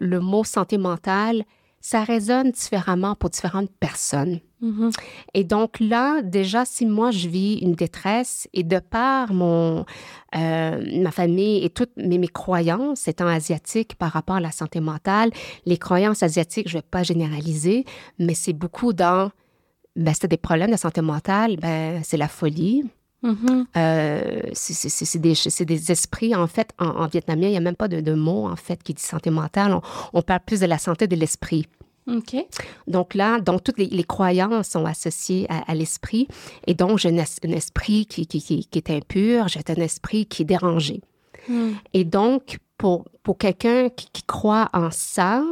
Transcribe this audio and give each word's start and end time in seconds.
le 0.00 0.20
mot 0.20 0.44
santé 0.44 0.78
mentale, 0.78 1.44
ça 1.80 2.02
résonne 2.02 2.50
différemment 2.50 3.14
pour 3.14 3.30
différentes 3.30 3.70
personnes. 3.78 4.40
Mhm. 4.60 4.90
Et 5.34 5.44
donc 5.44 5.78
là, 5.78 6.20
déjà, 6.22 6.64
si 6.64 6.84
moi 6.84 7.10
je 7.12 7.28
vis 7.28 7.58
une 7.58 7.74
détresse 7.74 8.48
et 8.52 8.64
de 8.64 8.80
par 8.80 9.32
mon, 9.32 9.84
euh, 10.34 11.00
ma 11.00 11.10
famille 11.12 11.64
et 11.64 11.70
toutes 11.70 11.96
mes, 11.96 12.18
mes 12.18 12.28
croyances 12.28 13.06
étant 13.06 13.28
asiatiques 13.28 13.94
par 13.94 14.10
rapport 14.10 14.36
à 14.36 14.40
la 14.40 14.50
santé 14.50 14.80
mentale, 14.80 15.30
les 15.66 15.78
croyances 15.78 16.22
asiatiques, 16.22 16.68
je 16.68 16.76
ne 16.76 16.82
vais 16.82 16.88
pas 16.90 17.04
généraliser, 17.04 17.84
mais 18.18 18.34
c'est 18.34 18.52
beaucoup 18.52 18.92
dans, 18.92 19.30
ben, 19.94 20.12
c'est 20.18 20.28
des 20.28 20.36
problèmes 20.36 20.72
de 20.72 20.76
santé 20.76 21.00
mentale, 21.00 21.56
ben, 21.56 22.02
c'est 22.02 22.16
la 22.16 22.28
folie. 22.28 22.84
Mhm. 23.22 23.66
Euh, 23.76 24.40
c'est- 24.52 24.88
des, 25.64 25.90
esprits, 25.92 26.34
en 26.36 26.46
fait, 26.46 26.70
en, 26.78 26.86
en 26.86 27.06
vietnamien, 27.08 27.48
il 27.48 27.50
n'y 27.52 27.56
a 27.56 27.60
même 27.60 27.74
pas 27.76 27.88
de, 27.88 28.00
de 28.00 28.14
mot, 28.14 28.46
en 28.46 28.56
fait, 28.56 28.82
qui 28.82 28.94
dit 28.94 29.02
santé 29.02 29.30
mentale. 29.30 29.72
On, 29.74 29.80
on 30.12 30.22
parle 30.22 30.40
plus 30.46 30.60
de 30.60 30.66
la 30.66 30.78
santé 30.78 31.06
de 31.08 31.16
l'esprit. 31.16 31.66
Donc 32.86 33.14
là, 33.14 33.38
donc 33.40 33.62
toutes 33.64 33.76
les, 33.78 33.86
les 33.86 34.04
croyances 34.04 34.68
sont 34.68 34.86
associées 34.86 35.46
à, 35.50 35.58
à 35.70 35.74
l'esprit. 35.74 36.26
Et 36.66 36.74
donc, 36.74 36.98
j'ai 36.98 37.10
un, 37.10 37.16
es- 37.18 37.44
un 37.46 37.50
esprit 37.50 38.06
qui, 38.06 38.26
qui, 38.26 38.40
qui, 38.40 38.64
qui 38.64 38.78
est 38.78 38.90
impur, 38.90 39.48
j'ai 39.48 39.60
un 39.68 39.74
esprit 39.82 40.24
qui 40.24 40.42
est 40.42 40.46
dérangé. 40.46 41.02
Mm. 41.48 41.70
Et 41.92 42.04
donc, 42.04 42.58
pour, 42.78 43.04
pour 43.24 43.36
quelqu'un 43.36 43.88
qui, 43.90 44.08
qui 44.12 44.22
croit 44.22 44.68
en 44.72 44.90
ça, 44.90 45.42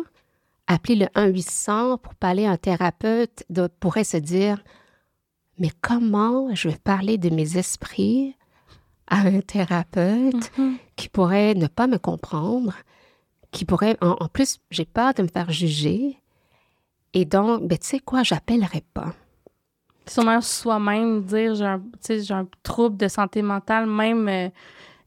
appeler 0.67 0.95
le 0.97 1.07
1-800 1.15 1.99
pour 1.99 2.15
parler 2.15 2.47
à 2.47 2.53
un 2.53 2.57
thérapeute 2.57 3.43
de- 3.51 3.69
pourrait 3.81 4.05
se 4.05 4.17
dire, 4.17 4.59
mais 5.59 5.71
comment 5.81 6.55
je 6.55 6.69
vais 6.69 6.79
parler 6.83 7.19
de 7.19 7.31
mes 7.31 7.57
esprits 7.57 8.35
à 9.09 9.21
un 9.21 9.41
thérapeute 9.41 10.51
Mhm. 10.59 10.77
qui 10.97 11.09
pourrait 11.09 11.55
ne 11.55 11.67
pas 11.67 11.87
me 11.87 11.99
comprendre, 11.99 12.75
qui 13.53 13.65
pourrait, 13.65 13.97
en, 14.01 14.17
en 14.21 14.29
plus, 14.29 14.59
j'ai 14.71 14.85
peur 14.85 15.15
de 15.15 15.23
me 15.23 15.29
faire 15.29 15.51
juger. 15.51 16.19
Et 17.15 17.25
donc, 17.25 17.67
ben, 17.67 17.79
tu 17.79 17.87
sais 17.87 17.99
quoi, 18.01 18.23
j'appellerai 18.23 18.83
pas. 18.93 19.15
Sûrement 20.09 20.41
soi-même 20.41 21.23
dire 21.25 21.55
j'ai 21.55 21.65
un, 21.65 21.81
un 22.31 22.47
trouble 22.63 22.97
de 22.97 23.09
santé 23.09 23.43
mentale, 23.43 23.87
même. 23.87 24.29
euh, 24.29 24.49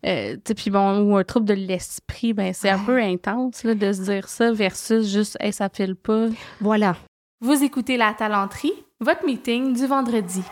euh, 0.06 0.38
puis 0.56 0.70
bon, 0.72 1.02
ou 1.02 1.18
un 1.18 1.24
trouble 1.26 1.46
de 1.46 1.54
l'esprit, 1.54 2.34
ben 2.34 2.54
c'est 2.54 2.70
un 2.70 2.80
peu 2.80 3.02
intense 3.02 3.64
là, 3.66 3.76
de 3.76 3.92
se 3.94 4.02
dire 4.04 4.28
ça 4.30 4.52
versus 4.54 5.08
juste 5.10 5.38
hey, 5.42 5.52
ça 5.54 5.68
file 5.70 5.96
pas. 5.96 6.28
Voilà. 6.62 6.96
Vous 7.42 7.64
écoutez 7.64 7.96
La 7.96 8.14
Talenterie, 8.14 8.74
votre 9.00 9.26
meeting 9.26 9.74
du 9.74 9.86
vendredi. 9.86 10.44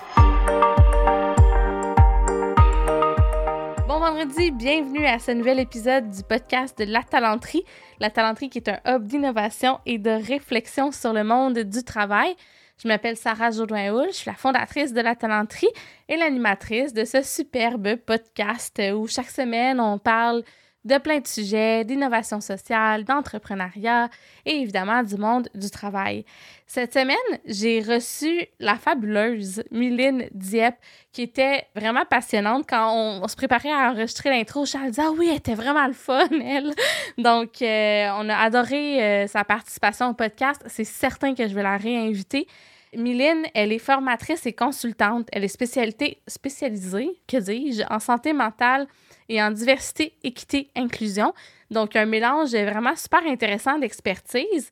Bon 3.90 4.00
vendredi, 4.00 4.52
bienvenue 4.52 5.06
à 5.06 5.20
ce 5.20 5.32
nouvel 5.32 5.60
épisode 5.60 6.10
du 6.10 6.24
podcast 6.24 6.78
de 6.80 6.86
La 6.86 7.04
Talenterie. 7.04 7.66
La 8.00 8.10
Talenterie 8.10 8.50
qui 8.50 8.60
est 8.60 8.70
un 8.70 8.80
hub 8.88 9.04
d'innovation 9.04 9.82
et 9.86 9.98
de 9.98 10.12
réflexion 10.12 10.94
sur 10.94 11.12
le 11.12 11.26
monde 11.26 11.60
du 11.60 11.84
travail. 11.84 12.34
Je 12.82 12.88
m'appelle 12.88 13.18
Sarah 13.18 13.52
Jourdain-Houl, 13.52 14.08
je 14.08 14.16
suis 14.16 14.32
la 14.32 14.38
fondatrice 14.38 14.94
de 14.94 15.02
La 15.02 15.16
Talenterie 15.16 15.68
et 16.08 16.16
l'animatrice 16.16 16.94
de 16.94 17.04
ce 17.04 17.22
superbe 17.22 17.98
podcast 17.98 18.82
où 18.96 19.08
chaque 19.08 19.30
semaine 19.30 19.82
on 19.82 20.00
parle 20.00 20.42
de 20.88 20.98
plein 20.98 21.20
de 21.20 21.28
sujets, 21.28 21.84
d'innovation 21.84 22.42
sociale, 22.42 23.04
d'entrepreneuriat 23.04 24.10
et 24.46 24.62
évidemment 24.62 25.04
du 25.04 25.18
monde 25.18 25.50
du 25.54 25.70
travail. 25.70 26.26
Cette 26.66 26.94
semaine, 26.94 27.16
j'ai 27.46 27.82
reçu 27.82 28.46
la 28.60 28.76
fabuleuse 28.76 29.64
Mylène 29.72 30.28
Dieppe, 30.32 30.78
qui 31.12 31.22
était 31.22 31.66
vraiment 31.76 32.06
passionnante. 32.06 32.66
Quand 32.68 32.94
on, 32.94 33.28
se 33.28 33.36
préparait 33.36 33.72
à 33.72 33.92
enregistrer 33.92 34.30
l'intro, 34.30 34.66
Charles 34.66 34.92
disait 34.92 35.04
Ah 35.06 35.12
oui, 35.12 35.28
elle 35.30 35.38
était 35.38 35.56
vraiment 35.56 35.88
le 35.88 35.94
fun, 35.94 36.28
elle. 36.32 36.74
Donc, 37.18 37.62
euh, 37.62 38.10
on 38.18 38.28
a 38.30 38.36
adoré 38.36 39.02
euh, 39.02 39.28
sa 39.28 39.44
participation 39.44 40.10
au 40.10 40.14
podcast. 40.14 40.62
C'est 40.68 40.84
certain 40.84 41.36
que 41.36 41.48
je 41.48 41.54
vais 41.54 41.64
la 41.64 41.78
réinviter. 41.78 42.48
Mylène, 42.96 43.46
elle 43.54 43.72
est 43.72 43.80
formatrice 43.80 44.46
et 44.46 44.54
consultante. 44.54 45.28
Elle 45.32 45.44
est 45.44 45.50
spécialité, 45.50 46.20
spécialisée, 46.28 47.10
que 47.28 47.38
dis-je, 47.38 47.84
en 47.90 48.00
santé 48.00 48.34
mentale 48.34 48.88
et 49.30 49.42
en 49.42 49.52
diversité, 49.52 50.14
équité, 50.24 50.70
inclusion. 50.76 51.34
Donc, 51.70 51.96
un 51.96 52.06
mélange 52.06 52.52
vraiment 52.52 52.96
super 52.96 53.24
intéressant 53.26 53.78
d'expertise. 53.78 54.72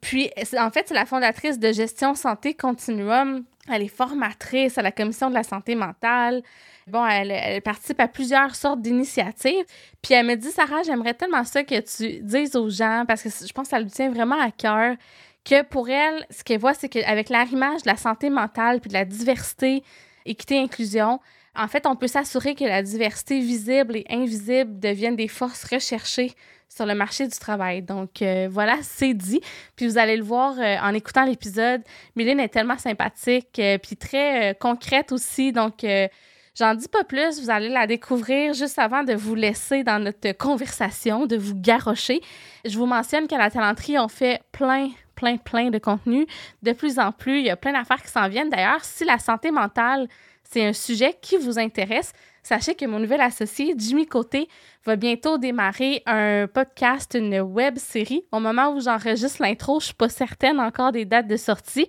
Puis, 0.00 0.30
en 0.58 0.70
fait, 0.70 0.88
c'est 0.88 0.94
la 0.94 1.04
fondatrice 1.04 1.58
de 1.58 1.72
Gestion 1.72 2.14
Santé 2.14 2.54
Continuum. 2.54 3.44
Elle 3.70 3.82
est 3.82 3.88
formatrice 3.88 4.78
à 4.78 4.82
la 4.82 4.90
Commission 4.90 5.28
de 5.28 5.34
la 5.34 5.42
santé 5.42 5.74
mentale. 5.74 6.42
Bon, 6.86 7.06
elle, 7.06 7.30
elle 7.30 7.62
participe 7.62 8.00
à 8.00 8.08
plusieurs 8.08 8.54
sortes 8.54 8.80
d'initiatives. 8.80 9.64
Puis 10.02 10.14
elle 10.14 10.26
me 10.26 10.34
dit, 10.34 10.50
Sarah, 10.50 10.82
j'aimerais 10.82 11.14
tellement 11.14 11.44
ça 11.44 11.62
que 11.62 11.78
tu 11.80 12.20
dises 12.22 12.56
aux 12.56 12.70
gens, 12.70 13.04
parce 13.06 13.22
que 13.22 13.28
je 13.28 13.52
pense 13.52 13.66
que 13.66 13.70
ça 13.70 13.78
lui 13.78 13.90
tient 13.90 14.10
vraiment 14.10 14.40
à 14.40 14.50
cœur, 14.50 14.96
que 15.44 15.62
pour 15.62 15.88
elle, 15.88 16.26
ce 16.30 16.44
qu'elle 16.44 16.60
voit, 16.60 16.74
c'est 16.74 16.88
qu'avec 16.88 17.28
l'arrimage 17.28 17.82
de 17.82 17.88
la 17.88 17.96
santé 17.96 18.30
mentale 18.30 18.80
puis 18.80 18.88
de 18.88 18.94
la 18.94 19.04
diversité, 19.04 19.82
équité, 20.24 20.58
inclusion, 20.58 21.20
en 21.54 21.68
fait, 21.68 21.86
on 21.86 21.96
peut 21.96 22.06
s'assurer 22.06 22.54
que 22.54 22.64
la 22.64 22.82
diversité 22.82 23.40
visible 23.40 23.96
et 23.96 24.06
invisible 24.08 24.78
deviennent 24.78 25.16
des 25.16 25.28
forces 25.28 25.64
recherchées 25.64 26.32
sur 26.68 26.86
le 26.86 26.94
marché 26.94 27.28
du 27.28 27.38
travail. 27.38 27.82
Donc 27.82 28.22
euh, 28.22 28.48
voilà, 28.50 28.78
c'est 28.82 29.12
dit. 29.12 29.40
Puis 29.76 29.86
vous 29.86 29.98
allez 29.98 30.16
le 30.16 30.24
voir 30.24 30.58
euh, 30.58 30.76
en 30.82 30.94
écoutant 30.94 31.24
l'épisode. 31.24 31.82
Mylène 32.16 32.40
est 32.40 32.48
tellement 32.48 32.78
sympathique, 32.78 33.58
euh, 33.58 33.76
puis 33.76 33.96
très 33.96 34.56
concrète 34.58 35.12
aussi. 35.12 35.52
Donc 35.52 35.84
j'en 36.54 36.74
dis 36.74 36.88
pas 36.88 37.04
plus. 37.04 37.40
Vous 37.40 37.50
allez 37.50 37.68
la 37.68 37.86
découvrir 37.86 38.54
juste 38.54 38.78
avant 38.78 39.04
de 39.04 39.14
vous 39.14 39.34
laisser 39.34 39.84
dans 39.84 40.02
notre 40.02 40.32
conversation, 40.32 41.26
de 41.26 41.36
vous 41.36 41.54
garrocher. 41.54 42.20
Je 42.64 42.78
vous 42.78 42.86
mentionne 42.86 43.26
qu'à 43.26 43.38
la 43.38 43.50
talenterie, 43.50 43.98
on 43.98 44.08
fait 44.08 44.42
plein, 44.52 44.90
plein, 45.14 45.36
plein 45.36 45.70
de 45.70 45.78
contenu. 45.78 46.26
De 46.62 46.72
plus 46.72 46.98
en 46.98 47.12
plus, 47.12 47.40
il 47.40 47.46
y 47.46 47.50
a 47.50 47.56
plein 47.56 47.72
d'affaires 47.72 48.02
qui 48.02 48.10
s'en 48.10 48.28
viennent. 48.28 48.50
D'ailleurs, 48.50 48.84
si 48.84 49.04
la 49.04 49.18
santé 49.18 49.50
mentale, 49.50 50.08
c'est 50.44 50.66
un 50.66 50.72
sujet 50.72 51.16
qui 51.22 51.38
vous 51.38 51.58
intéresse, 51.58 52.12
sachez 52.42 52.74
que 52.74 52.84
mon 52.84 52.98
nouvel 52.98 53.22
associé, 53.22 53.74
Jimmy 53.76 54.06
Côté, 54.06 54.48
va 54.84 54.96
bientôt 54.96 55.38
démarrer 55.38 56.02
un 56.04 56.46
podcast, 56.46 57.14
une 57.18 57.40
web 57.40 57.78
série. 57.78 58.24
Au 58.32 58.40
moment 58.40 58.74
où 58.74 58.80
j'enregistre 58.80 59.40
l'intro, 59.40 59.80
je 59.80 59.86
suis 59.86 59.94
pas 59.94 60.10
certaine 60.10 60.60
encore 60.60 60.92
des 60.92 61.06
dates 61.06 61.26
de 61.26 61.36
sortie, 61.36 61.88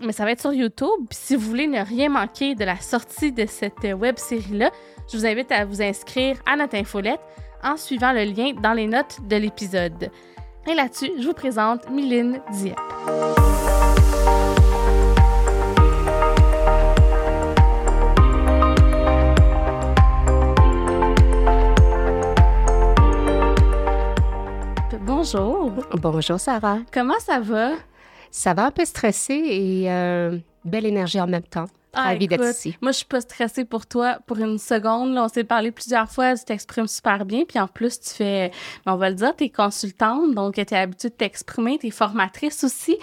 mais 0.00 0.12
ça 0.12 0.24
va 0.24 0.32
être 0.32 0.40
sur 0.40 0.52
YouTube. 0.52 1.06
Puis 1.08 1.18
si 1.20 1.36
vous 1.36 1.46
voulez 1.46 1.66
ne 1.66 1.80
rien 1.80 2.08
manquer 2.08 2.54
de 2.54 2.64
la 2.64 2.76
sortie 2.76 3.32
de 3.32 3.46
cette 3.46 3.84
web 3.84 4.16
série-là, 4.16 4.70
je 5.10 5.16
vous 5.16 5.26
invite 5.26 5.52
à 5.52 5.64
vous 5.64 5.82
inscrire 5.82 6.38
à 6.46 6.56
notre 6.56 6.76
infolette 6.76 7.20
en 7.62 7.76
suivant 7.76 8.12
le 8.12 8.24
lien 8.24 8.52
dans 8.62 8.72
les 8.72 8.86
notes 8.86 9.18
de 9.28 9.36
l'épisode. 9.36 10.10
Et 10.66 10.74
là-dessus, 10.74 11.10
je 11.18 11.26
vous 11.26 11.34
présente 11.34 11.90
Mylène 11.90 12.40
Dieppe. 12.52 12.78
Bonjour. 25.02 25.72
Bonjour, 26.00 26.40
Sarah. 26.40 26.78
Comment 26.92 27.18
ça 27.18 27.40
va? 27.40 27.72
Ça 28.30 28.54
va 28.54 28.66
un 28.66 28.70
peu 28.70 28.84
stressé 28.84 29.34
et 29.34 29.90
euh, 29.90 30.38
belle 30.64 30.86
énergie 30.86 31.20
en 31.20 31.26
même 31.26 31.42
temps. 31.42 31.66
Ah, 31.92 32.14
d'être 32.14 32.44
ici. 32.44 32.76
Moi, 32.80 32.92
je 32.92 32.98
suis 32.98 33.06
pas 33.06 33.20
stressée 33.20 33.64
pour 33.64 33.86
toi 33.86 34.18
pour 34.26 34.38
une 34.38 34.58
seconde. 34.58 35.14
Là, 35.14 35.24
on 35.24 35.28
s'est 35.28 35.44
parlé 35.44 35.70
plusieurs 35.70 36.10
fois, 36.10 36.36
tu 36.36 36.44
t'exprimes 36.44 36.86
super 36.86 37.24
bien. 37.24 37.44
Puis 37.46 37.58
en 37.58 37.66
plus, 37.66 38.00
tu 38.00 38.10
fais, 38.10 38.50
ben, 38.86 38.94
on 38.94 38.96
va 38.96 39.10
le 39.10 39.16
dire, 39.16 39.34
tu 39.36 39.44
es 39.44 39.48
consultante, 39.48 40.34
donc 40.34 40.54
tu 40.54 40.60
es 40.60 40.74
habituée 40.74 41.08
de 41.08 41.14
t'exprimer. 41.14 41.78
Tu 41.78 41.88
es 41.88 41.90
formatrice 41.90 42.64
aussi. 42.64 42.96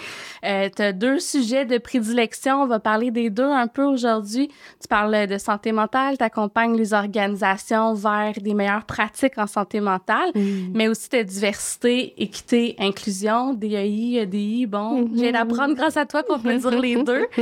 Euh, 0.46 0.70
tu 0.74 0.81
as 0.81 0.94
deux 0.94 1.20
sujets 1.20 1.66
de 1.66 1.78
prédilection. 1.78 2.64
On 2.64 2.68
va 2.68 2.80
parler 2.80 3.12
des 3.12 3.30
deux 3.30 3.44
un 3.44 3.68
peu 3.68 3.84
aujourd'hui. 3.84 4.50
Tu 4.81 4.88
parles 4.88 5.28
de 5.28 5.38
santé 5.38 5.72
mentale, 5.72 6.18
tu 6.18 6.24
accompagnes 6.24 6.78
les 6.78 6.94
organisations 6.94 7.94
vers 7.94 8.34
des 8.42 8.54
meilleures 8.54 8.86
pratiques 8.86 9.38
en 9.38 9.48
santé 9.48 9.80
mentale, 9.80 10.31
mais 10.74 10.88
aussi 10.88 11.09
de 11.09 11.22
diversité, 11.24 12.14
équité, 12.22 12.75
inclusion, 12.80 13.54
DEI, 13.54 14.22
EDI. 14.22 14.66
Bon, 14.66 15.07
je 15.07 15.22
viens 15.22 15.31
d'apprendre 15.31 15.75
grâce 15.75 15.98
à 15.98 16.06
toi 16.06 16.24
qu'on 16.24 16.40
peut 16.40 16.56
dire 16.56 16.81
les 16.81 17.04
deux. 17.04 17.28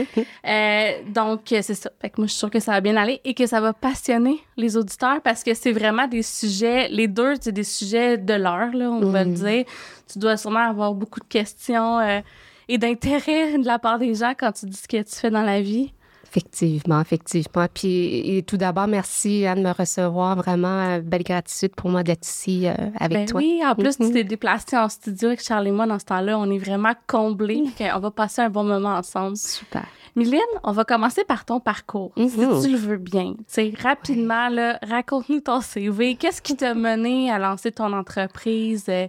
Euh, 0.45 0.91
donc, 1.07 1.34
euh, 1.51 1.59
c'est 1.61 1.73
ça. 1.75 1.89
Fait 2.01 2.09
que 2.09 2.15
moi, 2.19 2.27
je 2.27 2.31
suis 2.31 2.39
sûre 2.39 2.49
que 2.49 2.59
ça 2.59 2.71
va 2.73 2.81
bien 2.81 2.95
aller 2.97 3.21
et 3.23 3.33
que 3.33 3.45
ça 3.45 3.59
va 3.61 3.73
passionner 3.73 4.39
les 4.57 4.77
auditeurs 4.77 5.21
parce 5.21 5.43
que 5.43 5.53
c'est 5.53 5.71
vraiment 5.71 6.07
des 6.07 6.21
sujets, 6.23 6.87
les 6.89 7.07
deux, 7.07 7.35
c'est 7.39 7.51
des 7.51 7.63
sujets 7.63 8.17
de 8.17 8.33
l'heure, 8.33 8.71
là, 8.73 8.89
on 8.91 9.09
va 9.11 9.23
le 9.23 9.31
Mm. 9.31 9.33
dire. 9.35 9.65
Tu 10.11 10.19
dois 10.19 10.37
sûrement 10.37 10.69
avoir 10.69 10.93
beaucoup 10.93 11.19
de 11.19 11.25
questions 11.25 11.99
euh, 11.99 12.19
et 12.67 12.77
d'intérêt 12.77 13.57
de 13.57 13.65
la 13.65 13.79
part 13.79 13.99
des 13.99 14.13
gens 14.15 14.33
quand 14.37 14.51
tu 14.51 14.65
dis 14.67 14.77
ce 14.77 14.87
que 14.87 14.97
tu 15.03 15.15
fais 15.15 15.29
dans 15.31 15.43
la 15.43 15.61
vie. 15.61 15.91
Effectivement, 16.27 16.99
effectivement. 16.99 17.65
Puis 17.73 18.37
et 18.37 18.43
tout 18.43 18.57
d'abord, 18.57 18.87
merci 18.87 19.45
Anne 19.45 19.59
de 19.63 19.67
me 19.69 19.71
recevoir. 19.71 20.35
Vraiment, 20.35 20.67
euh, 20.95 20.99
belle 20.99 21.23
gratitude 21.23 21.73
pour 21.75 21.89
moi 21.89 22.03
d'être 22.03 22.27
ici 22.27 22.67
euh, 22.67 22.73
avec 22.99 23.19
Ben 23.19 23.25
toi. 23.25 23.39
oui, 23.39 23.61
en 23.65 23.73
plus, 23.73 23.97
Mhm. 23.99 24.07
tu 24.07 24.13
t'es 24.13 24.23
déplacé 24.25 24.75
en 24.75 24.89
studio 24.89 25.29
avec 25.29 25.41
Charles 25.41 25.67
et 25.67 25.71
moi 25.71 25.85
dans 25.85 25.97
ce 25.97 26.03
temps-là. 26.05 26.37
On 26.37 26.49
est 26.51 26.57
vraiment 26.57 26.91
comblés. 27.07 27.63
On 27.95 27.99
va 27.99 28.11
passer 28.11 28.41
un 28.41 28.49
bon 28.49 28.65
moment 28.65 28.95
ensemble. 28.97 29.37
Super. 29.37 29.85
Mylène, 30.15 30.39
on 30.63 30.71
va 30.71 30.85
commencer 30.85 31.23
par 31.25 31.43
ton 31.43 31.59
parcours, 31.59 32.11
si 32.15 32.23
Mhm. 32.39 32.61
tu 32.63 32.69
le 32.69 32.77
veux 32.77 32.97
bien. 32.97 33.33
C'est 33.47 33.73
rapidement, 33.81 34.47
là, 34.49 34.79
raconte-nous 34.81 35.41
ton 35.41 35.59
CV. 35.61 36.15
Qu'est-ce 36.15 36.41
qui 36.41 36.55
t'a 36.55 36.73
mené 36.73 37.29
à 37.31 37.37
lancer 37.37 37.71
ton 37.71 37.91
entreprise 37.91 38.85
euh, 38.87 39.07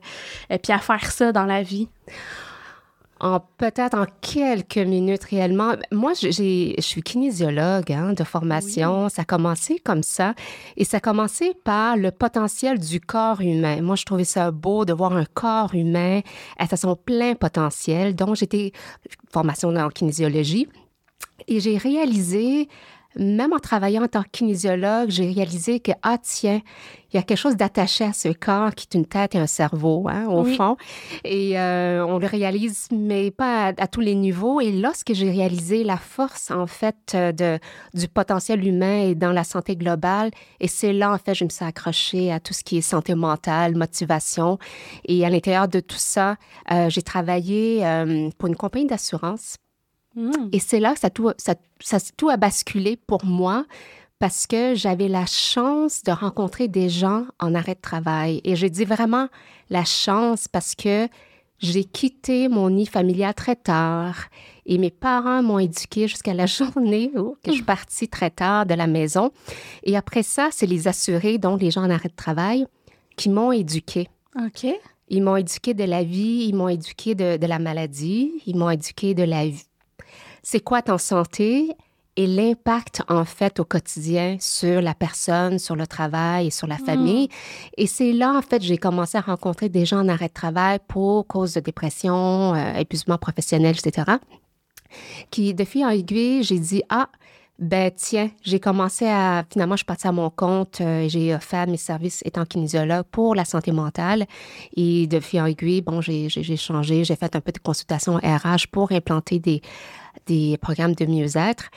et 0.51 0.59
puis 0.59 0.73
à 0.73 0.79
faire 0.79 1.11
ça 1.11 1.31
dans 1.33 1.45
la 1.45 1.63
vie? 1.63 1.89
En 3.19 3.41
peut-être 3.57 3.95
en 3.97 4.05
quelques 4.21 4.77
minutes 4.77 5.25
réellement. 5.25 5.73
Moi, 5.91 6.13
j'ai- 6.21 6.75
je 6.77 6.83
suis 6.83 7.03
kinésiologue 7.03 7.91
hein, 7.91 8.13
de 8.13 8.25
formation. 8.25 9.09
Ça 9.09 9.23
a 9.23 9.25
commencé 9.25 9.79
comme 9.79 10.03
ça. 10.03 10.35
Et 10.77 10.85
ça 10.85 10.99
a 10.99 11.01
commencé 11.01 11.55
par 11.65 11.97
le 11.97 12.11
potentiel 12.11 12.79
du 12.79 13.01
corps 13.01 13.41
humain. 13.41 13.81
Moi, 13.81 13.97
je 13.97 14.05
trouvais 14.05 14.25
ça 14.25 14.51
beau 14.51 14.85
de 14.85 14.93
voir 14.93 15.15
un 15.17 15.25
corps 15.25 15.75
humain 15.75 16.21
à 16.59 16.77
son 16.77 16.95
plein 16.95 17.35
potentiel. 17.35 18.15
Donc, 18.15 18.37
j'étais 18.37 18.73
formation 19.33 19.75
en 19.75 19.89
kinésiologie. 19.89 20.69
Et 21.49 21.61
j'ai 21.61 21.77
réalisé, 21.79 22.69
même 23.17 23.53
en 23.53 23.59
travaillant 23.59 24.03
en 24.05 24.09
tant 24.09 24.23
que 24.23 24.29
kinésiologue, 24.33 25.11
j'ai 25.11 25.31
réalisé 25.33 25.81
que, 25.81 25.93
ah 26.03 26.19
tiens, 26.21 26.61
il 27.13 27.17
y 27.17 27.19
a 27.21 27.23
quelque 27.23 27.39
chose 27.39 27.57
d'attaché 27.57 28.05
à 28.05 28.13
ce 28.13 28.29
corps 28.29 28.75
qui 28.75 28.89
est 28.91 28.99
une 28.99 29.07
tête 29.07 29.35
et 29.37 29.39
un 29.39 29.47
cerveau, 29.47 30.07
hein, 30.09 30.27
au 30.29 30.43
Oui. 30.43 30.57
fond. 30.57 30.77
Et 31.25 31.59
euh, 31.59 32.05
on 32.05 32.19
le 32.19 32.27
réalise, 32.27 32.89
mais 32.91 33.31
pas 33.31 33.69
à, 33.69 33.73
à 33.79 33.87
tous 33.87 34.01
les 34.01 34.15
niveaux. 34.17 34.61
Et 34.61 34.73
lorsque 34.73 35.15
j'ai 35.15 35.31
réalisé 35.31 35.85
la 35.85 35.97
force, 35.99 36.51
en 36.51 36.67
fait, 36.67 37.13
euh, 37.15 37.33
de, 37.33 37.59
du 37.95 38.09
potentiel 38.09 38.67
humain 38.67 39.03
et 39.09 39.15
dans 39.15 39.33
la 39.33 39.45
santé 39.45 39.77
globale, 39.77 40.31
et 40.61 40.69
c'est 40.69 40.93
là, 40.93 41.13
en 41.13 41.19
fait, 41.19 41.35
je 41.35 41.45
me 41.45 41.49
suis 41.49 41.65
accrochée 41.65 42.33
à 42.33 42.41
tout 42.41 42.53
ce 42.53 42.65
qui 42.65 42.79
est 42.79 42.83
santé 42.83 43.15
mentale, 43.15 43.77
motivation. 43.77 44.59
Et 45.07 45.25
à 45.25 45.31
l'intérieur 45.31 45.69
de 45.69 45.81
tout 45.81 45.97
ça, 45.97 46.37
euh, 46.73 46.91
j'ai 46.91 47.03
travaillé 47.03 47.87
euh, 47.87 48.29
pour 48.37 48.49
une 48.49 48.57
compagnie 48.57 48.87
d'assurance 48.87 49.55
Hmm. 50.17 50.49
et 50.51 50.59
c'est 50.61 50.81
là 50.81 50.95
que 50.95 51.01
ça, 51.01 51.11
tout, 51.11 51.31
ça, 51.37 51.55
ça- 51.81 51.99
tout 52.17 52.31
a 52.31 52.39
basculé 52.39 52.97
pour 53.07 53.25
moi 53.27 53.67
parce 54.19 54.47
que 54.47 54.75
j'avais 54.75 55.09
la 55.09 55.27
chance 55.27 56.03
de 56.03 56.11
rencontrer 56.11 56.69
des 56.69 56.89
gens 56.89 57.27
en 57.39 57.55
arrêt 57.55 57.75
de 57.75 57.81
travail. 57.83 58.41
Et 58.45 58.57
je 58.57 58.67
dis 58.67 58.87
vraiment 58.87 59.29
la 59.69 59.85
chance 59.85 60.49
parce 60.49 60.75
que 60.75 61.07
j'ai 61.59 61.85
quitté 61.85 62.49
mon 62.49 62.71
nid 62.71 62.87
familial 62.87 63.35
très 63.35 63.57
tard 63.57 64.17
et 64.65 64.79
mes 64.79 64.91
parents 64.91 65.43
m'ont 65.43 65.59
éduquée 65.59 66.09
jusqu'à 66.09 66.33
la 66.33 66.47
journée 66.59 67.11
où 67.15 67.37
que 67.43 67.51
je 67.51 67.57
suis 67.57 67.63
partie 67.63 68.09
très 68.09 68.31
tard 68.31 68.65
de 68.65 68.73
la 68.73 68.87
maison. 68.87 69.33
Et 69.83 69.99
après 69.99 70.23
ça, 70.23 70.49
c'est 70.51 70.67
les 70.67 70.89
assurés, 70.89 71.37
donc 71.37 71.61
les 71.61 71.71
gens 71.71 71.83
en 71.85 71.91
arrêt 71.91 72.09
de 72.09 72.17
travail, 72.17 72.67
qui 73.17 73.29
m'ont 73.29 73.53
éduquée. 73.53 74.09
OK. 74.39 74.67
Ils 75.09 75.23
m'ont 75.23 75.37
éduqué 75.37 75.75
de 75.75 75.85
la 75.85 76.03
vie, 76.03 76.47
ils 76.49 76.55
m'ont 76.55 76.69
éduqué 76.69 77.15
de, 77.15 77.37
de 77.37 77.47
la 77.47 77.59
maladie, 77.59 78.33
ils 78.47 78.57
m'ont 78.57 78.71
éduqué 78.71 79.15
de 79.15 79.23
la 79.23 79.47
vie. 79.47 79.66
C'est 80.49 80.61
quoi 80.61 80.81
ton 80.81 80.97
santé 80.97 81.73
et 82.15 82.29
l'impact 82.29 83.03
en 83.09 83.25
fait 83.25 83.59
au 83.59 83.65
quotidien 83.65 84.37
sur 84.39 84.81
la 84.81 84.95
personne, 84.95 85.59
sur 85.59 85.75
le 85.75 85.89
travail 85.89 86.47
et 86.47 86.51
sur 86.53 86.69
la 86.69 86.79
famille? 86.79 87.29
Et 87.77 87.89
c'est 87.89 88.13
là 88.13 88.33
en 88.33 88.43
fait 88.43 88.63
j'ai 88.63 88.79
commencé 88.79 89.19
à 89.19 89.23
rencontrer 89.23 89.69
des 89.69 89.85
gens 89.85 89.99
en 89.99 90.09
arrêt 90.09 90.29
de 90.29 90.33
travail 90.33 90.79
pour 90.87 91.27
cause 91.27 91.55
de 91.55 91.59
dépression, 91.59 92.55
euh, 92.55 92.75
épuisement 92.75 93.19
professionnel, 93.19 93.75
etc. 93.77 94.19
Qui 95.33 95.53
de 95.53 95.65
fil 95.65 95.85
en 95.85 95.89
aiguille, 95.89 96.45
j'ai 96.45 96.61
dit 96.61 96.85
ah 96.91 97.09
ben 97.59 97.91
tiens, 97.91 98.31
j'ai 98.43 98.61
commencé 98.61 99.07
à 99.07 99.45
finalement 99.51 99.75
je 99.75 99.79
suis 99.79 99.87
partie 99.87 100.07
à 100.07 100.13
mon 100.13 100.31
compte, 100.31 100.81
euh, 100.81 101.01
et 101.01 101.09
j'ai 101.09 101.35
offert 101.35 101.67
mes 101.67 101.77
services 101.77 102.23
étant 102.25 102.45
kinésiologue 102.45 103.07
pour 103.11 103.35
la 103.35 103.45
santé 103.45 103.73
mentale 103.73 104.27
et 104.77 105.09
de 105.09 105.19
fil 105.19 105.41
en 105.41 105.47
aiguille, 105.47 105.81
bon 105.81 106.01
j'ai 106.01 106.29
changé, 106.57 107.03
j'ai 107.03 107.17
fait 107.17 107.35
un 107.35 107.41
peu 107.41 107.51
de 107.51 107.59
consultation 107.59 108.19
RH 108.19 108.69
pour 108.71 108.93
implanter 108.93 109.41
des 109.41 109.61
des 110.27 110.57
programmes 110.59 110.95
de 110.95 111.07
mieux-être. 111.07 111.71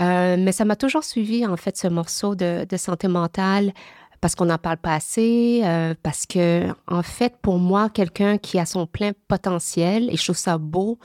Euh, 0.00 0.36
mais 0.38 0.52
ça 0.52 0.64
m'a 0.64 0.76
toujours 0.76 1.04
suivi, 1.04 1.46
en 1.46 1.56
fait, 1.56 1.76
ce 1.76 1.86
morceau 1.88 2.34
de, 2.34 2.66
de 2.68 2.76
santé 2.76 3.06
mentale 3.08 3.72
parce 4.20 4.34
qu'on 4.34 4.46
n'en 4.46 4.58
parle 4.58 4.78
pas 4.78 4.94
assez, 4.94 5.60
euh, 5.64 5.94
parce 6.02 6.24
que, 6.24 6.66
en 6.88 7.02
fait, 7.02 7.34
pour 7.42 7.58
moi, 7.58 7.90
quelqu'un 7.90 8.38
qui 8.38 8.58
a 8.58 8.64
son 8.64 8.86
plein 8.86 9.12
potentiel, 9.28 10.08
et 10.10 10.16
je 10.16 10.24
trouve 10.24 10.36
ça 10.36 10.56
beau, 10.56 10.98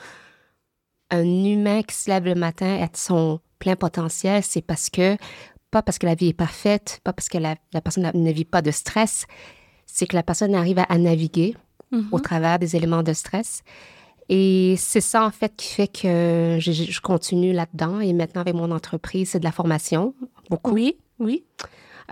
un 1.10 1.44
humain 1.44 1.82
qui 1.82 1.94
se 1.94 2.08
lève 2.10 2.24
le 2.24 2.34
matin 2.34 2.78
être 2.78 2.96
son 2.96 3.40
plein 3.58 3.76
potentiel, 3.76 4.42
c'est 4.42 4.62
parce 4.62 4.88
que, 4.88 5.16
pas 5.70 5.82
parce 5.82 5.98
que 5.98 6.06
la 6.06 6.14
vie 6.14 6.28
est 6.28 6.32
parfaite, 6.32 7.00
pas 7.04 7.12
parce 7.12 7.28
que 7.28 7.36
la, 7.38 7.56
la 7.74 7.80
personne 7.82 8.10
ne 8.14 8.32
vit 8.32 8.46
pas 8.46 8.62
de 8.62 8.70
stress, 8.70 9.26
c'est 9.86 10.06
que 10.06 10.16
la 10.16 10.22
personne 10.22 10.54
arrive 10.54 10.78
à, 10.78 10.84
à 10.84 10.96
naviguer 10.96 11.56
Mhm. 11.92 12.08
au 12.12 12.20
travers 12.20 12.60
des 12.60 12.76
éléments 12.76 13.02
de 13.02 13.12
stress. 13.12 13.64
Et 14.32 14.76
c'est 14.78 15.00
ça, 15.00 15.24
en 15.26 15.30
fait, 15.32 15.52
qui 15.56 15.74
fait 15.74 15.88
que 15.88 16.58
je, 16.60 17.00
continue 17.00 17.52
là-dedans. 17.52 17.98
Et 17.98 18.12
maintenant, 18.12 18.42
avec 18.42 18.54
mon 18.54 18.70
entreprise, 18.70 19.30
c'est 19.30 19.40
de 19.40 19.44
la 19.44 19.50
formation, 19.50 20.14
beaucoup. 20.48 20.70
Oui, 20.70 20.96
oui. 21.18 21.44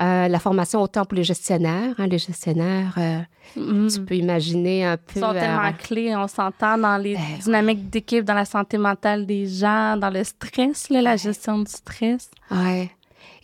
Euh, 0.01 0.27
la 0.27 0.39
formation 0.41 0.83
autant 0.83 1.05
pour 1.05 1.17
les 1.17 1.23
gestionnaires. 1.25 1.95
hein, 1.99 2.07
les 2.09 2.19
gestionnaires, 2.19 2.95
euh, 2.99 3.21
Hmm. 3.57 3.89
tu 3.89 4.01
peux 4.03 4.15
imaginer 4.15 4.85
un 4.85 4.97
peu... 4.97 5.15
Ils 5.17 5.21
sont 5.21 5.31
euh, 5.35 5.41
tellement 5.41 5.73
clés, 5.73 6.15
on 6.15 6.29
s'entend 6.29 6.77
dans 6.77 6.99
les 6.99 7.15
Ben 7.15 7.39
dynamiques 7.43 7.89
d'équipe, 7.89 8.25
dans 8.25 8.35
la 8.35 8.45
santé 8.45 8.77
mentale 8.77 9.25
des 9.25 9.47
gens, 9.47 9.97
dans 9.97 10.11
le 10.11 10.23
stress, 10.23 10.91
là, 10.91 11.01
la 11.01 11.17
gestion 11.17 11.59
du 11.61 11.71
stress. 11.71 12.31
ouais. 12.51 12.91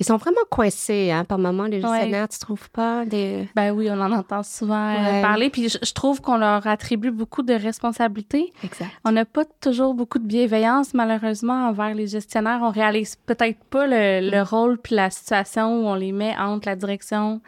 Ils 0.01 0.05
sont 0.07 0.17
vraiment 0.17 0.41
coincés, 0.51 1.11
hein, 1.13 1.25
par 1.25 1.39
moments, 1.39 1.65
les 1.65 1.83
Ouais. 1.83 1.89
gestionnaires, 1.89 2.29
tu 2.29 2.39
trouves 2.39 2.69
pas? 2.71 3.05
Des... 3.05 3.49
Ben 3.55 3.71
oui, 3.73 3.89
on 3.91 4.01
en 4.01 4.11
entend 4.13 4.43
souvent 4.43 4.75
euh, 4.91 4.97
Ouais. 5.13 5.23
parler. 5.23 5.51
Puis 5.51 5.69
je, 5.69 5.79
je 5.83 5.93
trouve 5.93 6.21
qu'on 6.21 6.37
leur 6.37 6.67
attribue 6.67 7.11
beaucoup 7.11 7.43
de 7.43 7.55
responsabilités. 7.55 8.53
Exact. 8.63 8.89
On 9.05 9.13
n'a 9.13 9.25
pas 9.25 9.45
toujours 9.61 9.95
beaucoup 9.95 10.19
de 10.19 10.27
bienveillance, 10.27 10.95
malheureusement, 10.95 11.69
envers 11.69 11.95
les 11.95 12.07
gestionnaires. 12.07 12.61
On 12.63 12.71
réalise 12.71 13.17
peut-être 13.27 13.63
pas 13.71 13.87
le, 13.87 14.31
le 14.31 14.43
rôle 14.43 14.79
puis 14.79 14.95
la 14.95 15.11
situation 15.11 15.83
où 15.83 15.87
on 15.87 15.95
les 15.95 16.13
met 16.13 16.35
entre 16.39 16.69
la 16.69 16.77
direction, 16.77 17.41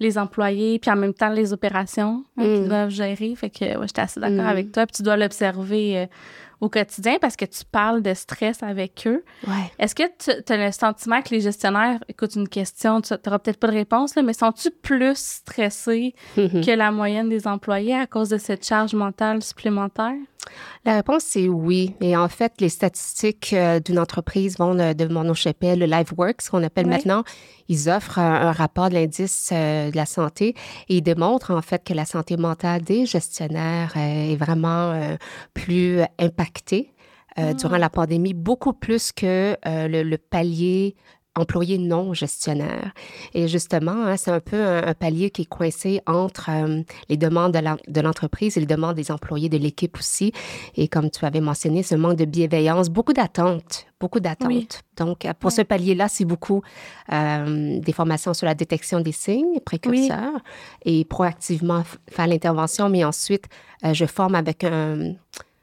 les 0.00 0.18
employés, 0.18 0.78
puis 0.78 0.90
en 0.90 0.96
même 0.96 1.14
temps 1.14 1.28
les 1.30 1.52
opérations 1.52 2.24
hein, 2.36 2.42
Mm. 2.42 2.54
qu'ils 2.54 2.68
doivent 2.68 2.90
gérer. 2.90 3.34
Fait 3.36 3.50
que 3.50 3.78
ouais, 3.78 3.86
j'étais 3.86 4.00
assez 4.02 4.18
d'accord 4.20 4.44
Mm. 4.44 4.48
avec 4.48 4.72
toi. 4.72 4.86
Puis 4.86 4.96
tu 4.96 5.02
dois 5.02 5.16
l'observer 5.16 5.98
euh, 5.98 6.06
au 6.62 6.68
quotidien 6.70 7.16
parce 7.20 7.36
que 7.36 7.44
tu 7.44 7.64
parles 7.70 8.00
de 8.02 8.14
stress 8.14 8.62
avec 8.62 9.02
eux. 9.06 9.22
Ouais. 9.46 9.70
Est-ce 9.80 9.94
que 9.94 10.04
tu 10.18 10.52
as 10.52 10.56
le 10.56 10.70
sentiment 10.72 11.20
que 11.20 11.30
les 11.30 11.40
gestionnaires, 11.40 11.98
écoute 12.08 12.36
une 12.36 12.48
question, 12.48 13.00
tu 13.02 13.12
n'auras 13.12 13.40
peut-être 13.40 13.58
pas 13.58 13.66
de 13.66 13.72
réponse, 13.72 14.14
là, 14.14 14.22
mais 14.22 14.32
sont-ils 14.32 14.70
plus 14.70 15.16
stressés 15.18 16.14
Mhm. 16.36 16.64
que 16.64 16.70
la 16.70 16.90
moyenne 16.92 17.28
des 17.28 17.46
employés 17.48 17.96
à 17.96 18.06
cause 18.06 18.28
de 18.28 18.38
cette 18.38 18.64
charge 18.64 18.94
mentale 18.94 19.42
supplémentaire? 19.42 20.14
La 20.84 20.96
réponse, 20.96 21.22
c'est 21.24 21.48
oui. 21.48 21.94
Et 22.00 22.16
en 22.16 22.28
fait, 22.28 22.54
les 22.60 22.68
statistiques 22.68 23.52
euh, 23.52 23.80
d'une 23.80 23.98
entreprise 23.98 24.58
vont 24.58 24.74
de, 24.74 24.92
de 24.92 25.06
mon 25.06 25.32
chapelle, 25.34 25.78
le 25.78 25.86
LiveWorks, 25.86 26.48
qu'on 26.50 26.62
appelle 26.62 26.86
maintenant. 26.86 27.22
Ils 27.68 27.88
offrent 27.88 28.18
un, 28.18 28.48
un 28.48 28.52
rapport 28.52 28.88
de 28.88 28.94
l'indice 28.94 29.50
euh, 29.52 29.90
de 29.90 29.96
la 29.96 30.06
santé 30.06 30.54
et 30.88 30.96
ils 30.96 31.02
démontrent 31.02 31.52
en 31.52 31.62
fait 31.62 31.84
que 31.84 31.94
la 31.94 32.04
santé 32.04 32.36
mentale 32.36 32.82
des 32.82 33.06
gestionnaires 33.06 33.92
euh, 33.96 34.32
est 34.32 34.36
vraiment 34.36 35.16
plus 35.54 36.00
impactée 36.18 36.92
euh, 37.38 37.54
durant 37.54 37.78
la 37.78 37.88
pandémie, 37.88 38.34
beaucoup 38.34 38.74
plus 38.74 39.10
que 39.10 39.56
euh, 39.66 39.88
le, 39.88 40.02
le 40.02 40.18
palier 40.18 40.94
employé 41.34 41.78
non 41.78 42.12
gestionnaire. 42.14 42.92
Et 43.34 43.48
justement, 43.48 43.92
hein, 43.92 44.16
c'est 44.16 44.30
un 44.30 44.40
peu 44.40 44.60
un, 44.60 44.86
un 44.86 44.94
palier 44.94 45.30
qui 45.30 45.42
est 45.42 45.46
coincé 45.46 46.00
entre 46.06 46.50
euh, 46.50 46.82
les 47.08 47.16
demandes 47.16 47.52
de 47.52 48.00
l'entreprise 48.00 48.56
et 48.56 48.60
les 48.60 48.66
demandes 48.66 48.96
des 48.96 49.10
employés 49.10 49.48
de 49.48 49.56
l'équipe 49.58 49.96
aussi. 49.98 50.32
Et 50.76 50.88
comme 50.88 51.10
tu 51.10 51.24
avais 51.24 51.40
mentionné, 51.40 51.82
ce 51.82 51.94
manque 51.94 52.16
de 52.16 52.24
bienveillance, 52.24 52.90
beaucoup 52.90 53.12
d'attentes, 53.12 53.86
beaucoup 54.00 54.20
d'attentes. 54.20 54.48
Oui. 54.48 54.68
Donc, 54.96 55.24
euh, 55.24 55.32
pour 55.38 55.52
ce 55.52 55.62
palier-là, 55.62 56.08
c'est 56.08 56.24
beaucoup 56.24 56.62
euh, 57.12 57.80
des 57.80 57.92
formations 57.92 58.34
sur 58.34 58.46
la 58.46 58.54
détection 58.54 59.00
des 59.00 59.12
signes 59.12 59.60
précurseurs 59.64 60.40
et 60.84 61.04
proactivement 61.04 61.82
faire 62.10 62.26
l'intervention, 62.26 62.88
mais 62.88 63.04
ensuite, 63.04 63.46
euh, 63.84 63.94
je 63.94 64.04
forme 64.04 64.34
avec 64.34 64.64
un, 64.64 65.14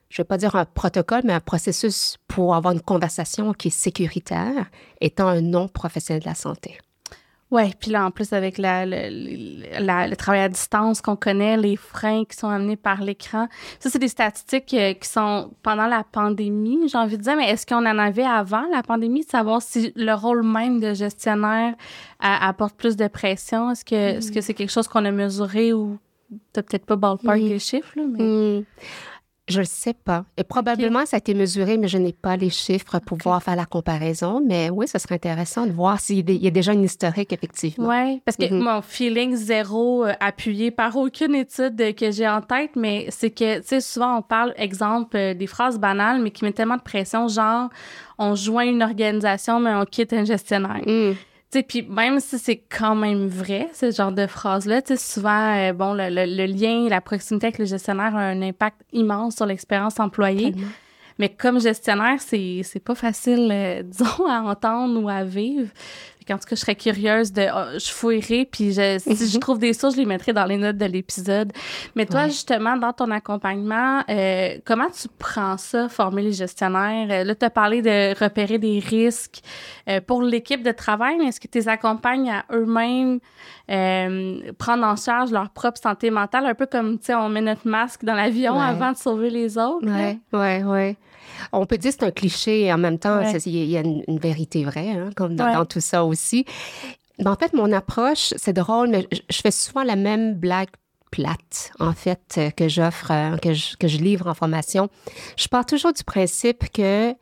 je 0.09 0.21
ne 0.21 0.23
vais 0.23 0.27
pas 0.27 0.37
dire 0.37 0.55
un 0.55 0.65
protocole, 0.65 1.21
mais 1.23 1.33
un 1.33 1.39
processus 1.39 2.17
pour 2.27 2.55
avoir 2.55 2.73
une 2.73 2.81
conversation 2.81 3.53
qui 3.53 3.67
est 3.69 3.71
sécuritaire, 3.71 4.65
étant 5.01 5.27
un 5.27 5.41
non-professionnel 5.41 6.21
de 6.23 6.27
la 6.27 6.35
santé. 6.35 6.77
Oui, 7.51 7.73
puis 7.79 7.89
là, 7.89 8.05
en 8.05 8.11
plus, 8.11 8.31
avec 8.33 8.59
la, 8.59 8.85
le, 8.85 9.79
la- 9.83 10.07
le 10.07 10.15
travail 10.15 10.41
à 10.41 10.49
distance 10.49 11.01
qu'on 11.01 11.15
connaît, 11.15 11.57
les 11.57 11.75
freins 11.77 12.23
qui 12.25 12.37
sont 12.37 12.47
amenés 12.47 12.75
par 12.75 13.01
l'écran, 13.01 13.47
ça, 13.79 13.89
c'est 13.89 13.97
des 13.97 14.07
statistiques 14.07 14.71
euh, 14.75 14.93
qui 14.93 15.09
sont 15.09 15.49
pendant 15.63 15.87
la 15.87 16.03
pandémie, 16.03 16.87
j'ai 16.87 16.97
envie 16.99 17.17
de 17.17 17.23
dire, 17.23 17.35
mais 17.35 17.49
est-ce 17.49 17.65
qu'on 17.65 17.87
en 17.87 17.97
avait 17.97 18.23
avant 18.23 18.65
la 18.71 18.83
pandémie, 18.83 19.25
de 19.25 19.29
savoir 19.31 19.63
si 19.63 19.91
le 19.95 20.13
rôle 20.13 20.43
même 20.43 20.79
de 20.79 20.93
gestionnaire 20.93 21.73
euh, 21.73 22.27
apporte 22.39 22.75
plus 22.75 22.95
de 22.95 23.07
pression? 23.07 23.71
Est-ce 23.71 23.83
que 23.83 23.95
est-ce 23.95 24.31
que 24.31 24.41
c'est 24.41 24.53
quelque 24.53 24.71
chose 24.71 24.87
qu'on 24.87 25.05
a 25.05 25.11
mesuré 25.11 25.73
ou 25.73 25.97
t'as 26.53 26.61
peut-être 26.61 26.85
pas 26.85 26.97
ballpark 26.97 27.37
Mm. 27.39 27.47
les 27.47 27.59
chiffres, 27.59 27.93
là, 27.95 28.03
mais... 28.07 28.23
Hmm. 28.59 28.63
Je 29.49 29.59
ne 29.59 29.65
sais 29.65 29.93
pas. 29.93 30.25
Et 30.37 30.43
probablement, 30.43 31.05
ça 31.05 31.17
a 31.17 31.19
été 31.19 31.33
mesuré, 31.33 31.77
mais 31.77 31.87
je 31.87 31.97
n'ai 31.97 32.13
pas 32.13 32.37
les 32.37 32.49
chiffres 32.49 32.99
pour 32.99 33.17
pouvoir 33.17 33.41
faire 33.43 33.55
la 33.55 33.65
comparaison. 33.65 34.41
Mais 34.45 34.69
oui, 34.69 34.87
ce 34.87 34.97
serait 34.99 35.15
intéressant 35.15 35.65
de 35.65 35.71
voir 35.71 35.99
s'il 35.99 36.29
y 36.29 36.47
a 36.47 36.51
déjà 36.51 36.73
une 36.73 36.83
historique, 36.83 37.33
effectivement. 37.33 37.89
Oui, 37.89 38.21
parce 38.25 38.37
que 38.37 38.45
Mhm. 38.51 38.59
mon 38.63 38.81
feeling 38.81 39.35
zéro 39.35 40.05
euh, 40.05 40.13
appuyé 40.19 40.71
par 40.71 40.95
aucune 40.95 41.35
étude 41.35 41.95
que 41.95 42.11
j'ai 42.11 42.27
en 42.27 42.41
tête, 42.41 42.71
mais 42.75 43.07
c'est 43.09 43.31
que, 43.31 43.57
tu 43.59 43.67
sais, 43.67 43.81
souvent 43.81 44.17
on 44.17 44.21
parle, 44.21 44.53
exemple, 44.57 45.17
euh, 45.17 45.33
des 45.33 45.47
phrases 45.47 45.79
banales, 45.79 46.21
mais 46.21 46.31
qui 46.31 46.45
mettent 46.45 46.55
tellement 46.55 46.77
de 46.77 46.81
pression, 46.81 47.27
genre, 47.27 47.69
on 48.17 48.35
joint 48.35 48.65
une 48.65 48.83
organisation, 48.83 49.59
mais 49.59 49.73
on 49.73 49.85
quitte 49.85 50.13
un 50.13 50.25
gestionnaire. 50.25 50.81
Mm. 50.85 51.13
Sais, 51.51 51.63
puis 51.63 51.81
même 51.81 52.19
si 52.19 52.37
c'est 52.37 52.57
quand 52.69 52.93
même 52.95 53.27
vrai, 53.27 53.69
ce 53.73 53.89
genre 53.89 54.11
de 54.11 54.27
phrase-là, 54.27 54.83
tu 54.83 54.95
sais, 54.95 54.97
souvent, 55.13 55.55
euh, 55.57 55.73
bon, 55.73 55.93
le, 55.95 56.09
le- 56.09 56.25
le 56.35 56.45
lien, 56.45 56.87
la 56.87 57.01
proximité 57.01 57.47
avec 57.47 57.57
le 57.57 57.65
gestionnaire 57.65 58.15
a 58.15 58.19
un 58.19 58.41
impact 58.43 58.81
immense 58.93 59.35
sur 59.37 59.47
l'expérience 59.47 59.99
employée. 59.99 60.51
Tellement. 60.51 60.67
Mais 61.17 61.29
comme 61.29 61.59
gestionnaire, 61.59 62.19
c'est, 62.19 62.61
c'est 62.63 62.79
pas 62.79 62.93
facile, 62.95 63.49
euh, 63.51 63.81
disons, 63.85 64.27
à 64.27 64.41
entendre 64.41 65.01
ou 65.01 65.09
à 65.09 65.23
vivre. 65.23 65.69
Qu'en 66.29 66.37
tout 66.37 66.47
cas, 66.47 66.55
je 66.55 66.61
serais 66.61 66.75
curieuse 66.75 67.33
de... 67.33 67.47
oh, 67.51 67.79
je 67.79 67.89
fouillerai, 67.91 68.45
puis 68.51 68.71
je, 68.71 68.99
si 68.99 69.27
je 69.29 69.37
trouve 69.39 69.57
des 69.57 69.73
sources, 69.73 69.95
je 69.95 69.99
les 69.99 70.05
mettrai 70.05 70.31
dans 70.31 70.45
les 70.45 70.57
notes 70.57 70.77
de 70.77 70.85
l'épisode. 70.85 71.51
Mais 71.95 72.05
toi, 72.05 72.21
Ouais. 72.21 72.29
justement, 72.29 72.77
dans 72.77 72.93
ton 72.93 73.09
accompagnement, 73.09 74.03
euh, 74.09 74.57
comment 74.63 74.89
tu 74.91 75.07
prends 75.17 75.57
ça, 75.57 75.89
former 75.89 76.21
les 76.21 76.33
gestionnaires? 76.33 77.07
Euh, 77.09 77.23
là, 77.23 77.33
tu 77.33 77.43
as 77.45 77.49
parlé 77.49 77.81
de 77.81 78.17
repérer 78.23 78.59
des 78.59 78.77
risques 78.79 79.39
euh, 79.89 80.01
pour 80.01 80.21
l'équipe 80.21 80.61
de 80.61 80.71
travail, 80.71 81.15
mais 81.17 81.25
est-ce 81.29 81.39
que 81.39 81.47
tu 81.47 81.57
les 81.57 81.67
accompagnes 81.67 82.29
à 82.29 82.45
eux-mêmes 82.53 83.19
euh, 83.71 84.51
prendre 84.57 84.83
en 84.85 84.95
charge 84.95 85.31
leur 85.31 85.49
propre 85.49 85.79
santé 85.81 86.09
mentale, 86.11 86.45
un 86.45 86.53
peu 86.55 86.65
comme, 86.65 86.99
tu 86.99 87.05
sais, 87.05 87.15
on 87.15 87.29
met 87.29 87.41
notre 87.41 87.67
masque 87.67 88.03
dans 88.03 88.13
l'avion 88.15 88.57
Ouais. 88.57 88.63
avant 88.65 88.91
de 88.91 88.97
sauver 88.97 89.29
les 89.29 89.57
autres? 89.57 89.85
Oui, 89.87 90.19
oui, 90.33 90.63
oui. 90.63 90.97
On 91.51 91.65
peut 91.65 91.77
dire 91.77 91.91
que 91.91 91.97
c'est 91.99 92.05
un 92.05 92.11
cliché 92.11 92.61
et 92.65 92.73
en 92.73 92.77
même 92.77 92.99
temps, 92.99 93.21
il 93.21 93.31
y 93.31 93.59
a- 93.59 93.63
il 93.63 93.69
y 93.69 93.77
a 93.77 93.81
une, 93.81 94.03
une 94.07 94.19
vérité 94.19 94.63
vraie, 94.63 94.91
hein, 94.91 95.09
comme 95.15 95.35
dans, 95.35 95.45
Ouais. 95.45 95.53
dans 95.53 95.65
tout 95.65 95.79
ça 95.81 96.05
aussi. 96.05 96.45
Mais 97.19 97.27
en 97.27 97.35
fait, 97.35 97.53
mon 97.53 97.71
approche, 97.71 98.33
c'est 98.37 98.53
drôle, 98.53 98.89
mais 98.89 99.07
je, 99.11 99.19
je 99.29 99.41
fais 99.41 99.51
souvent 99.51 99.83
la 99.83 99.95
même 99.95 100.35
blague 100.35 100.69
plate, 101.11 101.71
en 101.79 101.93
fait, 101.93 102.35
euh, 102.37 102.49
que 102.51 102.67
j'offre, 102.69 103.11
euh, 103.11 103.37
que 103.37 103.53
je, 103.53 103.75
que 103.77 103.87
je 103.87 103.97
livre 103.97 104.27
en 104.27 104.33
formation. 104.33 104.89
Je 105.37 105.47
pars 105.47 105.65
toujours 105.65 105.91
du 105.91 106.03
principe 106.03 106.69
que 106.71 107.13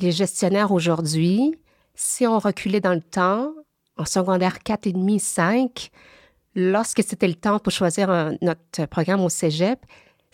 les 0.00 0.12
gestionnaires 0.12 0.72
aujourd'hui, 0.72 1.54
si 1.94 2.26
on 2.26 2.38
reculait 2.38 2.80
dans 2.80 2.92
le 2.92 3.00
temps, 3.00 3.52
en 3.96 4.04
secondaire 4.04 4.58
4 4.62 4.86
et 4.88 4.92
demi, 4.92 5.18
5, 5.20 5.90
lorsque 6.54 7.02
c'était 7.02 7.28
le 7.28 7.34
temps 7.34 7.58
pour 7.58 7.72
choisir 7.72 8.10
un- 8.10 8.34
notre 8.42 8.86
programme 8.86 9.20
au 9.22 9.28
cégep, 9.30 9.78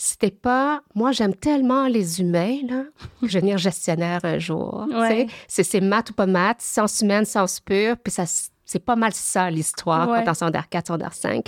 c'était 0.04 0.30
pas 0.32 0.82
moi 0.94 1.12
j'aime 1.12 1.34
tellement 1.34 1.86
les 1.86 2.20
humains 2.20 2.58
là 2.68 2.82
je 3.22 3.26
vais 3.28 3.34
devenir 3.40 3.58
gestionnaire 3.58 4.20
un 4.24 4.38
jour 4.38 4.86
Ouais. 4.90 5.26
c'est 5.48 5.62
c'est 5.62 5.80
maths 5.80 6.10
ou 6.10 6.14
pas 6.14 6.26
maths 6.26 6.60
sciences 6.60 7.00
humaines 7.02 7.24
sciences 7.24 7.60
pures 7.60 7.96
puis 8.02 8.12
ça 8.12 8.24
c'est 8.64 8.84
pas 8.84 8.96
mal 8.96 9.12
ça 9.12 9.50
l'histoire 9.50 10.08
Ouais. 10.08 10.24
quand 10.24 10.34
secondaire 10.34 10.68
4 10.68 10.86
secondaire 10.88 11.14
5 11.14 11.46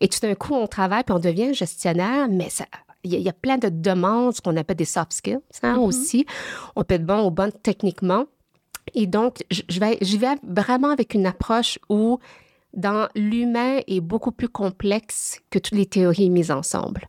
et 0.00 0.08
tout 0.08 0.20
d'un 0.20 0.34
coup 0.34 0.54
on 0.54 0.66
travaille 0.66 1.04
puis 1.04 1.14
on 1.14 1.18
devient 1.18 1.52
gestionnaire 1.52 2.28
mais 2.30 2.48
ça 2.48 2.64
il 3.04 3.12
y, 3.12 3.16
a- 3.16 3.18
il 3.18 3.24
y 3.24 3.28
a 3.30 3.32
plein 3.32 3.56
de 3.56 3.70
demandes, 3.70 4.34
ce 4.34 4.42
qu'on 4.42 4.56
appelle 4.58 4.76
des 4.76 4.84
soft 4.84 5.12
skills 5.14 5.38
hein, 5.62 5.72
Mhm. 5.76 5.82
aussi. 5.82 6.26
On 6.76 6.84
peut 6.84 6.96
être 6.96 7.06
bon 7.06 7.26
ou 7.26 7.30
bonne 7.30 7.50
techniquement. 7.62 8.26
Et 8.92 9.06
donc, 9.06 9.38
je 9.50 9.62
je 9.70 9.80
vais, 9.80 9.96
j'y 10.02 10.18
vais 10.18 10.34
vraiment 10.42 10.90
avec 10.90 11.14
une 11.14 11.24
approche 11.24 11.78
où 11.88 12.18
dans 12.74 13.08
l'humain 13.14 13.80
est 13.86 14.02
beaucoup 14.02 14.32
plus 14.32 14.50
complexe 14.50 15.40
que 15.48 15.58
toutes 15.58 15.78
les 15.78 15.86
théories 15.86 16.28
mises 16.28 16.50
ensemble. 16.50 17.08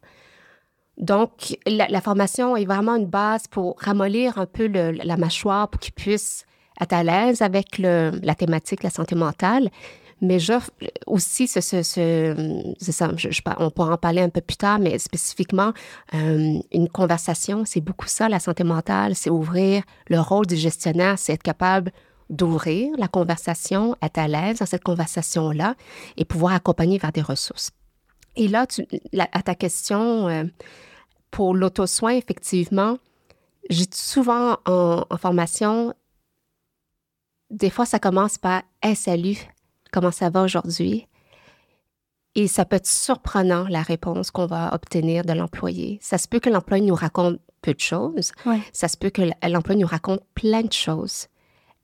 Donc, 1.01 1.57
la, 1.65 1.99
formation 2.01 2.55
est 2.55 2.65
vraiment 2.65 2.95
une 2.95 3.07
base 3.07 3.47
pour 3.47 3.75
ramollir 3.79 4.37
un 4.37 4.45
peu 4.45 4.67
la 4.67 5.17
mâchoire 5.17 5.67
pour 5.67 5.79
qu'ils 5.79 5.93
puissent 5.93 6.45
être 6.79 6.93
à 6.93 7.03
l'aise 7.03 7.41
avec 7.41 7.79
la 7.79 8.35
thématique, 8.35 8.83
la 8.83 8.89
santé 8.91 9.15
mentale. 9.15 9.69
Mais 10.23 10.37
j'offre 10.37 10.69
aussi 11.07 11.47
ce, 11.47 11.61
ce, 11.61 11.81
ce- 11.81 12.73
c'est 12.79 12.91
ça, 12.91 13.09
on 13.57 13.71
pourra 13.71 13.93
en 13.93 13.97
parler 13.97 14.21
un 14.21 14.29
peu 14.29 14.41
plus 14.41 14.57
tard, 14.57 14.77
mais 14.77 14.99
spécifiquement, 14.99 15.73
euh, 16.13 16.59
une 16.71 16.89
conversation, 16.89 17.63
c'est 17.65 17.81
beaucoup 17.81 18.05
ça, 18.07 18.29
la 18.29 18.39
santé 18.39 18.63
mentale, 18.63 19.15
c'est 19.15 19.31
ouvrir 19.31 19.81
le 20.07 20.19
rôle 20.19 20.45
du 20.45 20.55
gestionnaire, 20.55 21.17
c'est 21.17 21.33
être 21.33 21.41
capable 21.41 21.91
d'ouvrir 22.29 22.95
la 22.99 23.07
conversation, 23.07 23.95
être 24.03 24.19
à 24.19 24.27
l'aise 24.27 24.59
dans 24.59 24.67
cette 24.67 24.83
conversation-là 24.83 25.73
et 26.17 26.25
pouvoir 26.25 26.53
accompagner 26.53 26.99
vers 26.99 27.11
des 27.11 27.23
ressources. 27.23 27.71
Et 28.35 28.47
là, 28.47 28.67
tu- 28.67 28.85
à 29.17 29.41
ta 29.41 29.55
question, 29.55 30.27
euh, 30.29 30.43
pour 31.31 31.55
l'auto-soin, 31.55 32.11
effectivement, 32.11 32.97
j'ai 33.69 33.85
souvent 33.93 34.57
en, 34.65 35.05
en 35.09 35.17
formation, 35.17 35.93
des 37.49 37.69
fois, 37.69 37.85
ça 37.85 37.99
commence 37.99 38.37
par 38.37 38.63
Hey, 38.81 38.95
salut, 38.95 39.37
comment 39.91 40.11
ça 40.11 40.29
va 40.29 40.43
aujourd'hui? 40.43 41.07
Et 42.35 42.47
ça 42.47 42.63
peut 42.63 42.77
être 42.77 42.87
surprenant, 42.87 43.67
la 43.67 43.81
réponse 43.81 44.31
qu'on 44.31 44.45
va 44.45 44.73
obtenir 44.73 45.25
de 45.25 45.33
l'employé. 45.33 45.99
Ça 46.01 46.17
se 46.17 46.27
peut 46.27 46.39
que 46.39 46.49
l'employé 46.49 46.85
nous 46.85 46.95
raconte 46.95 47.39
peu 47.61 47.73
de 47.73 47.79
choses. 47.79 48.31
Ouais. 48.45 48.61
Ça 48.71 48.87
se 48.87 48.97
peut 48.97 49.09
que 49.09 49.21
l'employé 49.47 49.81
nous 49.81 49.87
raconte 49.87 50.21
plein 50.33 50.61
de 50.61 50.71
choses. 50.71 51.27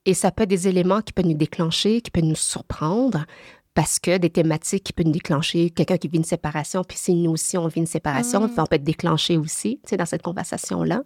Et 0.06 0.14
ça 0.14 0.32
peut 0.32 0.44
être 0.44 0.50
des 0.50 0.70
éléments 0.70 1.02
qui 1.02 1.12
peuvent 1.12 1.26
nous 1.26 1.34
déclencher, 1.34 2.00
qui 2.00 2.12
peuvent 2.12 2.24
nous 2.24 2.36
surprendre, 2.36 3.26
parce 3.78 4.00
que 4.00 4.18
des 4.18 4.32
thématiques 4.32 4.86
qui 4.86 4.92
peuvent 4.92 5.06
nous 5.06 5.12
déclencher, 5.12 5.70
quelqu'un 5.70 5.98
qui 5.98 6.08
vit 6.08 6.18
une 6.18 6.24
séparation, 6.24 6.84
puis 6.84 6.98
si 6.98 7.14
nous 7.14 7.30
aussi 7.30 7.60
on 7.60 7.68
vit 7.68 7.82
une 7.82 7.86
séparation, 7.86 8.42
Mm. 8.42 8.52
on 8.58 8.66
peut 8.66 8.76
être 8.78 8.84
déclenché 8.84 9.38
aussi, 9.38 9.80
tu 9.84 9.92
sais, 9.92 9.98
dans 9.98 10.08
cette 10.08 10.24
conversation-là. 10.24 11.04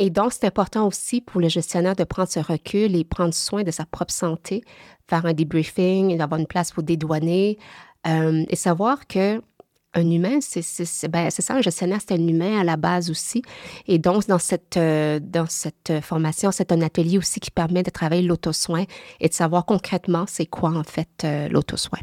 Et 0.00 0.10
donc, 0.10 0.32
c'est 0.32 0.46
important 0.46 0.88
aussi 0.88 1.20
pour 1.20 1.40
le 1.40 1.48
gestionnaire 1.48 1.94
de 1.94 2.02
prendre 2.02 2.28
ce 2.28 2.40
recul 2.40 2.96
et 2.96 3.04
prendre 3.04 3.32
soin 3.32 3.62
de 3.62 3.70
sa 3.70 3.86
propre 3.86 4.12
santé, 4.12 4.64
faire 5.08 5.26
un 5.26 5.32
debriefing, 5.32 6.18
d'avoir 6.18 6.40
une 6.40 6.48
place 6.48 6.72
pour 6.72 6.82
dédouaner 6.82 7.56
euh, 8.08 8.44
et 8.48 8.56
savoir 8.56 9.06
que 9.06 9.40
un 9.96 10.10
humain, 10.10 10.38
c'est 10.40 11.08
ben, 11.08 11.30
ça, 11.30 11.54
un 11.54 11.62
gestionnaire, 11.62 11.98
c'est 12.06 12.14
un 12.14 12.26
humain 12.28 12.60
à 12.60 12.64
la 12.64 12.76
base 12.76 13.10
aussi. 13.10 13.42
Et 13.88 13.98
donc, 13.98 14.26
dans 14.26 14.38
cette, 14.38 14.76
euh, 14.76 15.18
dans 15.20 15.46
cette 15.48 15.90
euh, 15.90 16.00
formation, 16.00 16.52
c'est 16.52 16.70
un 16.70 16.82
atelier 16.82 17.18
aussi 17.18 17.40
qui 17.40 17.50
permet 17.50 17.82
de 17.82 17.90
travailler 17.90 18.22
l'auto-soin 18.22 18.84
et 19.20 19.28
de 19.28 19.34
savoir 19.34 19.64
concrètement 19.64 20.24
c'est 20.28 20.46
quoi 20.46 20.70
en 20.70 20.84
fait 20.84 21.08
euh, 21.24 21.48
l'auto-soin. 21.48 21.98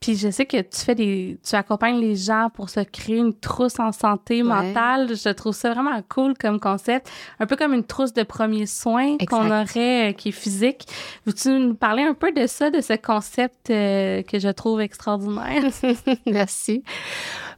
Puis 0.00 0.16
je 0.16 0.30
sais 0.30 0.44
que 0.46 0.58
tu 0.60 0.78
fais 0.78 0.94
des, 0.94 1.38
tu 1.48 1.54
accompagnes 1.56 2.00
les 2.00 2.16
gens 2.16 2.48
pour 2.52 2.68
se 2.68 2.80
créer 2.80 3.16
une 3.16 3.34
trousse 3.34 3.78
en 3.80 3.92
santé 3.92 4.42
Ouais. 4.42 4.48
mentale. 4.48 5.16
Je 5.16 5.28
trouve 5.30 5.54
ça 5.54 5.72
vraiment 5.72 6.00
cool 6.08 6.34
comme 6.38 6.60
concept, 6.60 7.10
un 7.40 7.46
peu 7.46 7.56
comme 7.56 7.72
une 7.74 7.84
trousse 7.84 8.12
de 8.12 8.22
premiers 8.22 8.66
soins 8.66 9.16
qu'on 9.28 9.46
aurait 9.50 10.10
euh, 10.10 10.12
qui 10.12 10.28
est 10.28 10.32
physique. 10.32 10.86
Veux-tu 11.26 11.48
nous 11.50 11.74
parler 11.74 12.02
un 12.02 12.14
peu 12.14 12.32
de 12.32 12.46
ça, 12.46 12.70
de 12.70 12.80
ce 12.80 12.94
concept 12.94 13.68
que 13.68 14.38
je 14.38 14.52
trouve 14.52 14.80
extraordinaire? 14.80 15.62
Merci. 16.26 16.82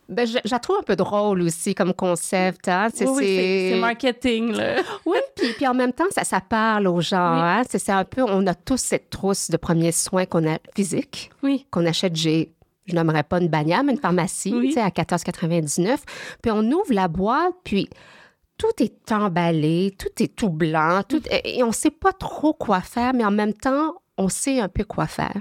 Ben, 0.09 0.27
je, 0.27 0.39
je 0.45 0.51
la 0.51 0.59
trouve 0.59 0.77
un 0.79 0.83
peu 0.83 0.97
drôle 0.97 1.41
aussi 1.43 1.75
comme 1.75 1.95
concept. 1.95 2.69
Hein? 2.69 2.89
C'est, 2.95 3.07
oui, 3.07 3.13
oui, 3.17 3.25
c'est 3.25 3.71
c'est 3.75 3.81
marketing 3.81 4.53
là. 4.53 4.83
Oui, 5.07 5.19
puis, 5.35 5.53
puis 5.55 5.67
en 5.67 5.75
même 5.75 5.93
temps, 5.93 6.05
ça, 6.11 6.25
ça 6.25 6.41
parle 6.41 6.87
aux 6.89 7.01
gens. 7.01 7.35
Oui. 7.37 7.41
hein. 7.43 7.63
C'est, 7.69 7.89
un 7.91 8.05
peu, 8.05 8.23
on 8.23 8.47
a 8.47 8.55
tous 8.55 8.77
cette 8.77 9.09
trousse 9.11 9.51
de 9.51 9.57
premiers 9.57 9.93
soins 9.93 10.27
qu'on 10.27 10.47
a 10.47 10.59
physique, 10.75 11.31
Oui. 11.43 11.67
qu'on 11.71 11.87
achète 11.87 12.17
chez, 12.17 12.53
je 12.87 12.95
n'aimerais 12.95 13.23
pas 13.23 13.41
une 13.41 13.49
mais 13.51 13.93
une 13.93 13.99
pharmacie, 13.99 14.53
Oui. 14.55 14.69
tu 14.69 14.73
sais, 14.75 14.81
à 14.81 14.89
14,99. 14.91 15.99
Puis 16.43 16.51
on 16.53 16.61
ouvre 16.71 16.93
la 16.93 17.09
boîte, 17.09 17.55
puis 17.65 17.89
tout 18.59 18.83
est 18.83 19.11
emballé, 19.11 19.95
tout 19.99 20.23
est 20.23 20.37
tout 20.37 20.51
blanc, 20.51 21.01
tout, 21.09 21.23
et 21.31 21.59
et 21.59 21.63
on 21.63 21.69
ne 21.69 21.73
sait 21.73 21.91
pas 21.91 22.13
trop 22.13 22.53
quoi 22.53 22.81
faire, 22.83 23.13
mais 23.15 23.25
en 23.25 23.31
même 23.31 23.55
temps, 23.55 23.95
on 24.19 24.29
sait 24.29 24.61
un 24.61 24.69
peu 24.69 24.85
quoi 24.85 25.07
faire. 25.07 25.35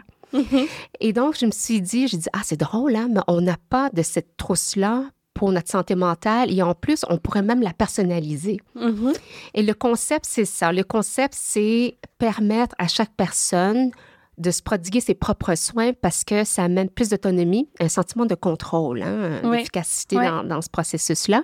Et 1.00 1.14
donc, 1.14 1.38
je 1.40 1.46
me 1.46 1.52
suis 1.52 1.82
dit, 1.82 2.08
j'ai 2.08 2.18
dit, 2.18 2.28
ah, 2.34 2.42
c'est 2.44 2.60
drôle, 2.60 2.96
hein, 2.96 3.08
mais 3.12 3.22
on 3.28 3.42
n'a 3.42 3.58
pas 3.70 3.90
de 3.92 4.02
cette 4.02 4.36
trousse-là 4.38 5.06
pour 5.34 5.52
notre 5.52 5.70
santé 5.72 5.96
mentale 5.96 6.52
et 6.52 6.62
en 6.62 6.76
plus, 6.76 7.04
on 7.10 7.18
pourrait 7.18 7.42
même 7.42 7.62
la 7.62 7.74
personnaliser. 7.74 8.60
Mhm. 8.76 9.14
Et 9.56 9.64
le 9.64 9.74
concept, 9.74 10.26
c'est 10.28 10.46
ça. 10.46 10.72
Le 10.72 10.84
concept, 10.84 11.34
c'est 11.36 11.98
permettre 12.20 12.76
à 12.78 12.88
chaque 12.88 13.12
personne 13.18 13.90
de 14.38 14.50
se 14.52 14.62
prodiguer 14.64 15.00
ses 15.00 15.14
propres 15.14 15.56
soins 15.56 15.94
parce 15.94 16.24
que 16.24 16.44
ça 16.44 16.64
amène 16.64 16.90
plus 16.90 17.10
d'autonomie, 17.10 17.70
un 17.80 17.88
sentiment 17.88 18.26
de 18.26 18.34
contrôle, 18.36 19.02
hein, 19.04 19.42
Oui. 19.44 19.58
d'efficacité 19.58 20.18
Oui. 20.18 20.26
dans, 20.26 20.44
dans 20.44 20.62
ce 20.62 20.70
processus-là. 20.70 21.44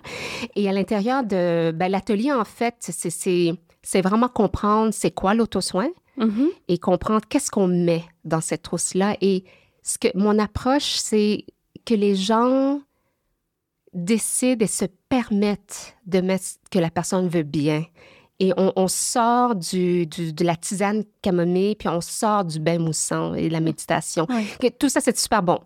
Et 0.55 0.67
à 0.67 0.71
l'intérieur 0.71 1.23
de 1.23 1.71
ben, 1.71 1.91
l'atelier, 1.91 2.31
en 2.31 2.45
fait, 2.45 2.75
c'est 2.79 4.01
vraiment 4.01 4.27
comprendre 4.27 4.91
c'est 4.93 5.11
quoi 5.11 5.33
l'auto-soin 5.33 5.89
Mhm. 6.19 6.49
et 6.67 6.77
comprendre 6.77 7.25
qu'est-ce 7.27 7.49
qu'on 7.49 7.67
met 7.67 8.03
dans 8.25 8.41
cette 8.41 8.61
trousse-là. 8.63 9.15
Et 9.21 9.43
ce 9.83 9.97
que 9.97 10.09
mon 10.15 10.37
approche, 10.37 10.95
c'est 10.97 11.45
que 11.85 11.93
les 11.95 12.15
gens 12.15 12.81
décident 13.93 14.63
et 14.63 14.67
se 14.67 14.85
permettent 15.09 15.95
de 16.05 16.21
mettre 16.21 16.43
ce 16.45 16.55
que 16.69 16.79
la 16.79 16.91
personne 16.91 17.27
veut 17.27 17.43
bien. 17.43 17.83
Et 18.41 18.53
on, 18.55 18.71
on 18.75 18.87
sort 18.87 19.55
du, 19.55 20.05
du- 20.05 20.31
de 20.31 20.43
la 20.45 20.55
tisane 20.55 21.03
camomille, 21.21 21.75
puis 21.75 21.89
on 21.89 21.99
sort 21.99 22.45
du 22.45 22.59
bain 22.59 22.79
moussant 22.79 23.33
et 23.33 23.47
de 23.49 23.53
la 23.53 23.59
méditation. 23.59 24.25
Ouais. 24.29 24.45
Que 24.61 24.67
Tout 24.69 24.87
ça, 24.89 25.01
c'est 25.01 25.17
super 25.17 25.43
bon. 25.43 25.59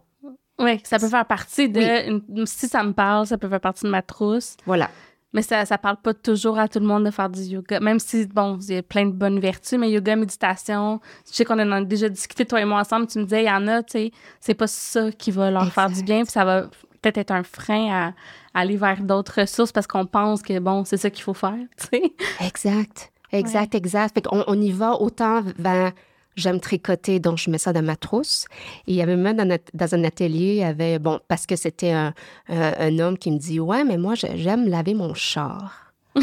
Oui, 0.59 0.79
ça 0.83 0.97
peut 0.99 1.09
faire 1.09 1.25
partie 1.25 1.67
de. 1.69 1.79
Oui. 1.79 2.19
une- 2.37 2.45
si 2.45 2.67
ça 2.67 2.83
me 2.83 2.93
parle, 2.93 3.27
ça 3.27 3.37
peut 3.37 3.49
faire 3.49 3.59
partie 3.59 3.83
de 3.85 3.89
ma 3.89 4.01
trousse. 4.01 4.55
Voilà. 4.65 4.89
Mais 5.33 5.41
ça, 5.41 5.65
ça 5.65 5.77
parle 5.77 5.97
pas 5.97 6.13
toujours 6.13 6.59
à 6.59 6.67
tout 6.67 6.79
le 6.79 6.85
monde 6.85 7.05
de 7.05 7.11
faire 7.11 7.29
du 7.29 7.41
yoga. 7.41 7.79
Même 7.79 7.99
si, 7.99 8.27
bon, 8.27 8.57
il 8.61 8.75
y 8.75 8.77
a 8.77 8.83
plein 8.83 9.05
de 9.05 9.11
bonnes 9.11 9.39
vertus, 9.39 9.79
mais 9.79 9.89
yoga, 9.91 10.15
méditation, 10.15 10.99
je 11.27 11.35
sais 11.35 11.45
qu'on 11.45 11.59
en 11.59 11.71
a 11.71 11.81
déjà 11.83 12.07
discuté, 12.07 12.45
toi 12.45 12.61
et 12.61 12.65
moi, 12.65 12.79
ensemble. 12.79 13.07
Tu 13.07 13.19
me 13.19 13.23
disais, 13.23 13.43
il 13.43 13.47
y 13.47 13.51
en 13.51 13.67
a, 13.67 13.81
tu 13.81 13.91
sais, 13.93 14.11
c'est 14.39 14.53
pas 14.53 14.67
ça 14.67 15.11
qui 15.11 15.31
va 15.31 15.49
leur 15.49 15.71
faire 15.73 15.89
du 15.89 16.03
bien, 16.03 16.23
puis 16.23 16.31
ça 16.31 16.45
va 16.45 16.67
peut-être 17.01 17.17
être 17.17 17.31
un 17.31 17.43
frein 17.43 17.89
à, 17.91 18.13
aller 18.53 18.77
vers 18.77 19.01
d'autres 19.01 19.41
ressources 19.41 19.71
parce 19.71 19.87
qu'on 19.87 20.05
pense 20.05 20.43
que, 20.43 20.59
bon, 20.59 20.85
c'est 20.85 20.97
ça 20.97 21.09
qu'il 21.09 21.23
faut 21.23 21.33
faire, 21.33 21.57
tu 21.77 21.87
sais. 21.91 22.13
Exact. 22.45 23.11
Exact, 23.31 23.73
exact. 23.73 24.13
Fait 24.13 24.21
qu'on 24.21 24.43
on 24.45 24.61
y 24.61 24.71
va 24.71 25.01
autant 25.01 25.41
vers 25.57 25.91
j'aime 26.35 26.59
tricoter, 26.59 27.19
donc 27.19 27.37
je 27.37 27.49
mets 27.49 27.57
ça 27.57 27.73
dans 27.73 27.83
ma 27.83 27.95
trousse. 27.95 28.45
Et 28.87 28.93
il 28.93 28.95
y 28.95 29.01
avait 29.01 29.15
même 29.15 29.37
dans, 29.37 29.57
dans 29.73 29.95
un 29.95 30.03
atelier, 30.03 30.53
il 30.53 30.57
y 30.57 30.63
avait, 30.63 30.99
bon, 30.99 31.19
parce 31.27 31.45
que 31.45 31.55
c'était 31.55 31.91
un, 31.91 32.13
un, 32.47 32.99
homme 32.99 33.17
qui 33.17 33.31
me 33.31 33.37
dit 33.37 33.59
Ouais, 33.59 33.83
mais 33.83 33.97
moi, 33.97 34.15
j'aime 34.15 34.67
laver 34.67 34.93
mon 34.93 35.13
char. 35.13 35.93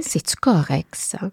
C'est-tu 0.00 0.36
correct, 0.36 0.94
ça? 0.94 1.30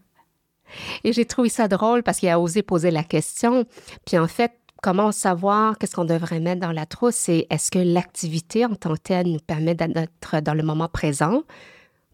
Et 1.03 1.13
j'ai 1.13 1.25
trouvé 1.25 1.50
ça 1.50 1.68
drôle 1.68 2.03
parce 2.03 2.20
qu'il 2.20 2.30
a 2.30 2.39
osé 2.39 2.63
poser 2.63 2.92
la 2.92 3.03
question. 3.03 3.65
Puis 4.06 4.18
en 4.18 4.27
fait, 4.27 4.53
comment 4.82 5.12
savoir 5.12 5.77
qu'est-ce 5.77 5.96
qu'on 5.96 6.06
devrait 6.06 6.39
mettre 6.39 6.62
dans 6.62 6.72
la 6.72 6.86
trousse? 6.86 7.15
C'est 7.15 7.48
est-ce 7.50 7.72
que 7.72 7.80
l'activité 7.80 8.65
en 8.65 8.75
tant 8.75 8.94
que 8.94 9.00
telle 9.00 9.27
nous 9.27 9.39
permet 9.39 9.75
d'être 9.75 10.42
dans 10.42 10.53
le 10.53 10.63
moment 10.63 10.89
présent? 10.89 11.44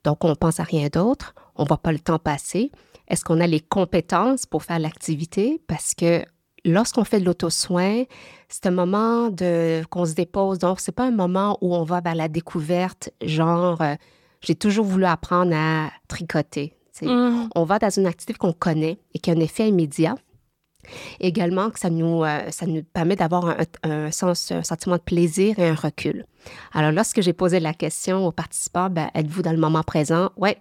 Donc, 0.03 0.23
on 0.23 0.35
pense 0.35 0.59
à 0.59 0.63
rien 0.63 0.87
d'autre, 0.87 1.33
on 1.55 1.63
ne 1.63 1.67
voit 1.67 1.77
pas 1.77 1.91
le 1.91 1.99
temps 1.99 2.19
passer. 2.19 2.71
Est-ce 3.09 3.23
qu'on 3.23 3.39
a 3.39 3.47
les 3.47 3.59
compétences 3.59 4.45
pour 4.45 4.63
faire 4.63 4.79
l'activité? 4.79 5.61
Parce 5.67 5.93
que 5.93 6.23
lorsqu'on 6.65 7.03
fait 7.03 7.19
de 7.19 7.25
l'auto-soin, 7.25 8.03
c'est 8.47 8.65
un 8.65 8.71
moment 8.71 9.29
de 9.29 9.83
qu'on 9.89 10.05
se 10.05 10.13
dépose. 10.13 10.59
Donc, 10.59 10.79
c'est 10.79 10.91
pas 10.91 11.05
un 11.05 11.11
moment 11.11 11.57
où 11.61 11.75
on 11.75 11.83
va 11.83 12.01
vers 12.01 12.15
la 12.15 12.27
découverte, 12.27 13.11
genre, 13.21 13.81
euh, 13.81 13.95
j'ai 14.41 14.55
toujours 14.55 14.85
voulu 14.85 15.05
apprendre 15.05 15.53
à 15.55 15.89
tricoter. 16.07 16.73
Mmh. 17.01 17.49
On 17.55 17.63
va 17.63 17.79
dans 17.79 17.89
une 17.89 18.07
activité 18.07 18.33
qu'on 18.37 18.53
connaît 18.53 18.99
et 19.13 19.19
qui 19.19 19.31
a 19.31 19.33
un 19.33 19.39
effet 19.39 19.69
immédiat. 19.69 20.15
Également, 21.19 21.69
que 21.69 21.79
ça 21.79 21.89
nous, 21.89 22.23
euh, 22.23 22.49
ça 22.51 22.65
nous 22.65 22.83
permet 22.83 23.15
d'avoir 23.15 23.57
un, 23.83 24.11
sens, 24.11 24.51
un 24.51 24.63
sentiment 24.63 24.95
de 24.95 25.01
plaisir 25.01 25.59
et 25.59 25.67
un 25.67 25.75
recul. 25.75 26.25
Alors, 26.73 26.91
lorsque 26.91 27.21
j'ai 27.21 27.33
posé 27.33 27.59
la 27.59 27.73
question 27.73 28.25
aux 28.25 28.31
participants, 28.31 28.89
ben, 28.89 29.09
êtes-vous 29.13 29.41
dans 29.41 29.51
le 29.51 29.57
moment 29.57 29.83
présent? 29.83 30.31
Oui, 30.37 30.51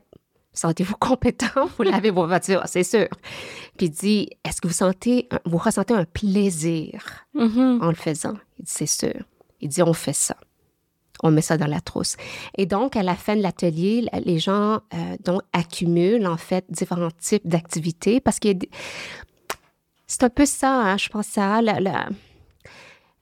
Sentez-vous 0.58 0.96
compétent? 1.00 1.68
Pour 1.76 1.84
laver 1.84 2.10
vos 2.10 2.26
voitures, 2.26 2.62
c'est 2.66 2.82
sûr. 2.82 3.08
Puis 3.76 3.86
il 3.86 3.90
dit, 3.90 4.30
est-ce 4.44 4.60
que 4.60 4.66
vous 4.66 4.74
sentez, 4.74 5.28
vous 5.44 5.58
ressentez 5.58 5.94
un 5.94 6.04
plaisir 6.04 7.24
mm-hmm. 7.36 7.80
en 7.80 7.88
le 7.88 7.94
faisant? 7.94 8.34
Il 8.58 8.64
dit, 8.64 8.72
c'est 8.74 8.86
sûr. 8.86 9.22
Il 9.60 9.68
dit, 9.68 9.82
on 9.82 9.92
fait 9.92 10.12
ça. 10.12 10.36
On 11.22 11.30
met 11.30 11.42
ça 11.42 11.56
dans 11.58 11.66
la 11.66 11.80
trousse. 11.80 12.16
Et 12.56 12.66
donc, 12.66 12.96
à 12.96 13.04
la 13.04 13.14
fin 13.14 13.36
de 13.36 13.42
l'atelier, 13.42 14.04
les 14.24 14.38
gens 14.38 14.80
euh, 14.94 15.16
donc, 15.24 15.42
accumulent 15.52 16.26
en 16.26 16.36
fait 16.36 16.64
différents 16.68 17.10
types 17.20 17.46
d'activités 17.46 18.20
parce 18.20 18.40
que 18.40 18.48
c'est 20.06 20.24
un 20.24 20.30
peu 20.30 20.46
ça, 20.46 20.72
hein, 20.72 20.96
je 20.96 21.08
pense, 21.08 21.26
ça, 21.26 21.60
la, 21.62 21.80
la, 21.80 22.08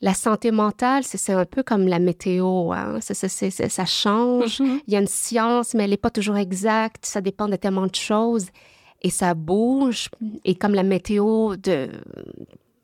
la 0.07 0.15
santé 0.15 0.53
mentale, 0.53 1.03
c'est 1.03 1.33
un 1.33 1.45
peu 1.45 1.65
comme 1.65 1.89
la 1.89 1.99
météo. 1.99 2.71
Hein? 2.71 3.01
Ça, 3.01 3.13
ça, 3.13 3.85
change. 3.87 4.61
Mm-hmm. 4.61 4.81
Il 4.87 4.93
y 4.93 4.97
a 4.97 5.01
une 5.01 5.09
science, 5.09 5.75
mais 5.75 5.83
elle 5.83 5.91
n'est 5.91 5.97
pas 5.97 6.11
toujours 6.11 6.37
exacte. 6.37 7.05
Ça 7.05 7.21
dépend 7.21 7.49
de 7.49 7.57
tellement 7.57 7.89
de 7.89 7.95
choses. 7.97 8.47
Et 9.03 9.11
ça 9.11 9.35
bouge. 9.35 10.09
Et 10.45 10.55
comme 10.55 10.75
la 10.75 10.85
météo 10.85 11.57
de. 11.57 11.89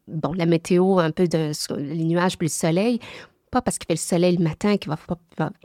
Bon, 0.08 0.32
la 0.32 0.46
météo, 0.46 0.98
un 0.98 1.12
peu 1.12 1.28
de 1.28 1.52
les 1.76 2.04
nuages 2.04 2.36
puis 2.36 2.48
le 2.48 2.52
soleil, 2.52 2.98
pas 3.52 3.62
parce 3.62 3.78
qu'il 3.78 3.86
fait 3.86 3.94
le 3.94 3.98
soleil 3.98 4.36
le 4.36 4.42
matin 4.42 4.76
qu'il 4.76 4.90
va, 4.90 4.98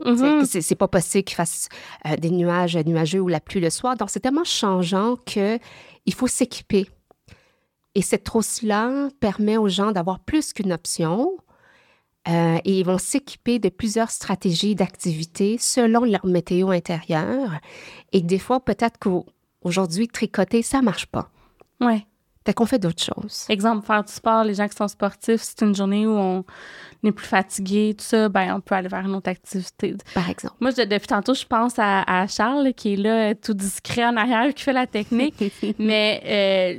mm-hmm. 0.00 0.60
c'est 0.62 0.74
pas 0.76 0.86
possible 0.86 1.24
qu'il 1.24 1.34
fasse 1.34 1.68
euh, 2.06 2.14
des 2.16 2.30
nuages 2.30 2.76
nuageux 2.76 3.18
ou 3.18 3.26
la 3.26 3.40
pluie 3.40 3.60
le 3.60 3.70
soir. 3.70 3.96
Donc 3.96 4.10
c'est 4.10 4.20
tellement 4.20 4.44
changeant 4.44 5.16
que 5.26 5.58
il 6.06 6.14
faut 6.14 6.28
s'équiper 6.28 6.86
et 7.98 8.02
cette 8.02 8.22
trousse-là 8.22 9.08
permet 9.18 9.56
aux 9.56 9.66
gens 9.66 9.90
d'avoir 9.90 10.20
plus 10.20 10.52
qu'une 10.52 10.72
option. 10.72 11.36
Euh, 12.28 12.58
et 12.64 12.80
ils 12.80 12.84
vont 12.84 12.98
s'équiper 12.98 13.58
de 13.58 13.68
plusieurs 13.68 14.10
stratégies 14.10 14.74
d'activité 14.74 15.56
selon 15.58 16.04
leur 16.04 16.26
météo 16.26 16.70
intérieure. 16.70 17.52
Et 18.12 18.20
des 18.20 18.38
fois, 18.38 18.60
peut-être 18.60 18.98
qu'aujourd'hui, 18.98 20.08
tricoter, 20.08 20.62
ça 20.62 20.82
marche 20.82 21.06
pas. 21.06 21.30
Ouais. 21.80 22.06
Fait 22.48 22.54
qu'on 22.54 22.64
fait 22.64 22.78
d'autres 22.78 23.02
choses. 23.02 23.44
Exemple, 23.50 23.86
faire 23.86 24.02
du 24.02 24.10
sport, 24.10 24.42
les 24.42 24.54
gens 24.54 24.66
qui 24.66 24.74
sont 24.74 24.88
sportifs, 24.88 25.42
c'est 25.42 25.60
une 25.60 25.74
journée 25.74 26.06
où 26.06 26.12
on 26.12 26.46
est 27.04 27.12
plus 27.12 27.26
fatigué, 27.26 27.94
tout 27.96 28.04
ça, 28.04 28.30
ben 28.30 28.54
on 28.56 28.60
peut 28.62 28.74
aller 28.74 28.88
vers 28.88 29.04
une 29.04 29.14
autre 29.14 29.28
activité. 29.28 29.94
Par 30.14 30.30
exemple. 30.30 30.54
Moi, 30.58 30.72
depuis 30.72 31.06
tantôt, 31.06 31.34
je 31.34 31.44
pense 31.44 31.74
à, 31.76 32.26
Charles, 32.26 32.72
qui 32.74 32.94
est 32.94 32.96
là, 32.96 33.34
tout 33.34 33.52
discret 33.52 34.06
en 34.06 34.16
arrière, 34.16 34.52
qui 34.54 34.62
fait 34.62 34.72
la 34.72 34.86
technique. 34.86 35.34
mais 35.78 36.22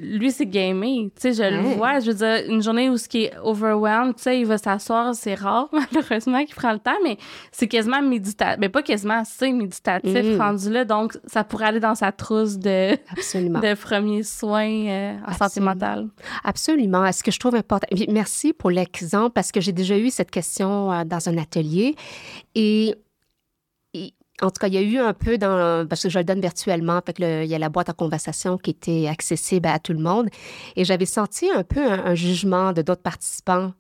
euh, 0.02 0.18
lui, 0.18 0.32
c'est 0.32 0.48
gamé. 0.48 1.12
Tu 1.16 1.22
sais, 1.22 1.34
je 1.34 1.56
le 1.56 1.62
vois. 1.76 2.00
Je 2.00 2.12
veux 2.12 2.18
dire, 2.18 2.52
une 2.52 2.64
journée 2.64 2.90
où 2.90 2.98
ce 2.98 3.08
qui 3.08 3.26
est 3.26 3.34
overwhelmed, 3.44 4.16
tu 4.16 4.24
sais, 4.24 4.40
il 4.40 4.48
va 4.48 4.58
s'asseoir, 4.58 5.14
c'est 5.14 5.36
rare, 5.36 5.70
malheureusement, 5.94 6.44
qu'il 6.46 6.56
prend 6.56 6.74
le 6.74 6.80
temps, 6.80 6.98
mais 7.04 7.20
c'est 7.52 7.68
quasiment 7.68 8.02
méditatif. 8.02 8.58
Mais 8.60 8.70
pas 8.70 8.82
quasiment, 8.82 9.22
c'est 9.24 9.52
méditatif 9.52 10.26
mm. 10.26 10.42
rendu 10.42 10.72
là. 10.72 10.84
Donc, 10.84 11.16
ça 11.28 11.44
pourrait 11.44 11.66
aller 11.66 11.80
dans 11.80 11.96
sa 11.96 12.12
trousse 12.12 12.58
de, 12.58 12.98
Absolument. 13.12 13.60
de 13.62 13.76
premiers 13.76 14.24
soins 14.24 14.88
euh, 14.88 15.14
en 15.28 15.34
santé 15.34 15.59
mentale. 15.60 16.08
Absolument. 16.44 17.12
Ce 17.12 17.24
que 17.24 17.32
je 17.32 17.40
trouve 17.40 17.56
important. 17.56 17.88
Merci 18.10 18.54
pour 18.54 18.70
l'exemple 18.70 19.32
parce 19.32 19.52
que 19.52 19.62
j'ai 19.62 19.72
déjà 19.72 19.98
eu 19.98 20.10
cette 20.10 20.32
question 20.32 20.92
euh, 20.92 21.04
dans 21.04 21.30
un 21.30 21.38
atelier. 21.38 21.96
Et, 22.56 22.96
en 24.42 24.52
tout 24.52 24.60
cas, 24.62 24.68
il 24.68 24.74
y 24.74 24.78
a 24.78 24.82
eu 24.82 24.98
un 24.98 25.14
peu 25.14 25.38
dans. 25.38 25.86
Parce 25.88 26.04
que 26.04 26.10
je 26.10 26.18
le 26.18 26.24
donne 26.24 26.40
virtuellement, 26.40 27.02
fait 27.06 27.14
que 27.14 27.44
il 27.44 27.50
y 27.50 27.56
a 27.56 27.60
la 27.60 27.68
boîte 27.68 27.90
à 27.90 27.94
conversation 27.94 28.58
qui 28.58 28.72
était 28.72 29.08
accessible 29.08 29.68
à 29.68 29.80
tout 29.80 29.92
le 29.92 30.00
monde. 30.00 30.30
Et 30.78 30.86
j'avais 30.86 31.06
senti 31.06 31.50
un 31.54 31.64
peu 31.64 31.86
un, 31.86 32.16
jugement 32.16 32.72
de 32.72 32.82
d'autres 32.82 33.02
participants 33.02 33.74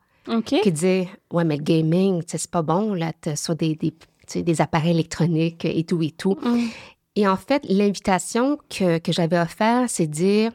qui 0.45 0.71
disaient 0.71 1.07
Ouais, 1.31 1.45
mais 1.45 1.55
le 1.55 1.63
gaming, 1.63 2.23
c'est 2.27 2.51
pas 2.51 2.61
bon, 2.61 2.93
là, 2.93 3.13
sur 3.35 3.55
des, 3.55 3.75
des, 3.75 3.93
des, 4.41 4.61
appareils 4.61 4.91
électroniques 4.91 5.63
et 5.63 5.85
tout 5.85 6.03
et 6.03 6.11
tout. 6.11 6.37
Mm. 6.41 6.67
Et 7.15 7.27
en 7.27 7.35
fait, 7.35 7.65
l'invitation 7.67 8.57
que, 8.69 8.97
que 8.99 9.11
j'avais 9.11 9.39
offerte, 9.39 9.89
c'est 9.89 10.07
dire 10.07 10.51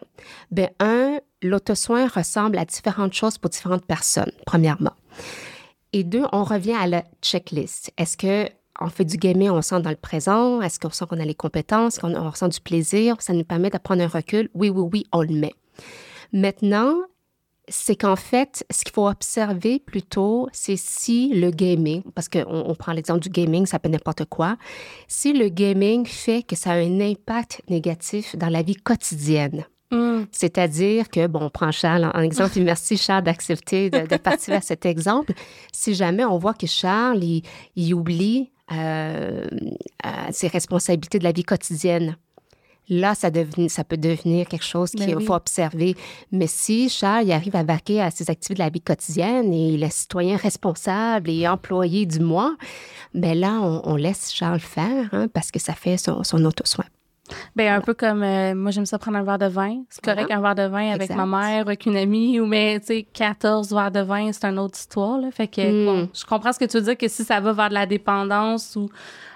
ben 0.51 0.71
un, 0.81 1.19
l'auto-soin 1.43 2.09
ressemble 2.09 2.59
à 2.59 2.65
différentes 2.65 3.13
choses 3.13 3.39
pour 3.39 3.51
différentes 3.51 3.85
personnes, 3.85 4.33
premièrement. 4.47 4.95
Et 5.93 6.05
deux, 6.05 6.25
on 6.33 6.43
revient 6.43 6.73
à 6.75 6.87
la 6.87 7.05
checklist. 7.23 7.93
Est-ce 7.97 8.17
que 8.17 8.49
on 8.81 8.89
fait 8.89 9.05
du 9.05 9.17
gaming, 9.17 9.51
on 9.51 9.63
sent 9.63 9.81
dans 9.81 9.91
le 9.91 9.97
présent? 9.97 10.61
Est-ce 10.61 10.81
qu'on 10.81 10.91
sent 10.91 11.05
qu'on 11.09 11.21
a 11.21 11.25
les 11.25 11.35
compétences, 11.35 11.99
qu'on 11.99 12.15
on 12.15 12.31
ressent 12.31 12.49
du 12.49 12.61
plaisir? 12.61 13.17
Ça 13.21 13.33
nous 13.33 13.45
permet 13.45 13.71
de 13.71 13.79
prendre 13.79 14.03
un 14.03 14.09
recul? 14.09 14.49
Oui, 14.55 14.69
oui, 14.71 14.89
oui, 14.93 15.07
on 15.13 15.23
le 15.23 15.33
met. 15.33 15.55
Maintenant, 16.33 16.97
c'est 17.69 17.97
qu'en 17.97 18.17
fait, 18.17 18.65
ce 18.71 18.85
qu'il 18.85 18.93
faut 18.93 19.09
observer 19.09 19.79
plutôt, 19.79 20.49
c'est 20.53 20.77
si 20.77 21.29
le 21.35 21.51
gaming, 21.51 22.03
parce 22.15 22.29
qu'on 22.29 22.45
on 22.47 22.75
prend 22.75 22.93
l'exemple 22.93 23.21
du 23.21 23.31
gaming, 23.31 23.67
ça 23.67 23.79
peut 23.79 23.89
n'importe 23.89 24.25
quoi, 24.27 24.57
si 25.09 25.33
le 25.33 25.49
gaming 25.49 26.07
fait 26.07 26.43
que 26.43 26.57
ça 26.57 26.73
a 26.73 26.77
un 26.77 27.01
impact 27.01 27.63
négatif 27.69 28.37
dans 28.37 28.49
la 28.49 28.63
vie 28.63 28.77
quotidienne. 28.77 29.65
Mm. 29.91 30.25
C'est-à-dire 30.33 31.09
que, 31.09 31.27
bon, 31.27 31.41
on 31.43 31.51
prend 31.51 31.71
Charles 31.71 32.11
en 32.13 32.21
exemple, 32.21 32.59
et 32.59 32.63
merci 32.63 32.97
Charles 32.97 33.25
d'accepter 33.25 33.91
de, 33.91 34.07
de 34.07 34.17
participer 34.17 34.57
à 34.57 34.61
cet 34.63 34.87
exemple. 34.87 35.33
Si 35.73 35.95
jamais 35.95 36.25
on 36.25 36.39
voit 36.39 36.55
que 36.55 36.67
Charles, 36.67 37.23
il, 37.77 37.95
oublie 37.95 38.51
euh, 38.73 39.47
euh, 40.05 40.11
ses 40.31 40.49
responsabilités 40.49 41.19
de 41.19 41.25
la 41.25 41.33
vie 41.33 41.45
quotidienne, 41.45 42.17
là, 42.89 43.15
ça, 43.15 43.31
ça 43.69 43.85
peut 43.85 43.97
devenir 43.97 44.47
quelque 44.47 44.65
chose 44.65 44.91
qu'il 44.91 45.15
ben 45.15 45.21
faut 45.21 45.35
observer. 45.35 45.97
Mais 46.33 46.47
si 46.47 46.89
Charles 46.89 47.25
il 47.25 47.33
arrive 47.33 47.57
à 47.57 47.63
vaquer 47.63 48.01
à 48.01 48.11
ses 48.11 48.31
activités 48.31 48.55
de 48.55 48.59
la 48.59 48.71
vie 48.71 48.81
quotidienne 48.81 49.53
et 49.53 49.75
il 49.75 49.83
est 49.83 49.93
citoyen 49.93 50.37
responsable 50.37 51.31
et 51.31 51.49
employé 51.49 52.07
du 52.07 52.21
mois, 52.21 52.57
bien 53.15 53.35
là, 53.35 53.61
on, 53.61 53.97
laisse 53.97 54.33
Charles 54.33 54.61
faire 54.61 55.09
hein, 55.13 55.29
parce 55.33 55.51
que 55.51 55.59
ça 55.59 55.75
fait 55.75 55.97
son, 55.97 56.25
son 56.25 56.45
auto-soin. 56.45 56.85
Ben 57.57 57.73
un 57.73 57.81
peu 57.81 57.95
comme 57.95 58.23
euh, 58.23 58.55
moi 58.55 58.71
j'aime 58.71 58.85
ça 58.85 58.99
prendre 58.99 59.17
un 59.17 59.23
verre 59.23 59.39
de 59.39 59.47
vin. 59.47 59.83
C'est 59.89 60.05
correct 60.05 60.31
un 60.31 60.41
verre 60.41 60.55
de 60.55 60.67
vin 60.67 60.93
avec 60.93 61.11
ma 61.11 61.25
mère, 61.25 61.61
avec 61.63 61.87
une 61.87 61.97
amie 61.97 62.39
ou 62.39 62.47
mais 62.47 62.79
tu 62.81 62.87
sais 62.87 63.07
14 63.13 63.73
verres 63.73 63.91
de 63.91 64.01
vin, 64.01 64.31
c'est 64.33 64.45
une 64.45 64.59
autre 64.59 64.79
histoire 64.79 65.19
là. 65.19 65.31
Fait 65.31 65.49
que 65.49 65.87
bon, 65.87 66.03
hmm. 66.03 66.09
je 66.13 66.25
comprends 66.25 66.53
ce 66.53 66.59
que 66.59 66.67
tu 66.67 66.77
veux 66.77 66.83
dire 66.83 66.99
que 66.99 67.09
si 67.09 67.25
ça 67.25 67.41
va 67.41 67.53
vers 67.53 67.69
de 67.71 67.75
la 67.75 67.87
dépendance 67.87 68.77
ou 68.77 68.91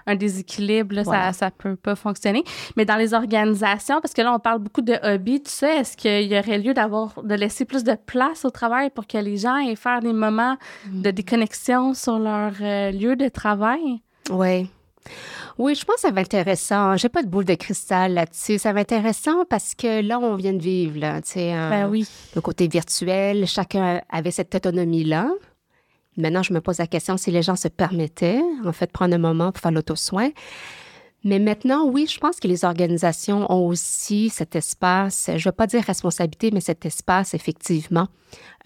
un 0.07 0.17
déséquilibre, 0.17 1.05
ça, 1.05 1.33
ça 1.33 1.51
peut 1.51 1.77
pas 1.77 1.95
fonctionner. 1.95 2.43
Mais 2.77 2.87
dans 2.87 2.97
les 2.97 3.13
organisations, 3.13 4.01
parce 4.01 4.15
que 4.15 4.23
là, 4.23 4.33
on 4.33 4.39
parle 4.39 4.59
beaucoup 4.59 4.81
de 4.81 4.95
hobby, 5.03 5.43
tu 5.43 5.51
sais, 5.51 5.79
est-ce 5.79 5.99
qu'il 5.99 6.33
y 6.33 6.39
aurait 6.39 6.59
lieu 6.59 6.73
d'avoir, 6.73 7.23
de 7.23 7.35
laisser 7.35 7.67
plus 7.67 7.85
de 7.85 7.95
place 7.95 8.47
au 8.47 8.51
travail 8.51 8.89
pour 8.89 9.07
que 9.07 9.19
les 9.19 9.37
gens 9.37 9.59
aient 9.59 9.77
faire 9.77 10.01
des 10.01 10.15
moments 10.15 10.57
hmm. 10.87 11.03
de 11.03 11.11
déconnexion 11.11 11.93
sur 11.93 12.19
leur 12.19 12.53
euh, 12.63 12.91
lieu 12.91 13.17
de 13.17 13.29
travail? 13.29 14.01
Oui. 14.31 14.71
Oui, 15.59 15.75
je 15.75 15.85
pense 15.85 15.97
que 15.97 16.01
ça 16.03 16.11
va 16.11 16.21
être 16.21 16.35
intéressant. 16.35 16.97
J'ai 16.97 17.09
pas 17.09 17.23
de 17.23 17.29
boule 17.29 17.45
de 17.45 17.55
cristal 17.55 18.15
là-dessus. 18.15 18.59
Ça 18.59 18.73
va 18.73 18.81
être 18.83 18.93
intéressant 18.93 19.45
parce 19.45 19.75
que 19.75 20.01
là, 20.01 20.19
on 20.19 20.37
vient 20.37 20.53
de 20.53 20.63
vivre, 20.63 20.99
là, 20.99 21.21
tu 21.23 21.33
sais, 21.33 21.53
ben 21.53 21.89
oui. 21.89 22.07
le 22.35 22.41
côté 22.41 22.69
virtuel. 22.69 23.47
Chacun 23.47 24.01
avait 24.09 24.31
cette 24.31 24.55
autonomie-là. 24.55 25.31
Maintenant, 26.17 26.43
je 26.43 26.53
me 26.53 26.61
pose 26.61 26.79
la 26.79 26.87
question 26.87 27.17
si 27.17 27.31
les 27.31 27.43
gens 27.43 27.57
se 27.57 27.69
permettaient, 27.69 28.41
en 28.65 28.73
fait, 28.73 28.87
de 28.87 28.91
prendre 28.91 29.15
un 29.15 29.19
moment 29.19 29.53
pour 29.53 29.63
faire 29.63 29.71
l'auto-soin. 29.71 30.31
Mais 31.25 31.41
maintenant, 31.41 31.85
oui, 31.85 32.07
je 32.09 32.19
pense 32.19 32.39
que 32.39 32.47
les 32.47 32.65
organisations 32.65 33.51
ont 33.51 33.67
aussi 33.67 34.29
cet 34.31 34.55
espace, 34.55 35.25
je 35.27 35.33
ne 35.33 35.45
veux 35.45 35.53
pas 35.53 35.67
dire 35.67 35.83
responsabilité, 35.83 36.51
mais 36.53 36.61
cet 36.61 36.87
espace, 36.87 37.35
effectivement, 37.35 38.07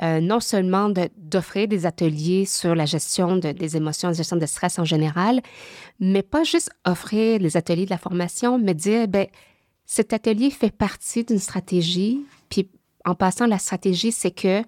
euh, 0.02 0.20
non 0.20 0.38
seulement 0.40 0.92
d'offrir 1.16 1.66
des 1.66 1.86
ateliers 1.86 2.44
sur 2.44 2.74
la 2.74 2.84
gestion 2.84 3.36
des 3.36 3.76
émotions, 3.76 4.08
la 4.08 4.14
gestion 4.14 4.36
de 4.36 4.44
stress 4.46 4.78
en 4.78 4.84
général, 4.84 5.40
mais 5.98 6.22
pas 6.22 6.44
juste 6.44 6.70
offrir 6.84 7.40
les 7.40 7.56
ateliers 7.56 7.86
de 7.86 7.90
la 7.90 7.98
formation, 7.98 8.58
mais 8.58 8.74
dire, 8.74 9.08
ben, 9.08 9.26
cet 9.86 10.12
atelier 10.12 10.50
fait 10.50 10.74
partie 10.74 11.24
d'une 11.24 11.38
stratégie, 11.38 12.20
puis 12.50 12.68
en 13.06 13.14
passant, 13.14 13.46
la 13.46 13.58
stratégie, 13.58 14.12
c'est 14.12 14.30
que 14.30 14.62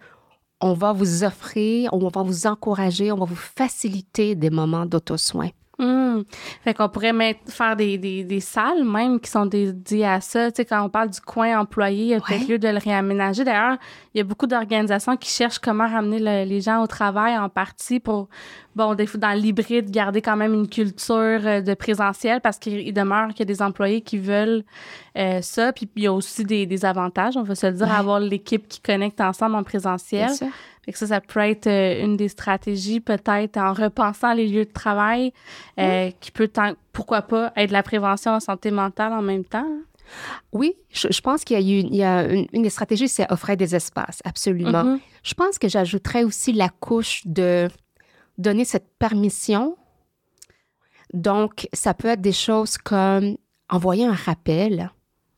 on 0.60 0.72
va 0.72 0.92
vous 0.92 1.24
offrir, 1.24 1.90
on 1.92 2.08
va 2.08 2.22
vous 2.22 2.46
encourager, 2.46 3.12
on 3.12 3.18
va 3.18 3.26
vous 3.26 3.34
faciliter 3.34 4.34
des 4.34 4.50
moments 4.50 4.86
d'auto-soin. 4.86 5.50
Mmh. 5.78 6.22
Fait 6.62 6.72
qu'on 6.72 6.88
pourrait 6.88 7.12
mettre, 7.12 7.50
faire 7.50 7.74
des, 7.74 7.98
des, 7.98 8.22
des, 8.22 8.40
salles 8.40 8.84
même 8.84 9.18
qui 9.18 9.28
sont 9.28 9.46
dédiées 9.46 10.06
à 10.06 10.20
ça. 10.20 10.50
Tu 10.52 10.56
sais, 10.56 10.64
quand 10.64 10.80
on 10.82 10.88
parle 10.88 11.10
du 11.10 11.20
coin 11.20 11.58
employé, 11.58 12.02
il 12.02 12.08
y 12.08 12.14
a 12.14 12.20
peut-être 12.20 12.48
lieu 12.48 12.58
de 12.58 12.68
le 12.68 12.78
réaménager. 12.78 13.42
D'ailleurs, 13.42 13.76
il 14.14 14.18
y 14.18 14.20
a 14.20 14.24
beaucoup 14.24 14.46
d'organisations 14.46 15.16
qui 15.16 15.28
cherchent 15.30 15.58
comment 15.58 15.88
ramener 15.88 16.44
les 16.44 16.60
gens 16.60 16.80
au 16.80 16.86
travail 16.86 17.36
en 17.36 17.48
partie 17.48 17.98
pour, 17.98 18.28
bon, 18.76 18.94
des, 18.94 19.06
dans 19.16 19.36
l'hybride, 19.36 19.90
garder 19.90 20.22
quand 20.22 20.36
même 20.36 20.54
une 20.54 20.68
culture 20.68 21.14
euh, 21.16 21.60
de 21.60 21.74
présentiel 21.74 22.40
parce 22.40 22.58
qu'il 22.58 22.92
demeure 22.94 23.28
qu'il 23.30 23.40
y 23.40 23.42
a 23.42 23.46
des 23.46 23.62
employés 23.62 24.00
qui 24.00 24.18
veulent 24.18 24.62
euh, 25.18 25.40
ça. 25.42 25.72
Puis 25.72 25.88
il 25.96 26.04
y 26.04 26.06
a 26.06 26.12
aussi 26.12 26.44
des, 26.44 26.66
des, 26.66 26.84
avantages, 26.84 27.36
on 27.36 27.42
va 27.42 27.56
se 27.56 27.66
le 27.66 27.72
dire, 27.72 27.90
à 27.90 27.98
avoir 27.98 28.20
l'équipe 28.20 28.68
qui 28.68 28.80
connecte 28.80 29.20
ensemble 29.20 29.56
en 29.56 29.64
présentiel. 29.64 30.30
Fait 30.84 30.92
que 30.92 30.98
ça, 30.98 31.06
ça 31.06 31.20
peut 31.20 31.40
être 31.40 31.66
euh, 31.66 32.04
une 32.04 32.16
des 32.16 32.28
stratégies, 32.28 33.00
peut-être 33.00 33.56
en 33.56 33.72
repensant 33.72 34.34
les 34.34 34.46
lieux 34.46 34.66
de 34.66 34.72
travail, 34.72 35.32
euh, 35.80 36.10
qui 36.20 36.30
peut, 36.30 36.50
pourquoi 36.92 37.22
pas, 37.22 37.52
être 37.56 37.70
la 37.70 37.82
prévention 37.82 38.32
en 38.32 38.40
santé 38.40 38.70
mentale 38.70 39.12
en 39.12 39.22
même 39.22 39.44
temps. 39.44 39.66
Hein? 39.66 39.82
Oui, 40.52 40.74
je, 40.90 41.20
pense 41.22 41.42
qu'il 41.42 41.58
y 41.58 41.58
a, 41.58 41.62
eu, 41.62 41.80
il 41.80 41.96
y 41.96 42.02
a 42.02 42.24
une, 42.26 42.62
des 42.62 42.70
stratégies, 42.70 43.08
c'est 43.08 43.30
offrir 43.32 43.56
des 43.56 43.74
espaces, 43.74 44.20
absolument. 44.24 44.84
Mm-hmm. 44.84 45.00
Je 45.22 45.34
pense 45.34 45.58
que 45.58 45.68
j'ajouterais 45.68 46.24
aussi 46.24 46.52
la 46.52 46.68
couche 46.68 47.22
de 47.24 47.68
donner 48.36 48.66
cette 48.66 48.88
permission. 48.98 49.76
Donc, 51.14 51.66
ça 51.72 51.94
peut 51.94 52.08
être 52.08 52.20
des 52.20 52.32
choses 52.32 52.76
comme 52.76 53.36
envoyer 53.70 54.04
un 54.04 54.12
rappel 54.12 54.90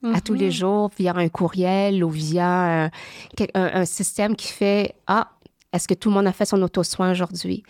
à 0.02 0.20
tous 0.20 0.34
les 0.34 0.48
mm-hmm. 0.48 0.58
jours 0.58 0.90
via 0.98 1.14
un 1.16 1.28
courriel 1.28 2.04
ou 2.04 2.10
via 2.10 2.84
un, 2.84 2.90
un, 3.54 3.84
système 3.84 4.34
qui 4.34 4.48
fait 4.48 4.94
Ah, 5.06 5.35
est-ce 5.72 5.88
que 5.88 5.94
tout 5.94 6.08
le 6.08 6.14
monde 6.14 6.26
a 6.26 6.32
fait 6.32 6.44
son 6.44 6.60
auto-soin 6.62 7.10
aujourd'hui? 7.10 7.62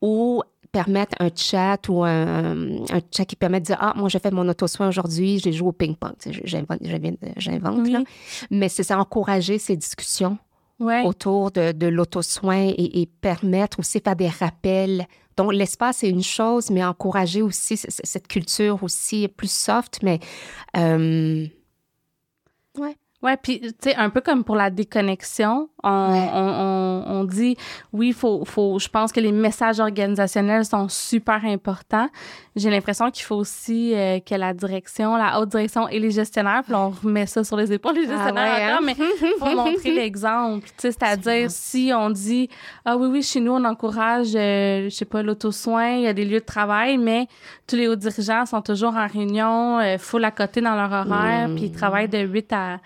Ou 0.00 0.42
permettre 0.72 1.14
un 1.20 1.28
chat 1.34 1.88
ou 1.88 2.02
un, 2.02 2.84
chat 3.14 3.24
qui 3.26 3.36
permet 3.36 3.60
de 3.60 3.66
dire 3.66 3.76
Ah, 3.78 3.92
moi, 3.94 4.08
j'ai 4.08 4.18
fait 4.18 4.30
mon 4.30 4.48
auto-soin 4.48 4.88
aujourd'hui, 4.88 5.38
j'ai 5.38 5.52
joué 5.52 5.68
au 5.68 5.72
ping-pong. 5.72 6.14
J'invente, 6.44 6.80
j'invente 7.36 7.88
là. 7.88 8.02
Mais 8.50 8.68
c'est 8.68 8.82
ça, 8.82 8.98
encourager 8.98 9.58
ces 9.58 9.76
discussions 9.76 10.38
autour 11.04 11.52
de, 11.52 11.72
de 11.72 11.86
l'auto-soin 11.86 12.72
et, 12.76 13.08
permettre 13.20 13.78
aussi 13.78 14.00
faire 14.00 14.16
des 14.16 14.28
rappels. 14.28 15.06
Donc, 15.36 15.52
l'espace, 15.52 15.98
c'est 15.98 16.08
une 16.08 16.22
chose, 16.22 16.70
mais 16.70 16.84
encourager 16.84 17.42
aussi 17.42 17.76
cette 17.76 18.26
culture 18.28 18.82
aussi 18.82 19.28
plus 19.28 19.50
soft, 19.50 20.00
mais. 20.02 20.18
Euh, 20.76 21.46
ouais. 22.78 22.96
Ouais, 23.22 23.36
puis 23.36 23.60
tu 23.60 23.68
sais, 23.78 23.94
un 23.94 24.10
peu 24.10 24.20
comme 24.20 24.42
pour 24.42 24.56
la 24.56 24.68
déconnexion, 24.70 25.70
on, 25.82 25.90
on, 25.90 27.04
on, 27.08 27.24
dit 27.24 27.56
oui, 27.92 28.12
faut, 28.12 28.44
faut, 28.44 28.78
je 28.78 28.88
pense 28.88 29.12
que 29.12 29.20
les 29.20 29.32
messages 29.32 29.80
organisationnels 29.80 30.64
sont 30.64 30.88
super 30.88 31.44
importants. 31.44 32.08
J'ai 32.54 32.70
l'impression 32.70 33.10
qu'il 33.10 33.24
faut 33.24 33.36
aussi 33.36 33.94
euh, 33.94 34.20
que 34.20 34.34
la 34.34 34.52
direction, 34.54 35.16
la 35.16 35.40
haute 35.40 35.48
direction 35.48 35.88
et 35.88 35.98
les 35.98 36.10
gestionnaires, 36.10 36.62
puis 36.64 36.74
on 36.74 36.90
remet 36.90 37.26
ça 37.26 37.42
sur 37.42 37.56
les 37.56 37.72
épaules 37.72 37.94
des 37.94 38.06
ah 38.08 38.16
gestionnaires 38.16 38.78
ah 38.78 38.80
mais 38.82 38.94
faut 39.38 39.56
montrer 39.56 39.90
l'exemple. 39.94 40.66
Tu 40.66 40.72
sais, 40.78 40.92
c'est-à-dire 40.92 41.50
si 41.50 41.90
on 41.94 42.10
dit 42.10 42.48
ah 42.84 42.96
oui 42.96 43.08
oui, 43.08 43.22
chez 43.22 43.40
nous 43.40 43.52
on 43.52 43.64
encourage, 43.64 44.36
euh, 44.36 44.84
je 44.84 44.90
sais 44.90 45.04
pas 45.04 45.22
l'auto-soin, 45.22 45.96
il 45.96 46.02
y 46.02 46.06
a 46.06 46.12
des 46.12 46.24
lieux 46.24 46.40
de 46.40 46.44
travail, 46.44 46.98
mais 46.98 47.26
tous 47.66 47.76
les 47.76 47.88
hauts 47.88 47.96
dirigeants 47.96 48.46
sont 48.46 48.62
toujours 48.62 48.94
en 48.94 49.06
réunion, 49.06 49.80
euh, 49.80 49.98
full 49.98 50.24
à 50.24 50.30
côté 50.30 50.60
dans 50.60 50.76
leur 50.76 50.92
horaire, 50.92 51.48
puis 51.54 51.64
ils 51.64 51.72
travaillent 51.72 52.08
de 52.08 52.18
8 52.18 52.52
à 52.52 52.78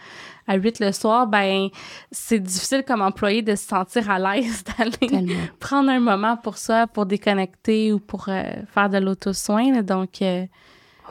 à 0.47 0.57
8 0.57 0.81
le 0.81 0.93
soir, 0.93 1.27
ben 1.27 1.69
c'est 2.11 2.39
difficile 2.39 2.85
comme 2.87 3.03
employé 3.03 3.43
de 3.43 3.55
se 3.55 3.67
sentir 3.67 4.11
à 4.11 4.19
l'aise 4.19 4.65
d'aller 4.79 5.37
prendre 5.61 5.91
un 5.91 6.01
moment 6.01 6.37
pour 6.37 6.57
ça, 6.57 6.87
pour 6.87 7.07
déconnecter 7.07 7.93
ou 7.93 7.99
pour 7.99 8.29
euh, 8.29 8.45
faire 8.73 8.91
de 8.91 8.99
l'auto-soin. 8.99 9.83
Donc, 9.83 10.23
euh, 10.23 10.47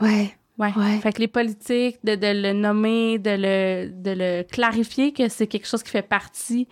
ouais. 0.00 0.34
Ouais. 0.58 0.72
Fait 1.02 1.12
que 1.12 1.20
les 1.20 1.28
politiques, 1.28 1.98
de, 2.02 2.14
de, 2.14 2.28
le 2.28 2.54
nommer, 2.54 3.18
de 3.18 3.36
le, 3.36 3.90
de 3.90 4.10
le 4.12 4.42
clarifier 4.42 5.12
que 5.12 5.28
c'est 5.28 5.46
quelque 5.46 5.66
chose 5.66 5.82
qui 5.82 5.90
fait 5.90 6.00
partie 6.00 6.66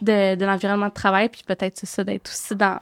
de, 0.00 0.36
de 0.36 0.44
l'environnement 0.46 0.88
de 0.88 0.94
travail, 0.94 1.28
puis 1.28 1.42
peut-être 1.46 1.76
c'est 1.76 1.86
ça 1.86 2.02
d'être 2.02 2.30
aussi 2.30 2.56
dans 2.56 2.80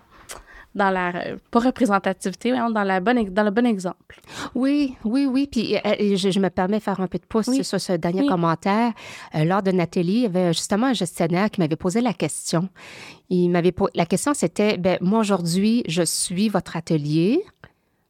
dans 0.74 0.90
la 0.90 1.12
pas 1.50 1.60
représentativité, 1.60 2.50
dans 2.50 2.82
la 2.82 3.00
bonne 3.00 3.24
dans 3.30 3.44
le 3.44 3.50
bon 3.50 3.66
exemple. 3.66 4.20
Oui, 4.54 4.96
oui, 5.04 5.26
oui. 5.26 5.48
Puis 5.50 5.76
euh, 5.76 6.16
je, 6.16 6.40
me 6.40 6.48
permets 6.48 6.78
de 6.78 6.82
faire 6.82 7.00
un 7.00 7.06
peu 7.06 7.18
de 7.18 7.24
pouce 7.24 7.62
sur 7.62 7.80
ce 7.80 7.92
dernier 7.92 8.26
commentaire. 8.26 8.92
Euh, 9.34 9.44
lors 9.44 9.62
d'un 9.62 9.78
atelier, 9.78 10.12
il 10.12 10.22
y 10.22 10.26
avait 10.26 10.52
justement 10.52 10.88
un 10.88 10.92
gestionnaire 10.92 11.50
qui 11.50 11.60
m'avait 11.60 11.76
posé 11.76 12.00
la 12.00 12.12
question. 12.12 12.68
Il 13.30 13.50
m'avait 13.50 13.74
la 13.94 14.06
question 14.06 14.34
c'était 14.34 14.76
ben 14.76 14.98
moi 15.00 15.20
aujourd'hui 15.20 15.84
je 15.86 16.02
suis 16.02 16.48
votre 16.48 16.76
atelier. 16.76 17.42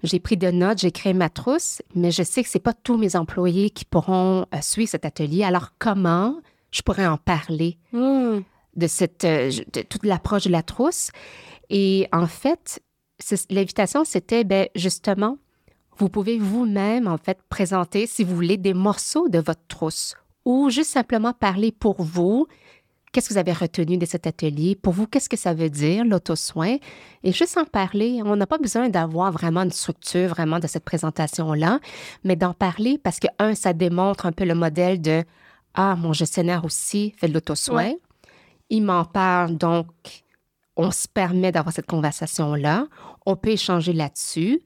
J'ai 0.03 0.21
pris 0.21 0.37
de 0.37 0.51
notes, 0.51 0.79
j'ai 0.79 0.91
créé 0.91 1.15
ma 1.15 1.31
trousse, 1.31 1.81
mais 1.95 2.11
je 2.11 2.23
sais 2.23 2.43
que 2.43 2.49
c'est 2.51 2.59
pas 2.59 2.75
tous 2.75 2.99
mes 2.99 3.17
employés 3.17 3.71
qui 3.71 3.87
pourront 3.87 4.45
euh, 4.55 4.59
suivre 4.61 4.91
cet 4.91 5.07
atelier. 5.07 5.45
Alors 5.45 5.71
comment 5.79 6.37
je 6.71 6.83
pourrais 6.83 7.07
en 7.07 7.17
parler 7.17 7.79
hmm. 7.93 8.41
de 8.77 8.87
cette 8.87 9.25
de 9.25 9.83
toute 9.83 10.05
l'approche 10.05 10.45
de 10.45 10.51
la 10.51 10.63
trousse? 10.63 11.11
Et 11.71 12.09
en 12.13 12.27
fait, 12.27 12.81
l'invitation, 13.51 14.05
c'était 14.05 14.45
ben, 14.45 14.69
justement, 14.75 15.39
vous 15.99 16.09
pouvez 16.09 16.39
vous-même, 16.39 17.07
en 17.07 17.19
fait, 17.19 17.39
présenter, 17.49 18.07
si 18.07 18.25
vous 18.25 18.35
voulez, 18.35 18.57
des 18.57 18.75
morceaux 18.75 19.29
de 19.29 19.39
votre 19.39 19.67
trousse 19.69 20.17
ou 20.45 20.69
juste 20.71 20.91
simplement 20.91 21.33
parler 21.33 21.73
pour 21.73 22.03
vous. 22.03 22.47
Qu'est-ce 23.13 23.29
que 23.29 23.35
vous 23.35 23.39
avez 23.39 23.53
retenu 23.53 23.97
de 23.97 24.07
cet 24.07 24.27
atelier? 24.27 24.75
Pour 24.75 24.93
vous, 24.93 25.07
qu'est-ce 25.07 25.29
que 25.29 25.37
ça 25.37 25.55
veut 25.55 25.71
dire, 25.71 26.05
l'auto-soin? 26.05 26.79
Et 27.23 27.31
juste 27.31 27.57
en 27.57 27.65
parler, 27.65 28.21
on 28.25 28.35
n'a 28.35 28.47
pas 28.47 28.59
besoin 28.59 28.89
d'avoir 28.89 29.31
vraiment 29.31 29.63
une 29.63 29.71
structure 29.71 30.29
vraiment 30.31 30.59
de 30.59 30.67
cette 30.67 30.85
présentation-là, 30.85 31.79
mais 32.25 32.35
d'en 32.35 32.55
parler 32.55 32.99
parce 32.99 33.21
que, 33.21 33.29
un, 33.39 33.55
ça 33.55 33.73
démontre 33.73 34.27
un 34.27 34.33
peu 34.33 34.45
le 34.45 34.57
modèle 34.57 35.01
de 35.01 35.23
Ah, 35.75 35.97
mon 35.97 36.13
gestionnaire 36.13 36.65
aussi 36.65 37.15
fait 37.17 37.29
de 37.29 37.35
l'auto-soin. 37.35 37.93
Il 38.69 38.83
m'en 38.83 39.05
parle, 39.05 39.57
donc 39.57 39.87
on 40.77 40.91
se 40.91 41.09
permet 41.09 41.53
d'avoir 41.53 41.73
cette 41.73 41.87
conversation-là, 41.87 42.87
on 43.27 43.37
peut 43.37 43.51
échanger 43.51 43.93
là-dessus. 43.93 44.61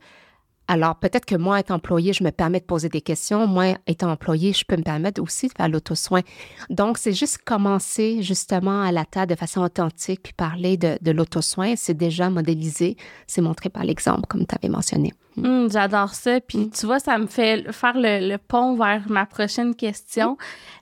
Alors, 0.70 0.96
peut-être 0.96 1.24
que 1.24 1.34
moi, 1.34 1.60
étant 1.60 1.76
employé, 1.76 2.12
je 2.12 2.22
me 2.22 2.30
permets 2.30 2.60
de 2.60 2.66
poser 2.66 2.90
des 2.90 3.00
questions. 3.00 3.46
Moi, 3.46 3.78
étant 3.86 4.10
employé, 4.10 4.52
je 4.52 4.66
peux 4.66 4.76
me 4.76 4.82
permettre 4.82 5.22
aussi 5.22 5.48
de 5.48 5.54
faire 5.56 5.68
l'auto-soin. 5.68 6.20
Donc, 6.68 6.98
c'est 6.98 7.14
juste 7.14 7.38
commencer 7.38 8.22
justement 8.22 8.82
à 8.82 8.92
la 8.92 9.06
table 9.06 9.30
de 9.30 9.34
façon 9.34 9.62
authentique, 9.62 10.20
puis 10.22 10.34
parler 10.34 10.76
de, 10.76 10.98
de 11.00 11.10
l'auto-soin. 11.10 11.72
C'est 11.74 11.96
déjà 11.96 12.28
modélisé, 12.28 12.98
c'est 13.26 13.40
montré 13.40 13.70
par 13.70 13.84
l'exemple, 13.84 14.26
comme 14.28 14.46
tu 14.46 14.54
avais 14.54 14.68
mentionné. 14.68 15.14
Hum, 15.42 15.70
j'adore 15.70 16.12
ça. 16.12 16.38
Puis, 16.40 16.58
mm. 16.58 16.70
tu 16.70 16.84
vois, 16.84 17.00
ça 17.00 17.16
me 17.16 17.26
fait 17.26 17.72
faire 17.72 17.94
le, 17.96 18.36
pont 18.36 18.76
vers 18.76 19.08
ma 19.08 19.24
prochaine 19.24 19.74
question. 19.74 20.36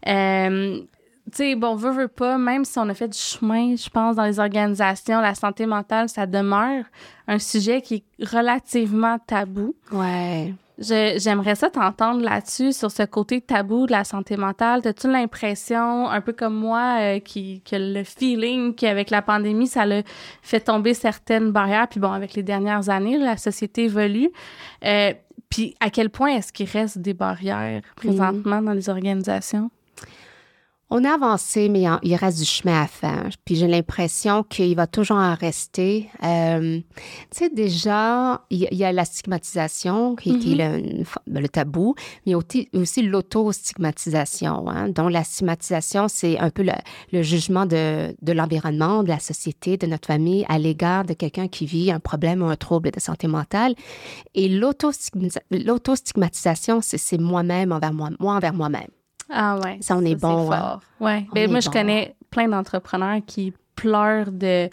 Euh, 0.08 0.80
tu 1.32 1.38
sais, 1.38 1.54
bon, 1.56 1.74
veut, 1.74 1.90
veut 1.90 2.08
pas, 2.08 2.38
même 2.38 2.64
si 2.64 2.78
on 2.78 2.88
a 2.88 2.94
fait 2.94 3.08
du 3.08 3.18
chemin, 3.18 3.74
je 3.74 3.88
pense, 3.90 4.14
dans 4.14 4.24
les 4.24 4.38
organisations, 4.38 5.20
la 5.20 5.34
santé 5.34 5.66
mentale, 5.66 6.08
ça 6.08 6.24
demeure 6.24 6.84
un 7.26 7.40
sujet 7.40 7.82
qui 7.82 7.94
est 7.96 8.24
relativement 8.24 9.18
tabou. 9.18 9.74
Ouais. 9.90 10.54
J'aimerais 10.78 11.54
ça 11.54 11.70
t'entendre 11.70 12.22
là-dessus, 12.22 12.72
sur 12.72 12.90
ce 12.90 13.02
côté 13.02 13.40
tabou 13.40 13.86
de 13.86 13.92
la 13.92 14.04
santé 14.04 14.36
mentale. 14.36 14.82
T'as-tu 14.82 15.10
l'impression, 15.10 16.08
un 16.08 16.20
peu 16.20 16.32
comme 16.32 16.54
moi, 16.54 16.98
euh, 17.00 17.18
qui, 17.18 17.62
que 17.62 17.76
le 17.76 18.04
feeling 18.04 18.74
qu'avec 18.74 19.10
la 19.10 19.22
pandémie, 19.22 19.66
ça 19.66 19.82
a 19.82 20.02
fait 20.42 20.60
tomber 20.60 20.94
certaines 20.94 21.50
barrières? 21.50 21.88
Puis 21.88 21.98
bon, 21.98 22.12
avec 22.12 22.34
les 22.34 22.42
dernières 22.42 22.88
années, 22.88 23.18
la 23.18 23.36
société 23.36 23.84
évolue. 23.84 24.30
Euh, 24.84 25.12
puis 25.48 25.74
à 25.80 25.90
quel 25.90 26.10
point 26.10 26.36
est-ce 26.36 26.52
qu'il 26.52 26.68
reste 26.68 26.98
des 26.98 27.14
barrières 27.14 27.82
présentement 27.96 28.60
dans 28.60 28.72
les 28.72 28.88
organisations? 28.88 29.70
On 30.88 31.02
a 31.02 31.14
avancé, 31.14 31.68
mais 31.68 31.82
il 32.04 32.14
reste 32.14 32.38
du 32.38 32.44
chemin 32.44 32.82
à 32.82 32.86
faire. 32.86 33.30
Puis 33.44 33.56
j'ai 33.56 33.66
l'impression 33.66 34.44
qu'il 34.44 34.76
va 34.76 34.86
toujours 34.86 35.16
en 35.16 35.34
rester. 35.34 36.08
Euh, 36.22 36.78
tu 36.78 36.84
sais, 37.32 37.50
déjà, 37.50 38.44
il 38.50 38.68
y, 38.70 38.84
a 38.84 38.92
la 38.92 39.04
stigmatisation, 39.04 40.14
qui, 40.14 40.30
est 40.30 40.34
mm-hmm. 40.34 41.04
le, 41.26 41.40
le, 41.40 41.48
tabou, 41.48 41.96
mais 42.24 42.36
aussi, 42.36 42.68
aussi 42.72 43.02
l'auto-stigmatisation. 43.02 44.68
Hein, 44.68 44.90
dont 44.90 45.08
la 45.08 45.24
stigmatisation, 45.24 46.06
c'est 46.06 46.38
un 46.38 46.50
peu 46.50 46.64
le, 47.12 47.22
jugement 47.22 47.66
de, 47.66 48.14
de 48.22 48.32
l'environnement, 48.32 49.02
de 49.02 49.08
la 49.08 49.18
société, 49.18 49.76
de 49.76 49.88
notre 49.88 50.06
famille 50.06 50.46
à 50.48 50.60
l'égard 50.60 51.04
de 51.04 51.14
quelqu'un 51.14 51.48
qui 51.48 51.66
vit 51.66 51.90
un 51.90 51.98
problème 51.98 52.42
ou 52.42 52.46
un 52.46 52.54
trouble 52.54 52.92
de 52.92 53.00
santé 53.00 53.26
mentale. 53.26 53.74
Et 54.36 54.48
l'auto-stigmatisation, 54.48 56.78
c'est 56.80 57.18
moi-même 57.18 57.72
envers 57.72 57.92
moi, 57.92 58.10
moi 58.20 58.34
envers 58.34 58.54
moi-même. 58.54 58.86
Ah 59.30 59.58
ouais. 59.58 59.78
Ça, 59.80 59.96
on 59.96 60.04
est 60.04 60.14
bon. 60.14 60.52
Hein. 60.52 60.80
Ouais. 61.00 61.26
Ben, 61.32 61.50
moi, 61.50 61.60
je 61.60 61.68
connais 61.70 62.16
plein 62.30 62.48
d'entrepreneurs 62.48 63.20
qui 63.26 63.52
pleurent 63.76 64.32
de, 64.32 64.68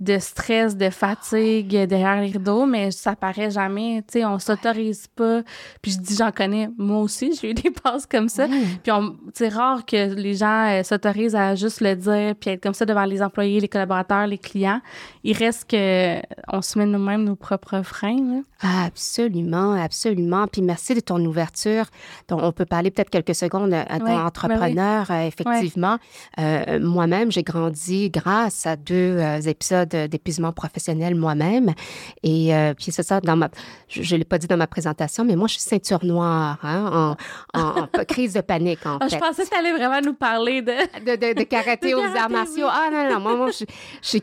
de 0.00 0.18
stress, 0.18 0.76
de 0.76 0.90
fatigue 0.90 1.86
derrière 1.86 2.20
les 2.20 2.30
rideaux, 2.30 2.66
mais 2.66 2.90
ça 2.90 3.16
paraît 3.16 3.50
jamais. 3.50 4.02
Tu 4.02 4.18
sais, 4.18 4.24
on 4.24 4.38
s'autorise 4.38 5.06
pas. 5.08 5.42
Puis 5.82 5.92
je 5.92 5.98
dis, 5.98 6.16
j'en 6.16 6.30
connais, 6.30 6.68
moi 6.76 7.00
aussi, 7.00 7.36
j'ai 7.40 7.50
eu 7.50 7.54
des 7.54 7.70
passes 7.70 8.06
comme 8.06 8.28
ça. 8.28 8.46
Puis 8.46 8.92
c'est 9.34 9.48
rare 9.48 9.84
que 9.86 10.14
les 10.14 10.34
gens 10.34 10.68
euh, 10.68 10.82
s'autorisent 10.82 11.34
à 11.34 11.54
juste 11.54 11.80
le 11.80 11.94
dire, 11.96 12.34
puis 12.38 12.50
être 12.50 12.62
comme 12.62 12.74
ça 12.74 12.84
devant 12.84 13.04
les 13.04 13.22
employés, 13.22 13.60
les 13.60 13.68
collaborateurs, 13.68 14.26
les 14.26 14.38
clients. 14.38 14.80
Il 15.24 15.36
reste 15.36 15.70
que 15.70 16.20
on 16.52 16.62
se 16.62 16.78
met 16.78 16.86
nous-mêmes 16.86 17.24
nos 17.24 17.36
propres 17.36 17.82
freins. 17.82 18.42
absolument, 18.60 19.72
absolument. 19.72 20.46
Puis 20.46 20.62
merci 20.62 20.94
de 20.94 21.00
ton 21.00 21.24
ouverture. 21.24 21.86
Donc, 22.28 22.40
on 22.42 22.52
peut 22.52 22.64
parler 22.66 22.90
peut-être 22.90 23.10
quelques 23.10 23.34
secondes 23.34 23.72
à 23.72 23.98
ton 23.98 24.04
ben 24.04 24.26
entrepreneur, 24.26 25.10
euh, 25.10 25.26
effectivement. 25.26 25.98
Euh, 26.38 26.80
moi-même, 26.80 27.30
j'ai 27.30 27.42
grandi 27.42 28.10
grâce 28.10 28.47
à 28.66 28.76
deux 28.76 29.18
épisodes 29.46 29.88
d'épuisement 29.88 30.52
professionnel 30.52 31.14
moi-même. 31.14 31.74
Et 32.22 32.54
euh, 32.54 32.74
puis 32.74 32.86
c'est 32.90 33.02
ça, 33.02 33.20
dans 33.20 33.36
ma, 33.36 33.48
je 33.88 34.14
ne 34.14 34.18
l'ai 34.18 34.24
pas 34.24 34.38
dit 34.38 34.46
dans 34.46 34.56
ma 34.56 34.66
présentation, 34.66 35.24
mais 35.24 35.36
moi, 35.36 35.48
je 35.48 35.54
suis 35.54 35.62
ceinture 35.62 36.04
noire 36.04 36.58
hein, 36.62 37.16
en, 37.54 37.86
crise 38.04 38.34
de 38.34 38.40
panique, 38.40 38.84
en 38.86 38.98
ah, 39.00 39.08
Je 39.08 39.16
pensais 39.16 39.44
que 39.44 39.50
tu 39.50 39.56
allais 39.56 39.72
vraiment 39.72 40.00
nous 40.00 40.14
parler 40.14 40.62
de... 40.62 40.72
De, 40.98 41.34
de, 41.34 41.42
karaté 41.44 41.94
aux 41.94 42.00
arts 42.00 42.30
martiaux. 42.30 42.66
Ah 42.68 42.88
non, 42.92 43.10
non, 43.12 43.20
moi, 43.20 43.36
moi 43.36 43.50
je, 43.50 43.64
je 44.02 44.18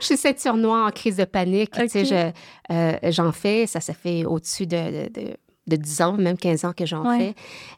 je 0.00 0.04
suis 0.06 0.16
ceinture 0.16 0.56
noire 0.56 0.86
en 0.86 0.90
crise 0.90 1.16
de 1.16 1.24
panique. 1.24 1.70
Tu 1.72 1.88
sais, 1.88 2.32
euh, 2.70 2.92
j'en 3.04 3.32
fais, 3.32 3.66
ça, 3.66 3.80
ça 3.80 3.94
fait 3.94 4.24
au-dessus 4.24 4.66
de, 4.66 5.08
de, 5.08 5.36
de, 5.66 5.76
10 5.76 6.02
ans, 6.02 6.12
même 6.12 6.36
15 6.36 6.64
ans 6.66 6.72
que 6.72 6.84
j'en 6.84 7.04
fais. 7.18 7.34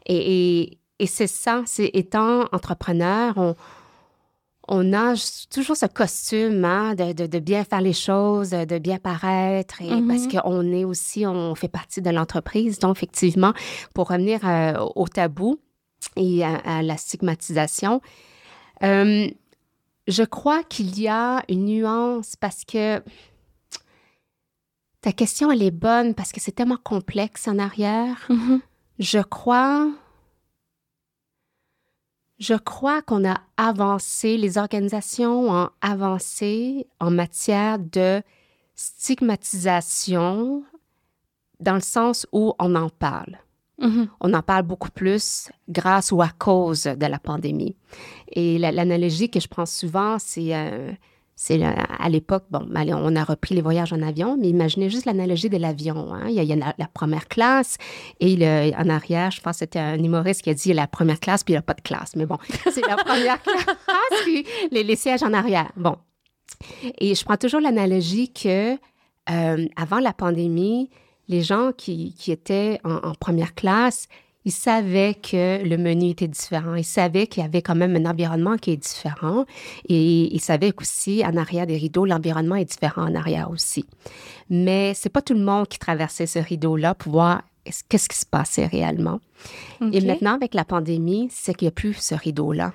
Et, 0.06 0.60
et, 0.62 0.78
et 0.98 1.06
c'est 1.06 1.26
ça, 1.26 1.62
c'est 1.66 1.90
étant 1.94 2.46
entrepreneur, 2.52 3.34
on, 3.36 3.54
on 4.68 4.92
a 4.92 5.14
toujours 5.50 5.76
ce 5.76 5.86
costume 5.86 6.64
hein, 6.64 6.94
de, 6.94 7.38
bien 7.38 7.64
faire 7.64 7.80
les 7.80 7.92
choses, 7.92 8.50
de 8.50 8.78
bien 8.78 8.98
paraître, 8.98 9.82
et 9.82 9.88
parce 9.88 10.26
mm-hmm. 10.26 10.40
qu'on 10.40 10.72
est 10.72 10.84
aussi, 10.84 11.26
on 11.26 11.54
fait 11.54 11.68
partie 11.68 12.00
de 12.00 12.10
l'entreprise. 12.10 12.78
Donc, 12.78 12.96
effectivement, 12.96 13.52
pour 13.94 14.08
revenir 14.08 14.40
euh, 14.44 14.74
au 14.94 15.06
tabou 15.06 15.58
et 16.16 16.44
à, 16.44 16.82
la 16.82 16.96
stigmatisation, 16.96 18.00
euh, 18.82 19.28
je 20.06 20.22
crois 20.22 20.62
qu'il 20.62 20.98
y 20.98 21.08
a 21.08 21.42
une 21.48 21.66
nuance 21.66 22.36
parce 22.36 22.64
que 22.64 23.02
ta 25.00 25.12
question, 25.12 25.50
elle 25.50 25.62
est 25.62 25.70
bonne 25.70 26.14
parce 26.14 26.32
que 26.32 26.40
c'est 26.40 26.52
tellement 26.52 26.78
complexe 26.82 27.48
en 27.48 27.58
arrière. 27.58 28.26
Mm-hmm. 28.30 28.60
Je 28.98 29.18
crois 29.18 29.90
je 32.38 32.54
crois 32.54 33.02
qu'on 33.02 33.28
a 33.28 33.40
avancé, 33.56 34.36
les 34.36 34.58
organisations 34.58 35.50
ont 35.50 35.70
avancé 35.80 36.86
en 37.00 37.10
matière 37.10 37.78
de 37.78 38.22
stigmatisation 38.74 40.64
dans 41.60 41.74
le 41.74 41.80
sens 41.80 42.26
où 42.32 42.52
on 42.58 42.74
en 42.74 42.88
parle. 42.88 43.38
Mm-hmm. 43.80 44.08
On 44.20 44.34
en 44.34 44.42
parle 44.42 44.64
beaucoup 44.64 44.90
plus 44.90 45.50
grâce 45.68 46.12
ou 46.12 46.22
à 46.22 46.28
cause 46.28 46.84
de 46.84 47.06
la 47.06 47.18
pandémie. 47.18 47.76
Et 48.32 48.58
l'analogie 48.58 49.30
que 49.30 49.40
je 49.40 49.48
prends 49.48 49.66
souvent, 49.66 50.18
c'est 50.18 50.54
euh, 50.54 50.92
c'est 51.36 51.60
à 51.62 52.08
l'époque, 52.08 52.44
bon, 52.50 52.66
on 52.70 53.16
a 53.16 53.24
repris 53.24 53.56
les 53.56 53.60
voyages 53.60 53.92
en 53.92 54.02
avion, 54.02 54.36
mais 54.38 54.48
imaginez 54.48 54.88
juste 54.88 55.04
l'analogie 55.04 55.48
de 55.48 55.56
l'avion. 55.56 56.14
Hein. 56.14 56.28
Il 56.28 56.34
y 56.34 56.52
a, 56.52 56.56
la, 56.56 56.88
première 56.92 57.26
classe 57.26 57.76
et 58.20 58.36
en 58.76 58.88
arrière, 58.88 59.32
je 59.32 59.40
pense 59.40 59.54
que 59.54 59.58
c'était 59.60 59.80
un 59.80 59.98
humoriste 59.98 60.42
qui 60.42 60.50
a 60.50 60.54
dit 60.54 60.72
la 60.72 60.86
première 60.86 61.18
classe, 61.18 61.42
puis 61.42 61.52
il 61.52 61.56
n'y 61.56 61.58
a 61.58 61.62
pas 61.62 61.74
de 61.74 61.80
classe. 61.80 62.14
Mais 62.14 62.26
bon, 62.26 62.38
c'est 62.70 62.86
la 62.86 62.96
première 62.96 63.42
classe, 63.42 64.22
puis 64.22 64.46
les, 64.70 64.96
sièges 64.96 65.24
en 65.24 65.32
arrière. 65.32 65.72
Bon. 65.76 65.96
Et 66.98 67.14
je 67.14 67.24
prends 67.24 67.36
toujours 67.36 67.60
l'analogie 67.60 68.32
que 68.32 68.74
euh, 69.30 69.66
avant 69.76 69.98
la 69.98 70.12
pandémie, 70.12 70.90
les 71.28 71.42
gens 71.42 71.72
qui, 71.76 72.14
étaient 72.28 72.78
en, 72.84 73.14
première 73.14 73.54
classe, 73.54 74.08
il 74.44 74.52
savait 74.52 75.14
que 75.14 75.64
le 75.64 75.76
menu 75.78 76.10
était 76.10 76.28
différent. 76.28 76.74
Il 76.74 76.84
savait 76.84 77.26
qu'il 77.26 77.42
y 77.42 77.46
avait 77.46 77.62
quand 77.62 77.74
même 77.74 77.96
un 77.96 78.10
environnement 78.10 78.56
qui 78.56 78.72
est 78.72 78.76
différent. 78.76 79.46
Et 79.88 80.34
il 80.34 80.40
savait 80.40 80.72
qu'aussi, 80.72 81.24
en 81.24 81.36
arrière 81.36 81.66
des 81.66 81.76
rideaux, 81.76 82.04
l'environnement 82.04 82.56
est 82.56 82.66
différent 82.66 83.08
en 83.08 83.14
arrière 83.14 83.50
aussi. 83.50 83.86
Mais 84.50 84.92
c'est 84.94 85.08
pas 85.08 85.22
tout 85.22 85.34
le 85.34 85.40
monde 85.40 85.66
qui 85.68 85.78
traversait 85.78 86.26
ce 86.26 86.38
rideau-là 86.38 86.94
pour 86.94 87.12
voir 87.12 87.42
qu'est-ce 87.88 88.08
qui 88.08 88.18
se 88.18 88.26
passait 88.26 88.66
réellement. 88.66 89.20
Et 89.92 90.02
maintenant, 90.02 90.34
avec 90.34 90.52
la 90.52 90.66
pandémie, 90.66 91.28
c'est 91.30 91.54
qu'il 91.54 91.66
n'y 91.66 91.70
a 91.70 91.72
plus 91.72 91.94
ce 91.94 92.14
rideau-là. 92.14 92.74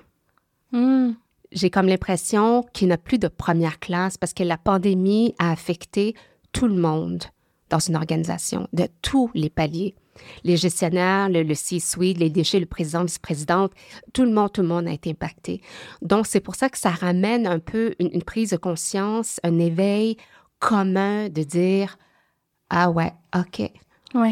Hmm. 0.72 1.12
J'ai 1.52 1.70
comme 1.70 1.88
l'impression 1.88 2.64
qu'il 2.74 2.88
n'y 2.88 2.94
a 2.94 2.98
plus 2.98 3.20
de 3.20 3.28
première 3.28 3.80
classe 3.80 4.18
parce 4.18 4.34
que 4.34 4.44
la 4.44 4.58
pandémie 4.58 5.36
a 5.40 5.52
affecté 5.52 6.16
tout 6.52 6.68
le 6.68 6.76
monde 6.76 7.24
dans 7.70 7.80
une 7.80 7.96
organisation, 7.96 8.68
de 8.74 8.88
tous 9.04 9.30
les 9.36 9.50
paliers 9.50 9.96
les 10.44 10.58
gestionnaires, 10.58 11.30
le, 11.30 11.54
C-suite, 11.54 12.18
les 12.18 12.30
déchets, 12.30 12.60
le 12.60 12.66
président, 12.66 13.02
le 13.02 13.08
vice-présidente, 13.08 13.72
tout 14.14 14.24
le 14.24 14.32
monde, 14.32 14.52
tout 14.52 14.62
le 14.62 14.68
monde 14.68 14.88
a 14.88 14.92
été 14.92 15.12
impacté. 15.12 15.62
Donc, 16.02 16.28
c'est 16.28 16.40
pour 16.40 16.56
ça 16.56 16.70
que 16.70 16.78
ça 16.78 16.90
ramène 16.90 17.48
un 17.48 17.60
peu 17.60 17.96
une, 18.00 18.24
prise 18.24 18.52
de 18.52 18.58
conscience, 18.58 19.40
un 19.44 19.58
éveil 19.60 20.18
commun 20.60 21.30
de 21.30 21.44
dire, 21.44 21.98
ah 22.70 22.90
ouais, 22.90 23.14
OK. 23.36 23.72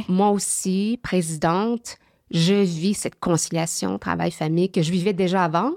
Moi 0.10 0.32
aussi, 0.32 1.00
présidente, 1.04 1.97
je 2.32 2.54
vis 2.54 2.94
cette 2.94 3.20
conciliation 3.20 3.98
travail-famille 3.98 4.72
que 4.72 4.82
je 4.82 4.92
vivais 4.92 5.13
déjà 5.13 5.44
avant. 5.44 5.72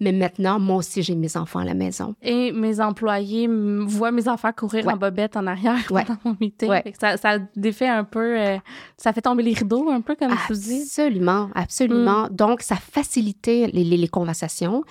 Mais 0.00 0.12
maintenant, 0.12 0.58
moi 0.58 0.76
aussi, 0.78 1.02
j'ai 1.02 1.14
mes 1.14 1.36
enfants 1.36 1.60
à 1.60 1.64
la 1.64 1.74
maison. 1.74 2.14
Et 2.22 2.52
mes 2.52 2.80
employés 2.80 3.48
voient 3.48 4.10
mes 4.10 4.28
enfants 4.28 4.50
courir 4.52 4.88
en 4.88 4.96
bobette 4.96 5.36
en 5.36 5.46
arrière 5.46 5.78
pendant 5.88 6.16
mon 6.24 6.36
meeting. 6.40 6.70
Ça, 7.00 7.16
ça, 7.16 7.38
défait 7.56 7.88
un 7.88 8.04
peu, 8.04 8.38
euh, 8.38 8.58
ça 8.96 9.12
fait 9.12 9.22
tomber 9.22 9.42
les 9.42 9.52
rideaux 9.52 9.88
un 9.88 10.00
peu, 10.00 10.16
comme 10.16 10.34
tu 10.46 10.54
dis. 10.54 10.82
Absolument, 10.82 11.50
absolument. 11.54 12.24
Mm. 12.24 12.34
Donc, 12.34 12.62
ça 12.62 12.76
facilite 12.76 13.46
les, 13.46 13.68
les 13.68 14.08
conversations. 14.08 14.82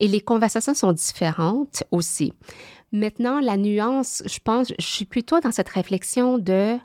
Et 0.00 0.08
les 0.08 0.20
conversations 0.20 0.74
sont 0.74 0.92
différentes 0.92 1.82
aussi. 1.90 2.32
Maintenant, 2.92 3.40
la 3.40 3.56
nuance, 3.56 4.22
je 4.24 4.38
pense, 4.42 4.72
je 4.78 4.86
suis 4.86 5.04
plutôt 5.04 5.40
dans 5.40 5.52
cette 5.52 5.68
réflexion 5.68 6.38
de 6.38 6.78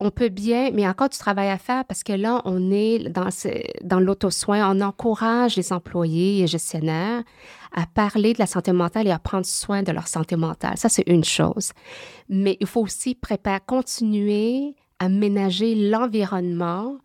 on 0.00 0.10
peut 0.10 0.30
bien, 0.30 0.70
mais 0.72 0.88
encore 0.88 1.10
du 1.10 1.18
travail 1.18 1.48
à 1.50 1.58
faire 1.58 1.84
parce 1.84 2.02
que 2.02 2.14
là, 2.14 2.40
on 2.46 2.70
est 2.70 3.10
dans, 3.10 3.28
dans 3.82 4.00
l'auto-soin. 4.00 4.74
On 4.74 4.80
encourage 4.80 5.56
les 5.56 5.72
employés 5.72 6.42
et 6.42 6.46
gestionnaires 6.46 7.22
à 7.72 7.86
parler 7.86 8.32
de 8.32 8.38
la 8.38 8.46
santé 8.46 8.72
mentale 8.72 9.06
et 9.06 9.10
à 9.10 9.18
prendre 9.18 9.44
soin 9.44 9.82
de 9.82 9.92
leur 9.92 10.08
santé 10.08 10.36
mentale. 10.36 10.76
Ça, 10.76 10.88
c'est 10.88 11.06
une 11.06 11.24
chose. 11.24 11.72
Mais 12.28 12.56
il 12.60 12.66
faut 12.66 12.80
aussi 12.80 13.14
préparer, 13.14 13.60
continuer 13.64 14.74
à 14.98 15.08
ménager 15.08 15.74
l'environnement 15.74 16.96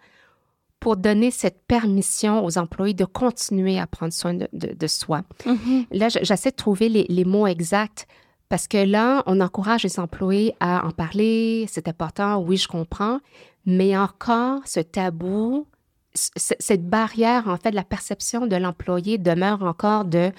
pour 0.80 0.96
donner 0.96 1.32
cette 1.32 1.64
permission 1.68 2.46
aux 2.46 2.58
employés 2.58 2.94
de 2.94 3.06
continuer 3.06 3.78
à 3.80 3.88
prendre 3.88 4.14
soin 4.14 4.34
de, 4.34 4.88
soi. 4.88 5.22
Mm-hmm. 5.46 5.86
Là, 5.92 6.10
j'essaie 6.10 6.52
de 6.52 6.56
trouver 6.56 6.90
les, 6.90 7.06
les 7.10 7.26
mots 7.26 7.48
exacts 7.48 8.08
parce 8.50 8.68
que 8.68 8.78
là, 8.78 9.24
on 9.26 9.42
encourage 9.42 9.84
les 9.84 10.00
employés 10.00 10.56
à 10.60 10.86
en 10.86 10.92
parler, 10.92 11.66
c'est 11.68 11.88
important, 11.88 12.40
oui, 12.40 12.58
je 12.58 12.68
comprends, 12.68 13.20
mais 13.66 13.98
encore 13.98 14.62
ce 14.66 14.80
tabou, 14.80 15.68
cette 16.14 16.88
barrière, 16.88 17.48
en 17.48 17.58
fait, 17.58 17.72
de 17.72 17.76
la 17.76 17.84
perception 17.84 18.48
de 18.48 18.56
l'employé 18.56 19.18
demeure 19.18 19.64
encore 19.64 20.06
de 20.06 20.32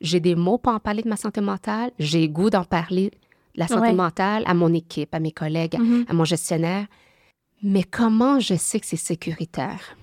j'ai 0.00 0.20
des 0.20 0.34
mots 0.34 0.58
pour 0.58 0.72
en 0.72 0.80
parler 0.80 1.02
de 1.02 1.08
ma 1.08 1.16
santé 1.16 1.40
mentale, 1.40 1.90
j'ai 1.98 2.28
goût 2.28 2.50
d'en 2.50 2.64
parler 2.64 3.10
de 3.54 3.60
la 3.60 3.68
santé 3.68 3.92
mentale 3.92 4.42
à 4.46 4.54
mon 4.54 4.72
équipe, 4.74 5.14
à 5.14 5.20
mes 5.20 5.30
collègues, 5.30 5.78
mm-hmm. 5.78 6.10
à 6.10 6.12
mon 6.12 6.24
gestionnaire, 6.24 6.86
mais 7.62 7.84
comment 7.84 8.40
je 8.40 8.54
sais 8.54 8.80
que 8.80 8.86
c'est 8.86 8.96
sécuritaire? 8.96 9.96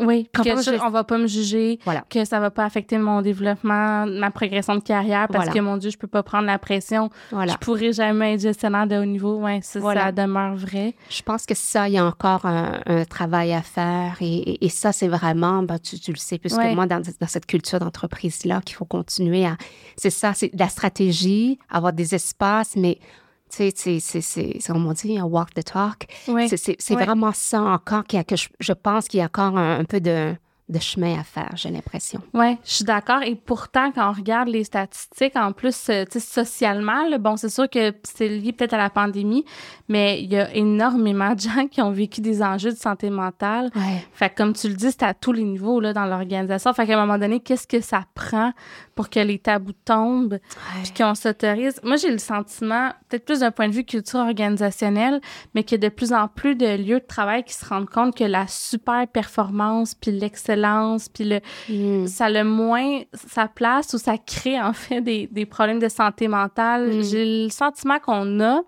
Oui, 0.00 0.28
que 0.32 0.86
on 0.86 0.90
va 0.90 1.04
pas 1.04 1.18
me 1.18 1.26
juger, 1.26 1.78
voilà. 1.84 2.04
que 2.08 2.24
ça 2.24 2.40
va 2.40 2.50
pas 2.50 2.64
affecter 2.64 2.98
mon 2.98 3.22
développement, 3.22 4.06
ma 4.06 4.30
progression 4.30 4.74
de 4.74 4.80
carrière, 4.80 5.28
parce 5.28 5.48
que 5.50 5.58
mon 5.58 5.76
Dieu, 5.76 5.90
je 5.90 5.98
peux 5.98 6.06
pas 6.06 6.22
prendre 6.22 6.46
la 6.46 6.58
pression. 6.58 7.10
Voilà. 7.30 7.52
Je 7.52 7.58
pourrais 7.58 7.92
jamais 7.92 8.34
être 8.34 8.40
gestionnaire 8.40 8.86
de 8.86 8.96
haut 8.96 9.04
niveau. 9.04 9.36
Ouais, 9.36 9.60
ça, 9.62 9.80
ça 9.80 10.12
demeure 10.12 10.54
vrai. 10.56 10.94
Je 11.10 11.22
pense 11.22 11.46
que 11.46 11.54
ça, 11.54 11.88
il 11.88 11.94
y 11.94 11.98
a 11.98 12.04
encore 12.04 12.44
un, 12.44 13.04
travail 13.08 13.52
à 13.52 13.62
faire. 13.62 14.16
Et, 14.20 14.64
et, 14.64 14.68
ça, 14.68 14.92
c'est 14.92 15.08
vraiment, 15.08 15.62
ben, 15.62 15.78
tu, 15.78 15.98
tu, 15.98 16.12
le 16.12 16.16
sais 16.16 16.38
plus 16.38 16.54
que 16.54 16.74
moi, 16.74 16.86
dans, 16.86 17.00
dans 17.00 17.26
cette 17.26 17.46
culture 17.46 17.78
d'entreprise-là, 17.78 18.60
qu'il 18.64 18.76
faut 18.76 18.84
continuer 18.84 19.46
à. 19.46 19.56
C'est 19.96 20.10
ça, 20.10 20.32
c'est 20.34 20.50
la 20.58 20.68
stratégie, 20.68 21.58
avoir 21.70 21.92
des 21.92 22.14
espaces, 22.14 22.76
mais 22.76 22.98
tu 23.48 23.70
sais, 23.74 24.00
c'est, 24.00 24.58
comme 24.66 24.86
on 24.86 24.92
dit, 24.92 25.18
un 25.18 25.24
walk 25.24 25.54
the 25.54 25.64
talk. 25.64 26.06
C'est, 26.48 26.94
vraiment 26.94 27.32
ça 27.32 27.62
encore 27.62 28.04
a, 28.12 28.24
que 28.24 28.36
je, 28.36 28.72
pense 28.72 29.08
qu'il 29.08 29.18
y 29.18 29.22
a 29.22 29.26
encore 29.26 29.56
un 29.56 29.84
peu 29.84 30.00
de, 30.00 30.34
de 30.68 30.78
chemin 30.78 31.18
à 31.18 31.22
faire, 31.22 31.50
j'ai 31.54 31.70
l'impression. 31.70 32.20
Oui, 32.34 32.58
je 32.64 32.72
suis 32.72 32.84
d'accord. 32.84 33.22
Et 33.22 33.34
pourtant, 33.34 33.90
quand 33.90 34.10
on 34.10 34.12
regarde 34.12 34.48
les 34.48 34.64
statistiques, 34.64 35.34
en 35.34 35.52
plus, 35.52 35.88
euh, 35.88 36.04
socialement, 36.10 37.08
bon, 37.18 37.36
c'est 37.36 37.48
sûr 37.48 37.70
que 37.70 37.94
c'est 38.02 38.28
lié 38.28 38.52
peut-être 38.52 38.74
à 38.74 38.78
la 38.78 38.90
pandémie, 38.90 39.44
mais 39.88 40.22
il 40.22 40.30
y 40.30 40.36
a 40.36 40.54
énormément 40.54 41.34
de 41.34 41.40
gens 41.40 41.66
qui 41.68 41.80
ont 41.80 41.90
vécu 41.90 42.20
des 42.20 42.42
enjeux 42.42 42.72
de 42.72 42.76
santé 42.76 43.08
mentale. 43.08 43.70
Ouais. 43.74 44.04
Fait 44.12 44.28
que, 44.28 44.36
comme 44.36 44.52
tu 44.52 44.68
le 44.68 44.74
dis, 44.74 44.90
c'est 44.90 45.04
à 45.04 45.14
tous 45.14 45.32
les 45.32 45.44
niveaux 45.44 45.80
là, 45.80 45.94
dans 45.94 46.04
l'organisation. 46.04 46.72
Fait 46.74 46.86
qu'à 46.86 46.98
un 46.98 47.06
moment 47.06 47.18
donné, 47.18 47.40
qu'est-ce 47.40 47.66
que 47.66 47.80
ça 47.80 48.04
prend 48.14 48.52
pour 48.98 49.10
que 49.10 49.20
les 49.20 49.38
tabous 49.38 49.74
tombent, 49.84 50.40
puis 50.82 50.92
qu'on 50.92 51.14
s'autorise? 51.14 51.80
Moi, 51.84 51.94
j'ai 51.94 52.10
le 52.10 52.18
sentiment, 52.18 52.90
peut-être 53.08 53.24
plus 53.24 53.38
d'un 53.38 53.52
point 53.52 53.68
de 53.68 53.72
vue 53.72 53.84
culture 53.84 54.18
organisationnelle, 54.18 55.20
mais 55.54 55.62
qu'il 55.62 55.80
y 55.80 55.86
a 55.86 55.88
de 55.88 55.94
plus 55.94 56.12
en 56.12 56.26
plus 56.26 56.56
de 56.56 56.66
lieux 56.76 56.98
de 56.98 57.06
travail 57.06 57.44
qui 57.44 57.54
se 57.54 57.64
rendent 57.64 57.88
compte 57.88 58.16
que 58.16 58.24
la 58.24 58.48
super 58.48 59.06
performance 59.06 59.94
puis 59.94 60.10
l'excellence 60.10 61.08
puis 61.08 61.22
le, 61.22 61.40
mm. 61.68 62.08
ça 62.08 62.24
a 62.24 62.30
le 62.30 62.42
moins 62.42 63.02
sa 63.14 63.46
place 63.46 63.94
ou 63.94 63.98
ça 63.98 64.18
crée 64.18 64.60
en 64.60 64.72
fait 64.72 65.00
des, 65.00 65.28
des 65.30 65.46
problèmes 65.46 65.78
de 65.78 65.88
santé 65.88 66.26
mentale. 66.26 66.88
Mm. 66.88 67.02
J'ai 67.04 67.44
le 67.44 67.50
sentiment 67.50 68.00
qu'on 68.00 68.40
a 68.40 68.62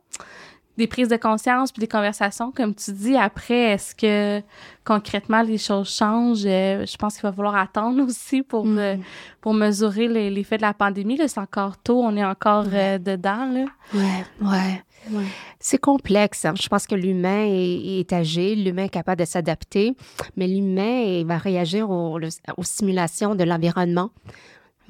des 0.81 0.87
prises 0.87 1.09
de 1.09 1.17
conscience 1.17 1.71
puis 1.73 1.81
des 1.81 1.87
conversations, 1.87 2.51
comme 2.53 2.75
tu 2.75 2.93
dis. 2.93 3.17
Après, 3.17 3.73
est-ce 3.73 3.95
que 3.95 4.43
concrètement 4.85 5.43
les 5.43 5.59
choses 5.59 5.95
changent? 5.95 6.47
Euh, 6.47 6.87
je 6.87 6.97
pense 6.97 7.15
qu'il 7.15 7.23
va 7.23 7.33
falloir 7.33 7.55
attendre 7.55 8.03
aussi 8.07 8.43
pour, 8.43 8.65
mm. 8.65 8.79
euh, 8.79 8.97
pour 9.41 9.55
mesurer 9.55 10.09
l'effet 10.31 10.57
de 10.57 10.63
la 10.63 10.75
pandémie. 10.75 11.21
C'est 11.27 11.39
encore 11.39 11.77
tôt, 11.79 12.01
on 12.03 12.17
est 12.17 12.25
encore 12.25 12.67
euh, 12.73 12.99
dedans. 12.99 13.51
Là. 13.53 13.67
Ouais, 13.95 14.25
ouais. 14.43 15.25
C'est 15.59 15.79
complexe. 15.79 16.45
Hein. 16.45 16.55
Je 16.61 16.69
pense 16.69 16.87
que 16.87 16.95
l'humain 16.95 17.45
est, 17.47 18.01
est, 18.01 18.13
agile, 18.13 18.65
l'humain 18.65 18.85
est 18.85 18.89
capable 18.91 19.21
de 19.21 19.27
s'adapter, 19.27 19.95
mais 20.37 20.47
l'humain 20.47 21.25
va 21.25 21.39
réagir 21.39 21.91
aux, 21.91 22.19
stimulations 22.63 23.35
de 23.35 23.45
l'environnement. 23.45 24.11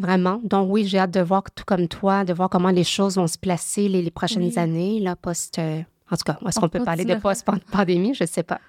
Vraiment. 0.00 0.40
Donc 0.42 0.68
oui, 0.70 0.86
j'ai 0.86 0.98
hâte 0.98 1.10
de 1.10 1.20
voir, 1.20 1.42
tout 1.54 1.64
comme 1.66 1.86
toi, 1.86 2.24
de 2.24 2.32
voir 2.32 2.48
comment 2.48 2.70
les 2.70 2.84
choses 2.84 3.16
vont 3.16 3.26
se 3.26 3.36
placer 3.36 3.86
les, 3.88 4.10
prochaines 4.10 4.58
années, 4.58 4.98
là, 4.98 5.14
post... 5.14 5.58
Euh, 5.58 5.82
en 6.10 6.16
tout 6.16 6.24
cas, 6.24 6.38
est-ce 6.48 6.58
qu'on 6.58 6.68
peut 6.68 6.82
parler 6.82 7.04
de 7.04 7.14
post-pandémie? 7.14 8.14
Je 8.14 8.24
ne 8.24 8.28
sais 8.28 8.42
pas. 8.42 8.60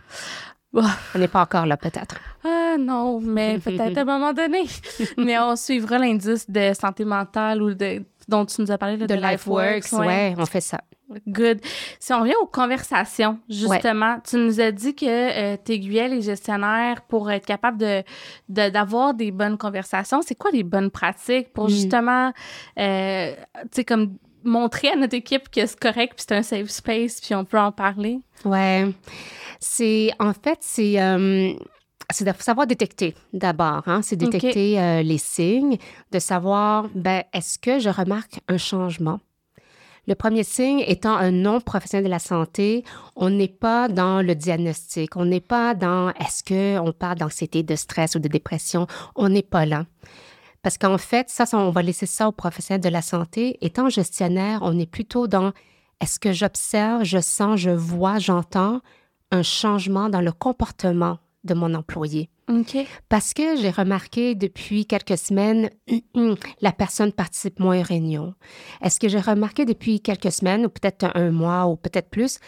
On 0.74 1.20
n'est 1.20 1.28
pas 1.28 1.42
encore 1.42 1.66
là, 1.66 1.78
peut-être. 1.78 2.16
Ah 2.44 2.76
non, 2.78 3.20
mais 3.20 3.60
peut-être 3.60 3.98
à 3.98 4.02
un 4.02 4.06
moment 4.06 4.34
donné. 4.34 4.64
mais 5.18 5.40
on 5.40 5.56
suivra 5.56 5.98
l'indice 5.98 6.50
de 6.50 6.74
santé 6.74 7.04
mentale 7.04 7.62
ou 7.62 7.74
de 7.74 8.04
dont 8.28 8.46
tu 8.46 8.62
nous 8.62 8.72
as 8.72 8.78
parlé, 8.78 8.98
de, 8.98 9.14
LifeWorks. 9.14 9.92
Oui, 9.94 10.06
ouais, 10.06 10.36
on 10.38 10.46
fait 10.46 10.62
ça. 10.62 10.82
Good. 11.28 11.62
Si 12.00 12.14
on 12.14 12.22
revient 12.22 12.36
aux 12.42 12.48
conversations, 12.48 13.40
justement, 13.50 14.18
tu 14.28 14.38
nous 14.38 14.60
as 14.60 14.72
dit 14.72 14.96
que 14.96 15.06
euh, 15.06 15.58
tu 15.64 15.74
aiguillais 15.74 16.08
les 16.08 16.22
gestionnaires 16.22 17.02
pour 17.04 17.32
être 17.32 17.46
capable 17.46 17.78
de, 17.78 18.04
d'avoir 18.48 19.14
des 19.14 19.32
bonnes 19.32 19.58
conversations. 19.58 20.22
C'est 20.22 20.36
quoi 20.36 20.52
les 20.52 20.64
bonnes 20.64 20.92
pratiques 20.92 21.54
pour 21.54 21.66
mm. 21.66 21.70
justement, 21.70 22.34
euh, 22.80 23.34
tu 23.64 23.68
sais, 23.72 23.84
comme 23.84 24.18
montrer 24.44 24.90
à 24.90 24.96
notre 24.96 25.16
équipe 25.16 25.50
que 25.50 25.66
c'est 25.66 25.80
correct, 25.80 26.14
puis 26.16 26.26
c'est 26.28 26.36
un 26.36 26.44
safe 26.44 26.70
space, 26.70 27.22
puis 27.22 27.36
on 27.36 27.46
peut 27.46 27.60
en 27.60 27.72
parler? 27.72 28.20
Ouais. 28.46 28.88
C'est, 29.60 30.12
en 30.20 30.34
fait, 30.34 30.58
c'est... 30.62 31.00
Euh, 31.02 31.54
c'est 32.14 32.26
de 32.26 32.34
savoir 32.40 32.68
détecter 32.68 33.16
d'abord, 33.32 33.84
hein? 33.86 34.02
c'est 34.02 34.18
détecter 34.18 34.78
euh, 34.80 35.02
les 35.02 35.18
signes, 35.18 35.78
de 36.12 36.20
savoir, 36.20 36.90
ben, 36.94 37.24
est-ce 37.32 37.58
que 37.58 37.80
je 37.80 37.88
remarque 37.88 38.42
un 38.50 38.58
changement? 38.58 39.22
Le 40.08 40.16
premier 40.16 40.44
signe 40.44 40.84
étant 40.88 41.16
un 41.16 41.32
non-professionnel 41.32 42.06
de 42.06 42.10
la 42.10 42.20
santé, 42.20 42.84
on 43.16 43.30
n'est 43.30 43.48
pas 43.48 43.88
dans 43.88 44.22
le 44.22 44.34
diagnostic, 44.34 45.16
on 45.16 45.26
n'est 45.26 45.40
pas 45.40 45.76
dans 45.76 46.10
est-ce 46.10 46.44
qu'on 46.44 46.92
parle 46.92 47.20
d'anxiété, 47.20 47.62
de 47.62 47.76
stress 47.76 48.16
ou 48.16 48.20
de 48.20 48.28
dépression, 48.28 48.88
on 49.16 49.30
n'est 49.30 49.44
pas 49.44 49.68
là. 49.68 49.86
Parce 50.64 50.78
qu'en 50.78 50.98
fait, 50.98 51.30
ça, 51.30 51.46
on 51.54 51.70
va 51.70 51.82
laisser 51.84 52.08
ça 52.08 52.28
aux 52.28 52.32
professionnels 52.32 52.82
de 52.82 52.90
la 52.90 53.02
santé. 53.02 53.58
Étant 53.62 53.90
gestionnaire, 53.90 54.60
on 54.64 54.78
est 54.80 54.90
plutôt 54.90 55.28
dans 55.28 55.54
est-ce 56.02 56.20
que 56.20 56.34
j'observe, 56.34 57.04
je 57.04 57.20
sens, 57.20 57.60
je 57.60 57.70
vois, 57.70 58.18
j'entends 58.18 58.82
un 59.32 59.44
changement 59.44 60.10
dans 60.10 60.22
le 60.22 60.32
comportement 60.32 61.20
de 61.44 61.54
mon 61.54 61.74
employé. 61.74 62.30
Parce 63.10 63.34
que 63.34 63.56
j'ai 63.56 63.70
remarqué 63.70 64.36
depuis 64.36 64.86
quelques 64.86 65.18
semaines, 65.18 65.70
la 66.62 66.72
personne 66.72 67.12
participe 67.12 67.60
moins 67.60 67.80
aux 67.80 67.84
réunions. 67.84 68.34
Est-ce 68.82 69.00
que 69.00 69.08
j'ai 69.08 69.20
remarqué 69.20 69.66
depuis 69.66 70.02
quelques 70.02 70.32
semaines, 70.32 70.66
ou 70.66 70.70
peut-être 70.70 71.10
un 71.16 71.32
mois, 71.32 71.68
ou 71.68 71.76
peut-être 71.78 72.10
plus, 72.10 72.40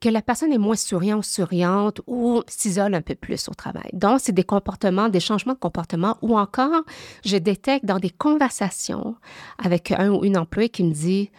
que 0.00 0.08
la 0.08 0.22
personne 0.22 0.52
est 0.52 0.58
moins 0.58 0.76
souriante, 0.76 1.24
souriante 1.24 2.00
ou 2.06 2.42
s'isole 2.46 2.94
un 2.94 3.02
peu 3.02 3.16
plus 3.16 3.48
au 3.48 3.54
travail? 3.54 3.90
Donc, 3.92 4.20
c'est 4.20 4.32
des 4.32 4.44
comportements, 4.44 5.08
des 5.08 5.20
changements 5.20 5.54
de 5.54 5.58
comportement 5.58 6.16
ou 6.22 6.38
encore, 6.38 6.82
je 7.24 7.36
détecte 7.36 7.84
dans 7.84 7.98
des 7.98 8.10
conversations 8.10 9.16
avec 9.58 9.90
un 9.90 10.10
ou 10.10 10.24
une 10.24 10.38
employée 10.38 10.68
qui 10.68 10.84
me 10.84 10.92
dit 10.92 11.30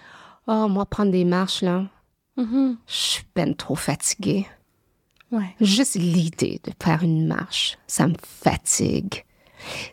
Oh, 0.48 0.68
moi, 0.68 0.86
prendre 0.86 1.12
des 1.12 1.26
marches, 1.26 1.62
là, 1.62 1.86
mm-hmm. 2.38 2.76
je 2.88 2.94
suis 2.94 3.24
peine 3.24 3.56
trop 3.56 3.76
fatiguée. 3.76 4.48
Juste 5.62 5.96
l'idée 5.96 6.60
de 6.64 6.72
faire 6.82 7.04
une 7.04 7.28
marche, 7.28 7.78
ça 7.88 8.08
me 8.08 8.16
fatigue. 8.24 9.24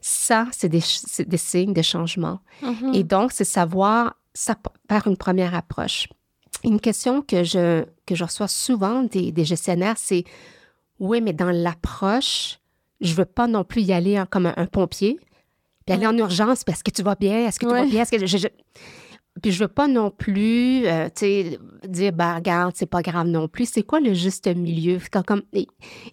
Ça, 0.01 0.46
c'est 0.53 0.68
des, 0.68 0.83
des, 1.27 1.37
signes 1.37 1.72
de 1.72 1.83
changement. 1.83 2.40
Mm-hmm. 2.62 2.94
Et 2.94 3.05
donc, 3.05 3.33
c'est 3.33 3.44
savoir 3.44 4.14
ça 4.33 4.57
par 4.88 5.07
une 5.07 5.16
première 5.16 5.55
approche. 5.55 6.09
Une 6.64 6.81
question 6.81 7.20
que 7.20 7.42
je, 7.42 7.85
que 8.07 8.14
je 8.14 8.25
reçois 8.25 8.49
souvent 8.49 9.03
des, 9.03 9.33
des 9.33 9.44
gestionnaires, 9.44 9.96
c'est 9.99 10.25
oui, 10.99 11.20
mais 11.20 11.33
dans 11.33 11.51
l'approche, 11.51 12.59
je 13.01 13.14
veux 13.14 13.25
pas 13.25 13.46
non 13.46 13.64
plus 13.64 13.83
y 13.83 13.92
aller 13.92 14.22
comme 14.31 14.46
un, 14.57 14.66
pompier, 14.66 15.18
puis 15.85 15.94
aller 15.94 16.07
en 16.07 16.16
urgence, 16.16 16.64
parce 16.64 16.83
que 16.83 16.90
tu 16.90 17.03
vas 17.03 17.14
bien, 17.14 17.46
est-ce 17.46 17.59
que 17.59 17.66
tu 17.66 17.72
vas 17.72 17.85
bien, 17.85 18.03
est-ce 18.03 18.16
que 18.16 18.27
je 18.27 18.49
puis 19.42 19.53
je 19.53 19.64
veux 19.64 19.68
pas 19.68 19.87
non 19.87 20.11
plus, 20.11 20.87
euh, 20.87 21.07
tu 21.07 21.20
sais, 21.20 21.59
dire, 21.87 22.12
bah, 22.12 22.37
regarde, 22.37 22.72
c'est 22.75 22.87
pas 22.87 23.03
grave 23.03 23.27
non 23.27 23.49
plus. 23.49 23.68
C'est 23.68 23.83
quoi 23.83 24.01
le 24.01 24.14
juste 24.14 24.46
milieu? 24.46 24.99
Comme, 25.27 25.42
et, 25.53 25.66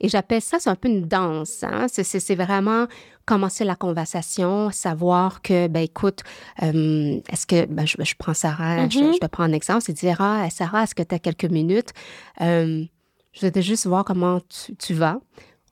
j'appelle 0.03 0.41
ça, 0.41 0.57
c'est 0.59 0.69
un 0.69 0.75
peu 0.75 0.89
une 0.89 1.07
danse. 1.07 1.63
Hein? 1.63 1.88
C'est 1.89 2.36
vraiment 2.36 2.88
commencer 3.25 3.63
la 3.63 3.75
conversation, 3.75 4.69
savoir 4.71 5.41
que, 5.41 5.67
ben 5.67 5.81
écoute, 5.81 6.23
euh, 6.62 7.21
est-ce 7.29 7.45
que, 7.45 7.65
ben, 7.65 7.88
je, 7.88 7.95
je 8.03 8.15
prends 8.17 8.33
Sarah, 8.33 8.89
je, 8.89 8.99
mm-hmm. 8.99 9.13
je, 9.13 9.19
te 9.19 9.25
prends 9.27 9.43
un 9.43 9.53
exemple, 9.53 9.81
c'est 9.86 9.93
dire, 9.93 10.19
ah, 10.19 10.49
Sarah, 10.49 10.83
est-ce 10.83 10.93
que 10.93 11.03
tu 11.03 11.15
as 11.15 11.19
quelques 11.19 11.45
minutes? 11.45 11.93
Euh, 12.41 12.83
je 13.31 13.47
veux 13.47 13.62
juste 13.62 13.88
voir 13.88 14.03
comment 14.03 14.41
tu, 14.41 14.75
tu 14.75 14.93
vas 14.93 15.19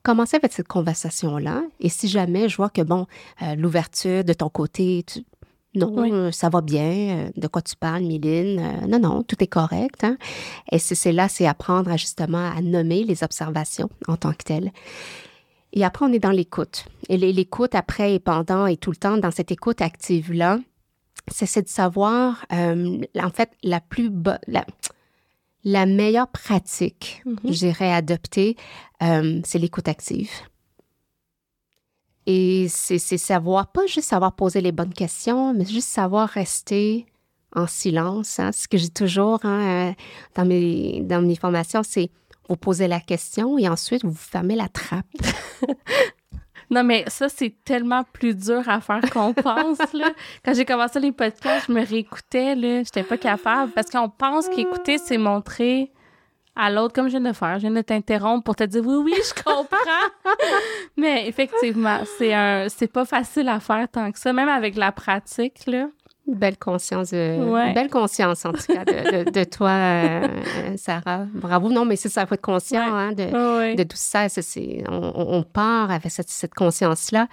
commencer 0.01 0.37
avec 0.37 0.53
cette 0.53 0.69
conversation-là. 0.69 1.63
Et 1.81 1.89
si 1.89 2.07
jamais 2.07 2.47
je 2.47 2.55
vois 2.55 2.69
que, 2.69 2.81
bon, 2.81 3.05
l'ouverture 3.57 4.23
de 4.23 4.33
ton 4.33 4.49
côté, 4.49 5.03
tu, 5.05 5.25
non, 5.73 6.11
euh, 6.11 6.31
ça 6.31 6.49
va 6.49 6.61
bien. 6.61 6.91
Euh, 6.91 7.29
de 7.35 7.47
quoi 7.47 7.61
tu 7.61 7.75
parles, 7.75 8.03
Miline? 8.03 8.59
Euh, 8.59 8.87
non, 8.87 8.99
non, 8.99 9.23
tout 9.23 9.41
est 9.41 9.47
correct. 9.47 10.03
Hein. 10.03 10.17
Et 10.71 10.79
c'est 10.79 11.11
là, 11.11 11.29
c'est 11.29 11.47
apprendre 11.47 11.91
justement 11.97 12.51
à 12.51 12.61
nommer 12.61 13.03
les 13.03 13.23
observations 13.23 13.89
en 14.07 14.17
tant 14.17 14.33
que 14.33 14.43
telles. 14.43 14.71
Et 15.73 15.85
après, 15.85 16.05
on 16.05 16.11
est 16.11 16.19
dans 16.19 16.31
l'écoute. 16.31 16.85
Et 17.07 17.17
l'écoute 17.17 17.75
après 17.75 18.15
et 18.15 18.19
pendant 18.19 18.65
et 18.65 18.75
tout 18.75 18.91
le 18.91 18.97
temps 18.97 19.17
dans 19.17 19.31
cette 19.31 19.51
écoute 19.51 19.81
active-là, 19.81 20.59
c'est 21.31 21.61
de 21.61 21.69
savoir, 21.69 22.45
en 22.51 23.29
fait, 23.33 23.51
la 23.63 23.79
plus 23.79 24.11
la, 24.47 24.65
la 25.63 25.85
meilleure 25.85 26.27
pratique, 26.27 27.21
mm-hmm. 27.25 27.53
j'irais 27.53 27.93
adopter, 27.93 28.57
c'est 28.99 29.59
l'écoute 29.59 29.87
active. 29.87 30.29
Et 32.27 32.67
c'est 32.69 32.99
savoir, 32.99 33.71
pas 33.71 33.85
juste 33.87 34.07
savoir 34.07 34.33
poser 34.33 34.61
les 34.61 34.71
bonnes 34.71 34.93
questions, 34.93 35.53
mais 35.53 35.65
juste 35.65 35.87
savoir 35.87 36.29
rester 36.29 37.05
en 37.55 37.67
silence. 37.67 38.39
Hein. 38.39 38.51
Ce 38.51 38.67
que 38.67 38.77
j'ai 38.77 38.89
toujours 38.89 39.39
hein, 39.43 39.89
euh, 39.89 39.93
dans, 40.35 40.45
mes, 40.45 41.01
dans 41.01 41.21
mes 41.21 41.35
formations, 41.35 41.81
c'est 41.83 42.11
vous 42.47 42.57
posez 42.57 42.87
la 42.87 42.99
question 42.99 43.57
et 43.57 43.67
ensuite 43.69 44.03
vous 44.03 44.13
fermez 44.13 44.55
la 44.55 44.67
trappe. 44.67 45.05
Non, 46.71 46.85
mais 46.85 47.03
ça, 47.07 47.27
c'est 47.27 47.53
tellement 47.65 48.03
plus 48.13 48.33
dur 48.33 48.61
à 48.67 48.79
faire 48.79 49.01
qu'on 49.11 49.33
pense. 49.33 49.77
Quand 50.45 50.53
j'ai 50.53 50.63
commencé 50.63 51.01
les 51.01 51.11
podcasts, 51.11 51.67
je 51.67 51.73
me 51.73 51.85
réécoutais, 51.85 52.55
là, 52.55 52.81
j'étais 52.83 53.03
pas 53.03 53.17
capable 53.17 53.73
parce 53.73 53.89
qu'on 53.89 54.07
pense 54.07 54.47
qu'écouter, 54.47 54.97
c'est 54.97 55.17
montrer 55.17 55.91
à 56.55 56.69
l'autre, 56.69 56.93
comme 56.93 57.07
je 57.07 57.17
viens 57.17 57.29
de 57.29 57.33
faire. 57.35 57.55
Je 57.55 57.61
viens 57.61 57.71
de 57.71 57.81
t'interrompre 57.81 58.43
pour 58.43 58.55
te 58.55 58.63
dire 58.63 58.81
oui, 58.85 58.95
oui, 59.05 59.13
je 59.17 59.43
comprends. 59.43 60.35
Mais 60.97 61.27
effectivement, 61.27 61.99
c'est 62.17 62.33
un, 62.33 62.67
c'est 62.69 62.91
pas 62.91 63.05
facile 63.05 63.49
à 63.49 63.59
faire 63.59 63.87
tant 63.89 64.11
que 64.11 64.19
ça, 64.19 64.33
même 64.33 64.49
avec 64.49 64.75
la 64.75 64.91
pratique, 64.91 65.65
là. 65.67 65.87
Belle 66.27 66.57
conscience, 66.57 67.11
belle 67.11 67.89
conscience 67.89 68.45
en 68.45 68.53
tout 68.53 68.61
cas 68.71 68.85
de, 68.85 69.43
toi, 69.43 69.71
euh, 69.71 70.27
Sarah. 70.77 71.25
Bravo. 71.33 71.69
Non, 71.69 71.83
mais 71.83 71.95
c'est 71.95 72.09
ça, 72.09 72.21
il 72.21 72.27
faut 72.27 72.35
être 72.35 72.41
conscient 72.41 72.95
hein, 72.95 73.11
de, 73.11 73.75
de, 73.75 73.83
tout 73.83 73.97
ça. 73.97 74.29
c'est, 74.29 74.83
on, 74.87 75.43
part 75.43 75.89
avec 75.89 76.11
cette, 76.11 76.29
cette 76.29 76.53
conscience-là. 76.53 77.27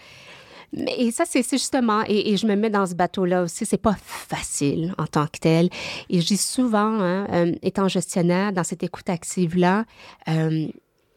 Et 0.77 1.11
ça, 1.11 1.25
c'est 1.27 1.43
justement, 1.51 2.03
et, 2.07 2.37
je 2.37 2.47
me 2.47 2.55
mets 2.55 2.71
dans 2.71 2.87
ce 2.87 2.95
bateau-là 2.95 3.43
aussi, 3.43 3.65
c'est 3.65 3.79
pas 3.79 3.97
facile 4.01 4.95
en 4.99 5.07
tant 5.07 5.27
que 5.27 5.39
tel. 5.41 5.71
Et 6.11 6.21
je 6.21 6.27
dis 6.27 6.37
souvent, 6.37 7.01
hein, 7.01 7.27
euh, 7.33 7.55
étant 7.63 7.89
gestionnaire, 7.89 8.53
dans 8.53 8.65
cette 8.65 8.83
écoute 8.83 9.09
active-là, 9.09 9.85
euh, 10.29 10.69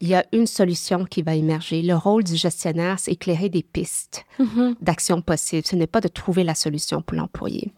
il 0.02 0.08
y 0.08 0.16
a 0.16 0.24
une 0.32 0.48
solution 0.48 1.04
qui 1.04 1.22
va 1.22 1.36
émerger. 1.36 1.80
Le 1.80 1.94
rôle 1.94 2.24
du 2.24 2.34
gestionnaire, 2.34 2.98
c'est 2.98 3.12
éclairer 3.12 3.48
des 3.48 3.62
pistes 3.62 4.24
mm-hmm. 4.40 4.74
d'action 4.80 5.22
possibles. 5.22 5.64
Ce 5.64 5.76
n'est 5.76 5.86
pas 5.86 6.00
de 6.00 6.08
trouver 6.08 6.42
la 6.42 6.56
solution 6.56 7.02
pour 7.02 7.16
l'employé. 7.16 7.72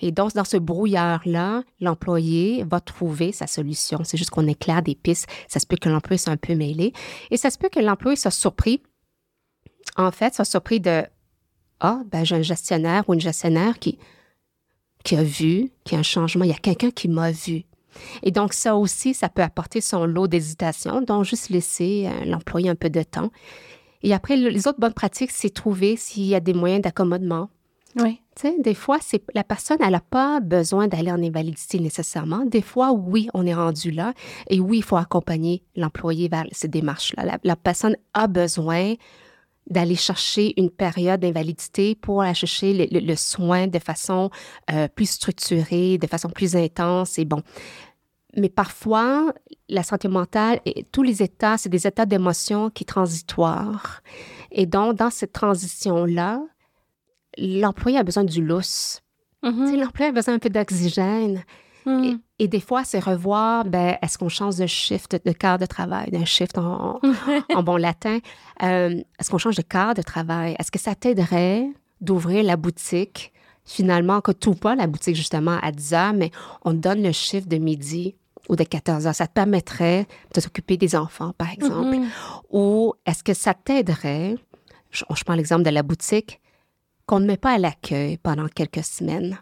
Et 0.00 0.10
donc, 0.10 0.32
dans 0.32 0.44
ce 0.44 0.56
brouillard-là, 0.56 1.64
l'employé 1.82 2.64
va 2.64 2.80
trouver 2.80 3.30
sa 3.32 3.46
solution. 3.46 4.00
C'est 4.04 4.16
juste 4.16 4.30
qu'on 4.30 4.46
éclaire 4.46 4.80
des 4.80 4.94
pistes. 4.94 5.26
Ça 5.48 5.60
se 5.60 5.66
peut 5.66 5.76
que 5.76 5.90
l'employé 5.90 6.16
soit 6.16 6.32
un 6.32 6.38
peu 6.38 6.54
mêlé. 6.54 6.94
Et 7.30 7.36
ça 7.36 7.50
se 7.50 7.58
peut 7.58 7.68
que 7.68 7.80
l'employé 7.80 8.16
soit 8.16 8.30
surpris. 8.30 8.80
En 9.98 10.10
fait, 10.12 10.34
soit 10.34 10.46
surpris 10.46 10.80
de 10.80 11.04
Ah, 11.80 12.02
ben, 12.10 12.24
j'ai 12.24 12.36
un 12.36 12.42
gestionnaire 12.42 13.04
ou 13.08 13.14
une 13.14 13.20
gestionnaire 13.20 13.78
qui, 13.78 13.98
qui 15.04 15.16
a 15.16 15.22
vu 15.22 15.70
qu'il 15.84 15.92
y 15.92 15.96
a 15.96 15.98
un 16.00 16.02
changement. 16.02 16.44
Il 16.44 16.50
y 16.50 16.54
a 16.54 16.58
quelqu'un 16.58 16.90
qui 16.90 17.08
m'a 17.08 17.30
vu. 17.30 17.64
Et 18.22 18.30
donc, 18.30 18.52
ça 18.52 18.76
aussi, 18.76 19.14
ça 19.14 19.28
peut 19.28 19.42
apporter 19.42 19.80
son 19.80 20.04
lot 20.04 20.26
d'hésitation, 20.26 21.00
donc 21.00 21.24
juste 21.24 21.48
laisser 21.48 22.08
euh, 22.08 22.24
l'employé 22.24 22.68
un 22.68 22.74
peu 22.74 22.90
de 22.90 23.02
temps. 23.02 23.30
Et 24.02 24.12
après, 24.12 24.36
les 24.36 24.68
autres 24.68 24.78
bonnes 24.78 24.92
pratiques, 24.92 25.30
c'est 25.30 25.50
trouver 25.50 25.96
s'il 25.96 26.26
y 26.26 26.34
a 26.34 26.40
des 26.40 26.52
moyens 26.52 26.82
d'accommodement. 26.82 27.48
Oui. 27.96 28.20
Tu 28.34 28.42
sais, 28.42 28.56
des 28.60 28.74
fois, 28.74 28.98
c'est 29.00 29.22
la 29.34 29.42
personne, 29.42 29.78
elle 29.80 29.92
n'a 29.92 30.00
pas 30.00 30.40
besoin 30.40 30.86
d'aller 30.86 31.10
en 31.10 31.22
invalidité 31.22 31.80
nécessairement. 31.80 32.44
Des 32.44 32.60
fois, 32.60 32.92
oui, 32.92 33.28
on 33.32 33.46
est 33.46 33.54
rendu 33.54 33.90
là. 33.90 34.12
Et 34.50 34.60
oui, 34.60 34.78
il 34.78 34.82
faut 34.84 34.96
accompagner 34.96 35.62
l'employé 35.74 36.28
vers 36.28 36.44
ces 36.52 36.68
démarches-là. 36.68 37.38
La, 37.42 37.56
personne 37.56 37.96
a 38.12 38.26
besoin 38.26 38.94
d'aller 39.68 39.96
chercher 39.96 40.54
une 40.60 40.70
période 40.70 41.20
d'invalidité 41.20 41.94
pour 41.94 42.22
aller 42.22 42.34
chercher 42.34 42.88
le, 42.90 43.16
soin 43.16 43.66
de 43.66 43.78
façon 43.78 44.30
euh, 44.70 44.88
plus 44.88 45.10
structurée, 45.10 45.98
de 45.98 46.06
façon 46.06 46.28
plus 46.28 46.54
intense. 46.54 47.18
Et 47.18 47.24
bon, 47.24 47.42
mais 48.36 48.48
parfois, 48.48 49.32
la 49.68 49.82
santé 49.82 50.08
mentale, 50.08 50.60
et 50.66 50.84
tous 50.92 51.02
les 51.02 51.22
états, 51.22 51.58
c'est 51.58 51.68
des 51.68 51.86
états 51.86 52.06
d'émotion 52.06 52.70
qui 52.70 52.84
sont 52.84 52.94
transitoires. 52.94 54.02
Et 54.52 54.66
donc, 54.66 54.96
dans 54.96 55.10
cette 55.10 55.32
transition-là, 55.32 56.42
l'employé 57.38 57.98
a 57.98 58.04
besoin 58.04 58.24
du 58.24 58.44
lousse. 58.44 59.00
Mm-hmm. 59.42 59.80
L'employé 59.80 60.10
a 60.10 60.12
besoin 60.12 60.34
un 60.34 60.38
peu 60.38 60.50
d'oxygène. 60.50 61.44
Mm. 61.86 62.16
Et, 62.38 62.48
des 62.48 62.60
fois, 62.60 62.84
c'est 62.84 62.98
revoir, 62.98 63.64
ben, 63.64 63.96
est-ce 64.02 64.18
qu'on 64.18 64.28
change 64.28 64.56
de 64.56 64.66
shift 64.66 65.16
de 65.24 65.32
quart 65.32 65.58
de 65.58 65.66
travail, 65.66 66.10
d'un 66.10 66.24
shift 66.24 66.58
en, 66.58 67.00
bon 67.62 67.76
latin? 67.76 68.18
Euh, 68.62 69.02
est-ce 69.18 69.30
qu'on 69.30 69.38
change 69.38 69.56
de 69.56 69.62
quart 69.62 69.94
de 69.94 70.02
travail? 70.02 70.54
Est-ce 70.58 70.70
que 70.70 70.78
ça 70.78 70.94
t'aiderait 70.94 71.68
d'ouvrir 72.00 72.44
la 72.44 72.56
boutique, 72.56 73.32
finalement, 73.64 74.20
que 74.20 74.32
tout 74.32 74.54
pas 74.54 74.74
la 74.74 74.86
boutique 74.86 75.16
justement 75.16 75.58
à 75.62 75.72
10 75.72 75.94
heures, 75.94 76.12
mais 76.12 76.30
on 76.64 76.72
donne 76.72 77.02
le 77.02 77.12
shift 77.12 77.48
de 77.48 77.56
midi 77.56 78.16
ou 78.48 78.56
de 78.56 78.64
14 78.64 79.06
heures. 79.06 79.14
Ça 79.14 79.26
te 79.26 79.32
permettrait 79.32 80.06
de 80.34 80.40
t'occuper 80.40 80.76
des 80.76 80.94
enfants, 80.94 81.32
par 81.36 81.50
exemple. 81.50 81.96
Mm-hmm. 81.96 82.08
Ou 82.50 82.94
est-ce 83.04 83.24
que 83.24 83.34
ça 83.34 83.54
t'aiderait, 83.54 84.36
je, 84.90 85.04
prends 85.24 85.34
l'exemple 85.34 85.62
de 85.62 85.70
la 85.70 85.82
boutique, 85.82 86.40
qu'on 87.06 87.20
ne 87.20 87.26
met 87.26 87.36
pas 87.36 87.52
à 87.52 87.58
l'accueil 87.58 88.18
pendant 88.18 88.48
quelques 88.48 88.84
semaines, 88.84 89.38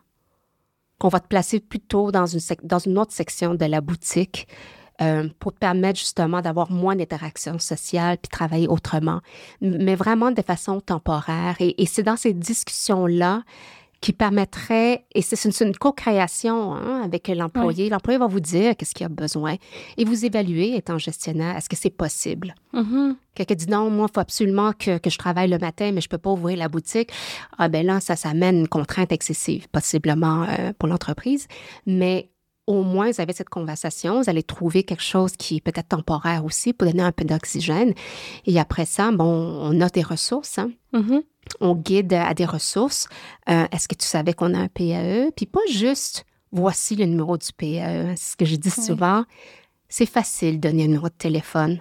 qu'on 1.04 1.10
va 1.10 1.20
te 1.20 1.28
placer 1.28 1.60
plutôt 1.60 2.10
dans 2.10 2.24
une, 2.24 2.40
dans 2.62 2.78
une 2.78 2.96
autre 2.96 3.12
section 3.12 3.54
de 3.54 3.66
la 3.66 3.82
boutique 3.82 4.48
euh, 5.02 5.28
pour 5.38 5.52
te 5.52 5.58
permettre 5.58 5.98
justement 5.98 6.40
d'avoir 6.40 6.72
moins 6.72 6.96
d'interactions 6.96 7.58
sociales 7.58 8.16
puis 8.16 8.30
travailler 8.30 8.68
autrement, 8.68 9.20
mais 9.60 9.96
vraiment 9.96 10.30
de 10.30 10.40
façon 10.40 10.80
temporaire. 10.80 11.56
et 11.60 11.84
c'est 11.84 12.04
dans 12.04 12.16
ces 12.16 12.32
discussions-là 12.32 13.42
qui 14.00 14.12
permettrait, 14.12 15.06
et 15.14 15.22
c'est 15.22 15.42
une, 15.64 15.74
co-création 15.76 16.74
hein, 16.74 17.02
avec 17.02 17.28
l'employé. 17.28 17.88
L'employé 17.88 18.18
va 18.18 18.26
vous 18.26 18.40
dire 18.40 18.76
qu'est-ce 18.76 18.94
qu'il 18.94 19.06
a 19.06 19.08
besoin 19.08 19.56
et 19.96 20.04
vous 20.04 20.24
évaluez, 20.24 20.76
étant 20.76 20.98
gestionnaire, 20.98 21.56
est-ce 21.56 21.68
que 21.68 21.76
c'est 21.76 21.90
possible? 21.90 22.54
Mm-hmm. 22.74 23.16
Quelqu'un 23.34 23.54
dit 23.54 23.68
non, 23.68 23.90
moi, 23.90 24.06
il 24.10 24.14
faut 24.14 24.20
absolument 24.20 24.72
que, 24.72 24.98
que, 24.98 25.10
je 25.10 25.18
travaille 25.18 25.48
le 25.48 25.58
matin, 25.58 25.90
mais 25.92 26.00
je 26.00 26.06
ne 26.06 26.10
peux 26.10 26.18
pas 26.18 26.30
ouvrir 26.30 26.58
la 26.58 26.68
boutique. 26.68 27.10
Ah 27.58 27.68
ben 27.68 27.84
là, 27.84 28.00
ça, 28.00 28.16
ça 28.16 28.30
amène 28.30 28.60
une 28.60 28.68
contrainte 28.68 29.10
excessive, 29.12 29.68
possiblement 29.70 30.44
euh, 30.44 30.72
pour 30.78 30.88
l'entreprise. 30.88 31.46
Mais 31.86 32.30
au 32.66 32.82
moins, 32.82 33.10
vous 33.10 33.20
avez 33.20 33.32
cette 33.32 33.48
conversation, 33.48 34.22
vous 34.22 34.30
allez 34.30 34.42
trouver 34.42 34.84
quelque 34.84 35.02
chose 35.02 35.32
qui 35.36 35.56
est 35.56 35.60
peut-être 35.60 35.88
temporaire 35.88 36.44
aussi 36.44 36.72
pour 36.72 36.88
donner 36.88 37.02
un 37.02 37.12
peu 37.12 37.24
d'oxygène. 37.24 37.94
Et 38.46 38.58
après 38.58 38.86
ça, 38.86 39.10
bon, 39.12 39.24
on 39.24 39.80
a 39.80 39.88
des 39.88 40.02
ressources. 40.02 40.58
Hein? 40.58 40.70
Mm-hmm 40.92 41.22
on 41.60 41.74
guide 41.74 42.12
à 42.12 42.34
des 42.34 42.44
ressources. 42.44 43.08
Euh, 43.48 43.66
est-ce 43.72 43.88
que 43.88 43.94
tu 43.94 44.06
savais 44.06 44.32
qu'on 44.32 44.54
a 44.54 44.58
un 44.58 44.68
PAE? 44.68 45.30
Puis 45.36 45.46
pas 45.46 45.60
juste, 45.70 46.24
voici 46.52 46.96
le 46.96 47.04
numéro 47.06 47.36
du 47.36 47.48
PAE. 47.56 48.14
C'est 48.16 48.32
ce 48.32 48.36
que 48.36 48.44
je 48.44 48.56
dis 48.56 48.70
souvent. 48.70 49.24
C'est 49.88 50.06
facile 50.06 50.60
de 50.60 50.68
donner 50.68 50.84
un 50.84 50.88
numéro 50.88 51.08
de 51.08 51.14
téléphone. 51.14 51.80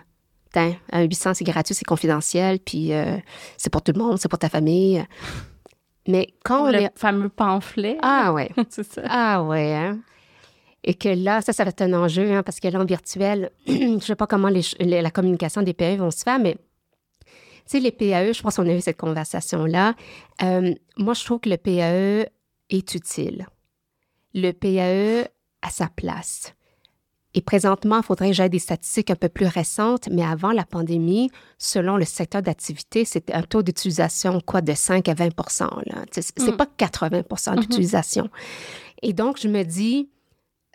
un 0.55 1.01
800, 1.01 1.36
c'est 1.36 1.43
gratuit, 1.43 1.74
c'est 1.74 1.86
confidentiel, 1.86 2.59
puis 2.59 2.93
euh, 2.93 3.18
c'est 3.57 3.72
pour 3.72 3.82
tout 3.82 3.91
le 3.93 3.99
monde, 3.99 4.20
c'est 4.20 4.30
pour 4.30 4.39
ta 4.39 4.49
famille. 4.49 5.03
Mais 6.07 6.28
quand 6.43 6.70
le 6.70 6.89
fameux 6.95 7.30
pamphlet. 7.30 7.97
Ah 8.01 8.34
ouais. 8.34 8.51
c'est 8.70 8.84
ça. 8.84 9.01
Ah 9.05 9.43
ouais. 9.43 9.74
Hein? 9.74 9.99
Et 10.84 10.95
que 10.95 11.09
là, 11.09 11.41
ça, 11.41 11.53
ça 11.53 11.64
va 11.64 11.70
être 11.70 11.82
un 11.82 11.93
enjeu, 11.93 12.34
hein, 12.34 12.43
parce 12.43 12.59
que 12.59 12.68
là, 12.68 12.80
en 12.80 12.86
virtuel, 12.86 13.51
je 13.68 13.74
ne 13.74 13.99
sais 13.99 14.16
pas 14.16 14.28
comment 14.28 14.49
la 14.80 15.11
communication 15.11 15.61
des 15.61 15.74
PAE 15.74 15.95
vont 15.95 16.11
se 16.11 16.24
faire, 16.24 16.39
mais 16.39 16.57
sais, 17.68 17.80
les 17.80 17.91
PAE, 17.91 18.34
je 18.34 18.41
pense 18.41 18.55
qu'on 18.55 18.68
a 18.68 18.74
eu 18.74 18.82
cette 18.82 18.97
conversation-là. 18.97 19.95
Euh, 20.41 20.74
moi, 20.97 21.14
je 21.14 21.24
trouve 21.24 21.39
que 21.39 21.49
le 21.49 21.57
PAE 21.57 22.30
est 22.70 22.95
utile. 22.95 23.47
Le 24.34 24.51
PAE 24.51 25.30
a 25.61 25.70
sa 25.70 25.88
place. 25.88 26.53
Et 27.36 27.41
présentement, 27.41 27.97
il 27.97 28.03
faudrait 28.03 28.28
que 28.30 28.36
j'aille 28.36 28.49
des 28.49 28.59
statistiques 28.59 29.09
un 29.09 29.16
peu 29.16 29.30
plus 29.30 29.47
récentes, 29.47 30.07
mais 30.11 30.24
avant 30.24 30.51
la 30.51 30.66
pandémie, 30.66 31.32
selon 31.57 31.97
le 31.97 32.05
secteur 32.05 32.43
d'activité, 32.43 33.05
c'était 33.05 33.34
un 33.34 33.41
taux 33.41 33.64
d'utilisation 33.64 34.39
quoi 34.39 34.61
de 34.61 34.74
5 34.74 35.07
à 35.09 35.16
20% 35.16 35.68
C'est 36.11 36.39
n'est 36.39 36.51
mm. 36.51 36.57
pas 36.57 36.68
80 36.78 37.22
mm-hmm. 37.22 37.59
d'utilisation. 37.59 38.30
Et 39.01 39.14
donc, 39.14 39.39
je 39.39 39.47
me 39.47 39.64
dis, 39.64 40.09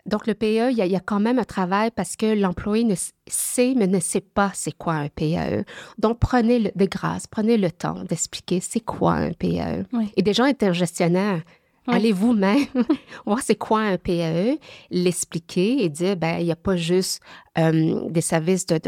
donc, 0.05 0.27
le 0.27 0.33
PAE, 0.33 0.71
il 0.71 0.77
y, 0.77 0.95
a, 0.95 0.99
quand 0.99 1.19
même 1.19 1.39
un 1.39 1.43
travail 1.43 1.91
parce 1.91 2.15
que 2.15 2.33
l'employé 2.33 2.83
ne 2.83 2.95
sait, 3.27 3.73
mais 3.75 3.87
ne 3.87 3.99
sait 3.99 4.21
pas 4.21 4.51
c'est 4.53 4.71
quoi 4.71 4.93
un 4.93 5.09
PAE. 5.09 5.63
Donc, 5.97 6.19
prenez 6.19 6.59
le, 6.59 6.71
de 6.75 6.85
grâce, 6.85 7.27
prenez 7.27 7.57
le 7.57 7.71
temps 7.71 8.03
d'expliquer 8.03 8.59
c'est 8.61 8.79
quoi 8.79 9.13
un 9.13 9.33
PAE. 9.33 9.85
Et 10.15 10.21
des 10.21 10.33
gens 10.33 10.45
intergestionnaires, 10.45 11.41
allez 11.85 12.11
vous-même 12.11 12.65
voir 13.25 13.39
c'est 13.41 13.55
quoi 13.55 13.81
un 13.81 13.97
PAE, 13.97 14.57
l'expliquer 14.89 15.83
et 15.83 15.89
dire, 15.89 16.15
ben, 16.15 16.37
il 16.39 16.45
n'y 16.45 16.51
a 16.51 16.55
pas 16.55 16.77
juste 16.77 17.21
euh, 17.57 18.09
des 18.09 18.21
services 18.21 18.65
de, 18.65 18.79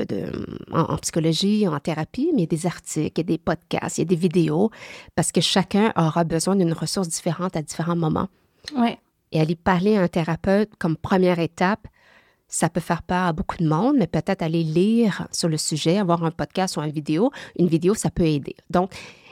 en, 0.72 0.98
psychologie, 0.98 1.68
en 1.68 1.80
thérapie, 1.80 2.32
mais 2.34 2.48
des 2.48 2.66
articles, 2.66 3.12
il 3.16 3.18
y 3.18 3.22
a 3.22 3.24
des 3.24 3.38
podcasts, 3.38 3.98
il 3.98 4.02
y 4.02 4.04
a 4.04 4.06
des 4.06 4.16
vidéos, 4.16 4.72
parce 5.16 5.32
que 5.32 5.42
chacun 5.42 5.92
aura 5.98 6.24
besoin 6.24 6.56
d'une 6.56 6.74
ressource 6.74 7.10
différente 7.10 7.56
à 7.56 7.62
différents 7.62 7.98
moments. 7.98 8.30
Oui 8.76 8.98
et 9.32 9.40
aller 9.40 9.56
parler 9.56 9.98
à 9.98 10.02
un 10.02 10.08
thérapeute 10.08 10.72
comme 10.78 10.98
première 10.98 11.40
étape, 11.40 11.88
ça 12.48 12.70
peut 12.70 12.82
faire 12.82 13.02
peur 13.02 13.24
à 13.24 13.34
beaucoup 13.34 13.58
de 13.58 13.68
monde, 13.68 13.96
mais 13.98 14.08
peut-être 14.08 14.42
aller 14.42 14.64
lire 14.64 15.28
sur 15.32 15.48
le 15.48 15.58
sujet, 15.58 15.98
avoir 15.98 16.24
un 16.24 16.32
podcast 16.32 16.76
ou 16.76 16.82
une 16.82 16.92
vidéo. 16.92 17.32
Une 17.58 17.68
vidéo, 17.68 17.94
ça 17.94 18.10
peut 18.10 18.26
aider. 18.26 18.56
Donc, 18.70 18.92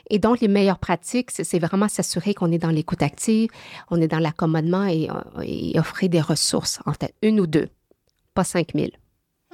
et 0.10 0.18
donc, 0.18 0.40
les 0.40 0.48
meilleures 0.48 0.80
pratiques, 0.80 1.30
c'est 1.32 1.60
vraiment 1.60 1.88
s'assurer 1.88 2.34
qu'on 2.34 2.52
est 2.52 2.58
dans 2.58 2.72
l'écoute 2.72 3.04
active, 3.04 3.50
on 3.92 4.02
est 4.02 4.08
dans 4.08 4.20
l'accommodement 4.20 4.88
et, 4.88 5.08
et, 5.44 5.80
offrir 5.80 6.10
des 6.10 6.22
ressources, 6.22 6.80
en 6.86 6.94
fait, 6.94 7.14
une 7.22 7.40
ou 7.40 7.46
deux, 7.46 7.70
pas 8.34 8.44
5000. 8.44 8.92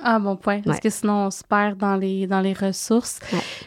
Ah, 0.03 0.19
bon 0.19 0.35
point. 0.35 0.61
Parce 0.61 0.81
que 0.81 0.89
sinon, 0.89 1.27
on 1.27 1.31
se 1.31 1.41
perd 1.43 1.77
dans 1.77 1.95
les, 1.95 2.27
dans 2.27 2.41
les 2.41 2.51
ressources. 2.51 3.19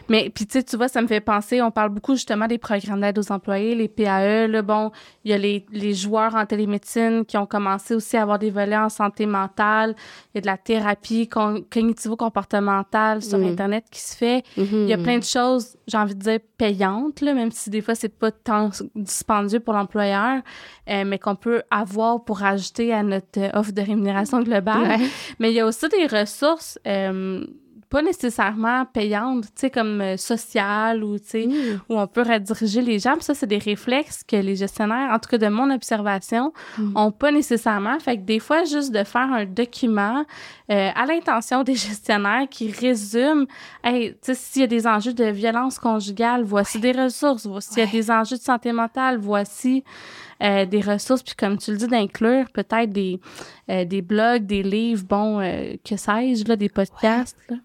Mais, 0.09 0.29
puis, 0.29 0.45
tu 0.45 0.77
vois, 0.77 0.87
ça 0.87 1.01
me 1.01 1.07
fait 1.07 1.21
penser, 1.21 1.59
on 1.61 1.71
parle 1.71 1.89
beaucoup 1.89 2.13
justement 2.13 2.45
des 2.45 2.59
programmes 2.59 3.01
d'aide 3.01 3.17
aux 3.17 3.31
employés, 3.31 3.73
les 3.73 3.87
PAE. 3.87 4.47
Là, 4.47 4.61
bon, 4.61 4.91
il 5.23 5.31
y 5.31 5.33
a 5.33 5.39
les, 5.39 5.65
les 5.71 5.93
joueurs 5.95 6.35
en 6.35 6.45
télémédecine 6.45 7.25
qui 7.25 7.35
ont 7.37 7.47
commencé 7.47 7.95
aussi 7.95 8.15
à 8.15 8.21
avoir 8.21 8.37
des 8.37 8.51
volets 8.51 8.77
en 8.77 8.89
santé 8.89 9.25
mentale. 9.25 9.95
Il 10.33 10.37
y 10.37 10.39
a 10.39 10.41
de 10.41 10.45
la 10.45 10.57
thérapie 10.57 11.27
cognitivo-comportementale 11.27 13.23
sur 13.23 13.39
mm. 13.39 13.45
Internet 13.45 13.85
qui 13.89 14.01
se 14.01 14.15
fait. 14.15 14.43
Il 14.55 14.87
y 14.87 14.93
a 14.93 14.97
mm-hmm. 14.97 15.03
plein 15.03 15.17
de 15.17 15.23
choses, 15.23 15.77
j'ai 15.87 15.97
envie 15.97 16.15
de 16.15 16.21
dire, 16.21 16.39
payantes, 16.57 17.21
là, 17.21 17.33
même 17.33 17.51
si 17.51 17.71
des 17.71 17.81
fois, 17.81 17.95
c'est 17.95 18.09
pas 18.09 18.31
tant 18.31 18.69
dispendieux 18.95 19.61
pour 19.61 19.73
l'employeur, 19.73 20.41
euh, 20.89 21.05
mais 21.05 21.17
qu'on 21.17 21.35
peut 21.35 21.63
avoir 21.71 22.23
pour 22.23 22.43
ajouter 22.43 22.93
à 22.93 23.01
notre 23.01 23.55
offre 23.57 23.71
de 23.71 23.81
rémunération 23.81 24.43
globale. 24.43 24.99
Mais 25.39 25.51
il 25.51 25.55
y 25.55 25.59
a 25.59 25.65
aussi 25.65 25.87
des 25.89 26.05
ressources 26.21 26.79
euh, 26.87 27.45
pas 27.89 28.03
nécessairement 28.03 28.85
payantes, 28.85 29.45
tu 29.45 29.51
sais, 29.61 29.69
comme 29.71 29.99
euh, 29.99 30.15
sociales 30.15 31.03
ou, 31.03 31.17
tu 31.17 31.25
sais, 31.25 31.47
Mm. 31.47 31.79
où 31.89 31.99
on 31.99 32.05
peut 32.05 32.21
rediriger 32.21 32.83
les 32.83 32.99
gens. 32.99 33.13
Puis 33.15 33.23
ça, 33.23 33.33
c'est 33.33 33.47
des 33.47 33.57
réflexes 33.57 34.21
que 34.23 34.35
les 34.35 34.55
gestionnaires, 34.55 35.09
en 35.11 35.17
tout 35.17 35.27
cas 35.27 35.39
de 35.39 35.47
mon 35.47 35.71
observation, 35.73 36.53
Mm. 36.77 36.95
ont 36.95 37.11
pas 37.11 37.31
nécessairement. 37.31 37.99
Fait 37.99 38.17
que 38.17 38.21
des 38.21 38.37
fois, 38.37 38.63
juste 38.63 38.91
de 38.93 39.03
faire 39.03 39.33
un 39.33 39.45
document 39.45 40.23
euh, 40.71 40.89
à 40.93 41.05
l'intention 41.07 41.63
des 41.63 41.73
gestionnaires 41.89 42.47
qui 42.47 42.71
résume, 42.71 43.47
hey, 43.83 44.11
tu 44.11 44.17
sais, 44.21 44.35
s'il 44.35 44.61
y 44.61 44.65
a 44.65 44.67
des 44.67 44.85
enjeux 44.85 45.13
de 45.13 45.25
violence 45.25 45.79
conjugale, 45.79 46.43
voici 46.43 46.79
des 46.79 46.91
ressources. 46.91 47.47
S'il 47.61 47.79
y 47.79 47.87
a 47.87 47.91
des 47.91 48.11
enjeux 48.11 48.37
de 48.37 48.41
santé 48.43 48.71
mentale, 48.71 49.17
voici 49.17 49.83
euh, 50.43 50.65
des 50.65 50.81
ressources. 50.81 51.23
Puis 51.23 51.35
comme 51.35 51.57
tu 51.57 51.71
le 51.71 51.77
dis, 51.77 51.87
d'inclure 51.87 52.45
peut-être 52.53 52.91
des, 52.91 53.19
euh, 53.69 53.85
des 53.85 54.01
blogs, 54.01 54.45
des 54.45 54.63
livres, 54.63 55.03
bon, 55.07 55.39
euh, 55.39 55.75
que 55.87 55.97
sais-je, 55.97 56.45
là, 56.45 56.55
des 56.55 56.69
podcasts. 56.69 57.37
là. 57.49 57.57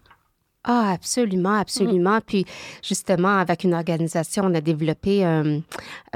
Ah, 0.67 0.93
absolument, 0.93 1.59
absolument. 1.59 2.19
Puis, 2.25 2.43
justement, 2.81 3.37
avec 3.37 3.63
une 3.65 3.75
organisation, 3.75 4.45
on 4.45 4.53
a 4.55 4.61
développé, 4.61 5.23
euh, 5.23 5.59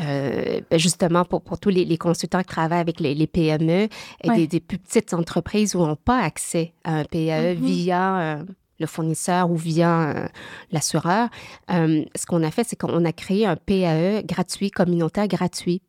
euh, 0.02 0.62
ben, 0.72 0.80
justement, 0.80 1.24
pour, 1.24 1.44
pour 1.44 1.60
tous 1.60 1.70
les, 1.70 1.86
les 1.86 1.98
consultants 2.00 2.40
qui 2.40 2.48
travaillent 2.48 2.80
avec 2.80 3.00
les, 3.00 3.14
les 3.14 3.28
PME 3.28 3.88
et 4.24 4.30
Ouais. 4.30 4.36
des, 4.36 4.48
des 4.48 4.60
plus 4.60 4.80
petites 4.80 5.14
entreprises 5.14 5.76
où 5.76 5.86
n'ont 5.86 5.96
pas 5.96 6.20
accès 6.24 6.74
à 6.84 6.96
un 6.96 7.04
PAE 7.04 7.54
Mhm. 7.58 7.64
via 7.64 8.20
euh, 8.40 8.44
le 8.80 8.88
fournisseur 8.88 9.52
ou 9.52 9.56
via 9.56 10.30
l'assureur. 10.72 11.30
Ce 11.70 12.26
qu'on 12.26 12.42
a 12.42 12.50
fait, 12.50 12.64
c'est 12.64 12.76
qu'on 12.76 13.06
a 13.06 13.12
créé 13.12 13.46
un 13.46 13.56
PAE 13.56 14.24
gratuit, 14.24 14.72
communautaire 14.72 15.28
gratuit. 15.28 15.84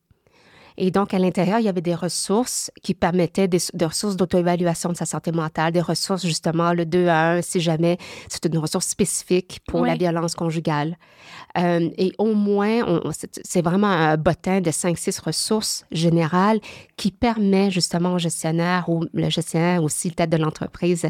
Et 0.76 0.90
donc, 0.90 1.14
à 1.14 1.18
l'intérieur, 1.18 1.58
il 1.58 1.64
y 1.64 1.68
avait 1.68 1.80
des 1.80 1.94
ressources 1.94 2.70
qui 2.82 2.94
permettaient 2.94 3.48
des, 3.48 3.58
des 3.74 3.84
ressources 3.84 4.16
d'auto-évaluation 4.16 4.90
de 4.90 4.96
sa 4.96 5.06
santé 5.06 5.32
mentale, 5.32 5.72
des 5.72 5.80
ressources, 5.80 6.24
justement, 6.24 6.72
le 6.72 6.86
2 6.86 7.06
à 7.08 7.32
1, 7.32 7.42
si 7.42 7.60
jamais 7.60 7.98
c'est 8.28 8.44
une 8.46 8.58
ressource 8.58 8.86
spécifique 8.86 9.60
pour 9.66 9.84
la 9.86 9.94
violence 9.96 10.34
conjugale. 10.34 10.96
Euh, 11.58 11.90
et 11.98 12.12
au 12.18 12.34
moins, 12.34 12.82
on- 12.86 13.00
on- 13.08 13.10
c'est 13.44 13.62
vraiment 13.62 13.88
un 13.88 14.16
bottin 14.16 14.60
de 14.60 14.70
5-6 14.70 15.18
ressources 15.20 15.84
générales 15.90 16.60
qui 16.96 17.10
permet 17.10 17.70
justement 17.70 18.14
aux 18.14 18.18
gestionnaires 18.18 18.88
ou 18.88 19.04
le 19.12 19.28
gestionnaire 19.30 19.82
aussi, 19.82 20.10
tête 20.12 20.30
de 20.30 20.36
l'entreprise, 20.36 21.06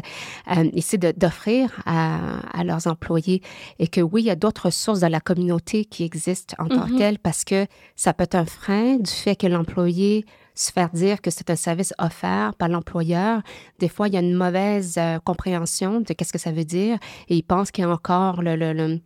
euh, 0.55 0.69
ici 0.73 0.97
de- 0.97 1.13
d'offrir 1.15 1.69
à, 1.85 2.39
à 2.53 2.63
leurs 2.63 2.87
employés. 2.87 3.41
Et 3.79 3.87
que 3.87 4.01
oui, 4.01 4.23
il 4.23 4.25
y 4.25 4.31
a 4.31 4.35
d'autres 4.35 4.65
ressources 4.65 4.99
dans 5.01 5.09
la 5.11 5.19
communauté 5.21 5.85
qui 5.85 6.03
existent 6.03 6.55
en 6.59 6.67
tant 6.67 6.85
que 6.85 6.91
Mhm. 6.93 6.97
telles 6.97 7.19
parce 7.19 7.43
que 7.43 7.67
ça 7.95 8.13
peut 8.13 8.23
être 8.23 8.35
un 8.35 8.45
frein 8.45 8.95
du 8.97 9.11
fait 9.11 9.35
que 9.35 9.47
l'employé 9.65 10.25
se 10.53 10.71
faire 10.71 10.89
dire 10.89 11.21
que 11.21 11.31
c'est 11.31 11.49
un 11.49 11.55
service 11.55 11.93
offert 11.97 12.53
par 12.55 12.67
l'employeur. 12.67 13.41
Des 13.79 13.87
fois, 13.87 14.07
il 14.07 14.13
y 14.13 14.17
a 14.17 14.19
une 14.19 14.35
mauvaise 14.35 14.95
euh, 14.97 15.17
compréhension 15.23 16.01
de 16.01 16.13
qu'est-ce 16.13 16.33
que 16.33 16.39
ça 16.39 16.51
veut 16.51 16.65
dire 16.65 16.97
et 17.29 17.35
il 17.37 17.43
pense 17.43 17.71
qu'il 17.71 17.83
y 17.83 17.87
a 17.87 17.89
encore 17.89 18.41
le, 18.41 18.55
le- 18.55 18.73
le- 18.73 18.99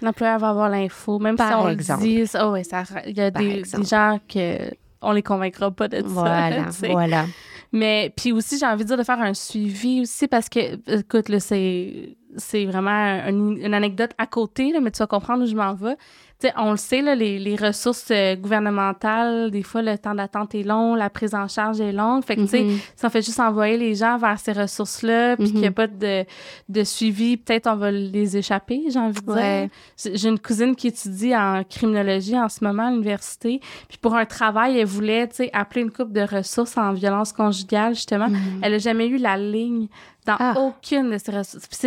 L'employeur 0.00 0.38
va 0.38 0.50
avoir 0.50 0.68
l'info, 0.68 1.18
même 1.18 1.34
Par 1.36 1.48
si 1.48 1.54
on 1.54 1.68
exemple. 1.68 2.04
le 2.04 2.24
dit. 2.24 2.30
Oh, 2.40 2.50
ouais, 2.52 2.62
ça, 2.62 2.84
il 3.06 3.16
y 3.16 3.20
a 3.20 3.32
des, 3.32 3.64
gens 3.82 4.20
que 4.32 4.70
on 5.02 5.10
les 5.12 5.22
convaincra 5.24 5.70
pas 5.72 5.88
de 5.88 5.96
ça. 5.98 6.02
voilà, 6.06 6.64
tu 6.70 6.72
sais. 6.72 6.88
voilà. 6.92 7.26
Mais 7.72 8.12
puis 8.16 8.30
aussi, 8.32 8.58
j'ai 8.58 8.66
envie 8.66 8.84
de 8.84 8.88
dire 8.88 8.96
de 8.96 9.02
faire 9.02 9.20
un 9.20 9.34
suivi 9.34 10.00
aussi 10.02 10.28
parce 10.28 10.48
que, 10.48 10.76
écoute, 10.98 11.28
là, 11.28 11.40
c'est, 11.40 12.16
c'est 12.36 12.64
vraiment 12.64 12.90
un- 12.90 13.28
une 13.56 13.74
anecdote 13.74 14.12
à 14.18 14.26
côté, 14.26 14.72
là, 14.72 14.80
mais 14.80 14.90
tu 14.92 14.98
vas 15.00 15.06
comprendre 15.08 15.42
où 15.42 15.46
je 15.46 15.54
m'en 15.56 15.74
vais. 15.74 15.96
Sais, 16.40 16.52
on 16.56 16.70
le 16.70 16.76
sait, 16.76 17.02
là, 17.02 17.16
les, 17.16 17.38
les 17.40 17.56
ressources 17.56 18.06
euh, 18.12 18.36
gouvernementales, 18.36 19.50
des 19.50 19.64
fois, 19.64 19.82
le 19.82 19.98
temps 19.98 20.14
d'attente 20.14 20.54
est 20.54 20.62
long, 20.62 20.94
la 20.94 21.10
prise 21.10 21.34
en 21.34 21.48
charge 21.48 21.80
est 21.80 21.90
longue. 21.92 22.24
Fait 22.24 22.36
que, 22.36 22.42
tu 22.42 22.46
sais, 22.48 22.62
Mhm. 22.62 22.78
si 22.94 23.04
on 23.04 23.10
fait 23.10 23.22
juste 23.22 23.40
envoyer 23.40 23.76
les 23.76 23.96
gens 23.96 24.18
vers 24.18 24.38
ces 24.38 24.52
ressources-là, 24.52 25.36
puis 25.36 25.46
qu'il 25.50 25.60
n'y 25.60 25.66
a 25.66 25.70
Mhm. 25.70 25.74
pas 25.74 25.86
de, 25.88 26.24
de 26.68 26.84
suivi, 26.84 27.36
peut-être 27.38 27.66
on 27.66 27.74
va 27.74 27.90
les 27.90 28.36
échapper, 28.36 28.82
j'ai 28.88 28.98
envie 29.00 29.20
de 29.20 29.32
Ouais. 29.32 29.68
dire. 29.96 30.14
J'ai 30.14 30.28
une 30.28 30.38
cousine 30.38 30.76
qui 30.76 30.86
étudie 30.88 31.34
en 31.34 31.64
criminologie 31.64 32.38
en 32.38 32.48
ce 32.48 32.62
moment 32.62 32.86
à 32.86 32.90
l'université, 32.92 33.60
puis 33.88 33.98
pour 34.00 34.14
un 34.14 34.24
travail, 34.24 34.78
elle 34.78 34.86
voulait, 34.86 35.26
tu 35.26 35.34
sais, 35.36 35.50
appeler 35.52 35.80
une 35.82 35.90
coupe 35.90 36.12
de 36.12 36.20
ressources 36.20 36.76
en 36.78 36.92
violence 36.92 37.32
conjugale, 37.32 37.94
justement. 37.96 38.28
Mhm. 38.28 38.60
Elle 38.62 38.72
n'a 38.72 38.78
jamais 38.78 39.08
eu 39.08 39.16
la 39.16 39.36
ligne 39.36 39.88
dans 40.28 40.36
Ah. 40.38 40.54
aucune 40.58 41.10
de 41.10 41.18
ces 41.18 41.32
ressources. 41.36 41.66
Puis 41.66 41.78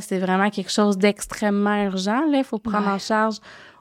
c'est 0.00 0.18
vraiment 0.18 0.50
quelque 0.50 0.70
chose 0.70 0.98
d'extrêmement 0.98 1.84
urgent, 1.84 2.20
là. 2.30 2.38
Il 2.38 2.44
faut 2.44 2.58
prendre 2.58 2.86
Ouais. 2.88 2.92
en 2.94 2.98
charge 2.98 3.36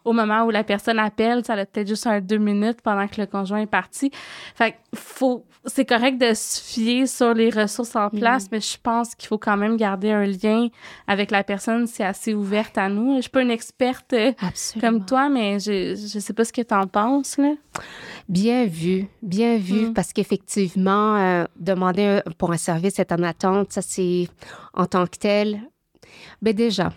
au 0.06 0.14
moment 0.14 0.43
où 0.45 0.51
la 0.51 0.64
personne 0.64 0.99
appelle, 0.99 1.43
ça 1.43 1.53
a 1.53 1.66
peut-être 1.66 1.88
juste 1.88 2.08
un 2.08 2.22
deux 2.22 2.38
minutes 2.38 2.82
pendant 2.82 3.08
que 3.08 3.20
le 3.20 3.28
conjoint 3.28 3.60
est 3.60 3.66
parti. 3.66 4.12
Fait 4.56 4.72
que 4.72 4.78
faut, 4.95 5.45
c'est 5.66 5.84
correct 5.86 6.18
de 6.20 6.34
se 6.34 6.62
fier 6.62 7.08
sur 7.08 7.34
les 7.34 7.49
ressources 7.49 7.95
en 7.95 8.10
place, 8.10 8.47
mais 8.51 8.62
je 8.62 8.78
pense 8.82 9.16
qu'il 9.16 9.28
faut 9.28 9.38
quand 9.39 9.58
même 9.58 9.76
garder 9.78 10.12
un 10.12 10.26
lien 10.26 10.68
avec 11.08 11.32
la 11.32 11.43
personne 11.43 11.88
si 11.88 12.01
elle 12.01 12.08
est 12.08 12.10
assez 12.12 12.34
ouverte 12.34 12.78
à 12.78 12.88
nous. 12.88 13.16
Je 13.18 13.22
suis 13.22 13.30
pas 13.32 13.41
une 13.41 13.51
experte 13.51 14.14
euh, 14.14 14.32
Absolument. 14.41 14.89
comme 14.99 15.06
toi, 15.06 15.28
mais 15.30 15.60
je, 15.60 15.95
je 15.95 16.20
sais 16.20 16.34
pas 16.34 16.45
ce 16.45 16.53
que 16.53 16.62
tu 16.62 16.74
en 16.74 16.88
penses, 16.88 17.38
là. 17.38 17.53
Bien 18.30 18.66
vu, 18.66 19.08
bien 19.22 19.58
vu, 19.58 19.88
Mm. 19.88 19.93
parce 19.93 20.14
qu'effectivement, 20.14 21.18
euh, 21.18 21.43
demander 21.58 22.22
un- 22.26 22.32
pour 22.38 22.51
un 22.51 22.58
service 22.58 22.99
être 22.99 23.12
en 23.12 23.24
attente, 23.24 23.72
ça 23.74 23.82
c'est 23.82 24.28
en 24.74 24.86
tant 24.86 25.06
que 25.08 25.18
tel. 25.18 25.62
Ben 26.41 26.53
déjà, 26.53 26.93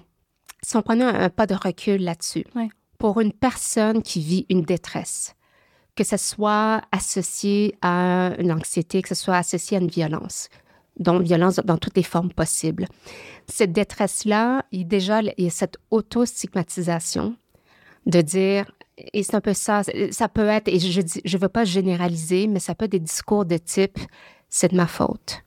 si 0.62 0.76
on 0.76 0.82
prenait 0.82 1.04
un, 1.04 1.14
un 1.22 1.28
pas 1.30 1.46
de 1.46 1.54
recul 1.54 2.02
là-dessus, 2.02 2.44
Ouais. 2.54 2.68
Pour 2.98 3.20
une 3.20 3.32
personne 3.32 4.02
qui 4.02 4.20
vit 4.20 4.46
une 4.48 4.62
détresse, 4.62 5.34
que 5.94 6.04
ce 6.04 6.16
soit 6.16 6.82
associé 6.92 7.76
à 7.80 8.32
une 8.38 8.52
anxiété, 8.52 9.02
que 9.02 9.08
ce 9.08 9.14
soit 9.14 9.36
associé 9.36 9.76
à 9.76 9.80
une 9.80 9.88
violence, 9.88 10.48
donc 10.98 11.22
violence 11.22 11.56
dans 11.56 11.78
toutes 11.78 11.96
les 11.96 12.02
formes 12.02 12.32
possibles, 12.32 12.86
cette 13.46 13.72
détresse-là, 13.72 14.64
il, 14.72 14.86
déjà, 14.86 15.22
il 15.22 15.44
y 15.44 15.46
a 15.46 15.50
cette 15.50 15.78
auto-stigmatisation 15.90 17.36
de 18.06 18.20
dire, 18.20 18.70
et 19.12 19.22
c'est 19.22 19.34
un 19.34 19.40
peu 19.40 19.54
ça, 19.54 19.82
ça 20.10 20.28
peut 20.28 20.46
être, 20.46 20.68
et 20.68 20.78
je 20.78 21.00
je 21.24 21.38
veux 21.38 21.48
pas 21.48 21.64
généraliser, 21.64 22.46
mais 22.46 22.58
ça 22.58 22.74
peut 22.74 22.86
être 22.86 22.92
des 22.92 23.00
discours 23.00 23.44
de 23.44 23.56
type, 23.58 23.98
c'est 24.48 24.72
de 24.72 24.76
ma 24.76 24.86
faute. 24.86 25.44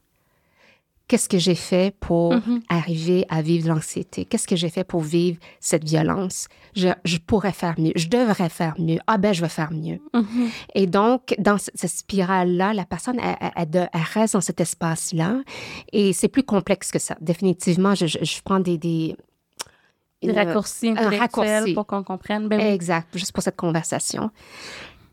Qu'est-ce 1.12 1.28
que 1.28 1.38
j'ai 1.39 1.55
fait 1.55 1.93
pour 1.99 2.34
Mhm. 2.36 2.62
arriver 2.70 3.26
à 3.28 3.41
vivre 3.41 3.68
l'anxiété? 3.68 4.24
Qu'est-ce 4.24 4.47
que 4.47 4.55
j'ai 4.55 4.70
fait 4.70 4.86
pour 4.86 5.01
vivre 5.01 5.38
cette 5.59 5.84
violence? 5.84 6.47
Je, 6.74 6.88
je 7.03 7.18
pourrais 7.18 7.51
faire 7.51 7.78
mieux. 7.78 7.91
Je 7.97 8.07
devrais 8.07 8.47
faire 8.47 8.76
mieux. 8.80 8.99
Ah 9.07 9.18
ben, 9.18 9.34
je 9.34 9.41
vais 9.41 9.49
faire 9.49 9.74
mieux. 9.74 9.99
Mhm. 10.14 10.49
Et 10.74 10.88
donc, 10.88 11.36
dans 11.38 11.57
ce- 11.57 11.70
cette 11.76 11.91
spirale-là, 11.91 12.74
la 12.74 12.86
personne, 12.86 13.20
elle, 13.20 13.89
reste 14.14 14.36
dans 14.36 14.39
cet 14.41 14.62
espace-là. 14.62 15.41
Et 15.91 16.14
c'est 16.14 16.30
plus 16.30 16.43
complexe 16.43 16.91
que 16.91 16.99
ça. 16.99 17.18
Définitivement, 17.20 17.93
je, 17.93 18.05
je- 18.07 18.24
je 18.24 18.41
prends 18.41 18.62
des... 18.62 18.78
Des, 18.78 19.18
Des 20.24 20.32
raccourcis 20.32 20.91
intellectuels 20.91 21.20
raccourci. 21.20 21.74
pour 21.74 21.88
qu'on 21.88 22.03
comprenne. 22.03 22.47
Ben 22.47 22.57
oui. 22.62 22.68
Exact, 22.68 23.09
juste 23.18 23.34
pour 23.34 23.43
cette 23.43 23.57
conversation. 23.57 24.30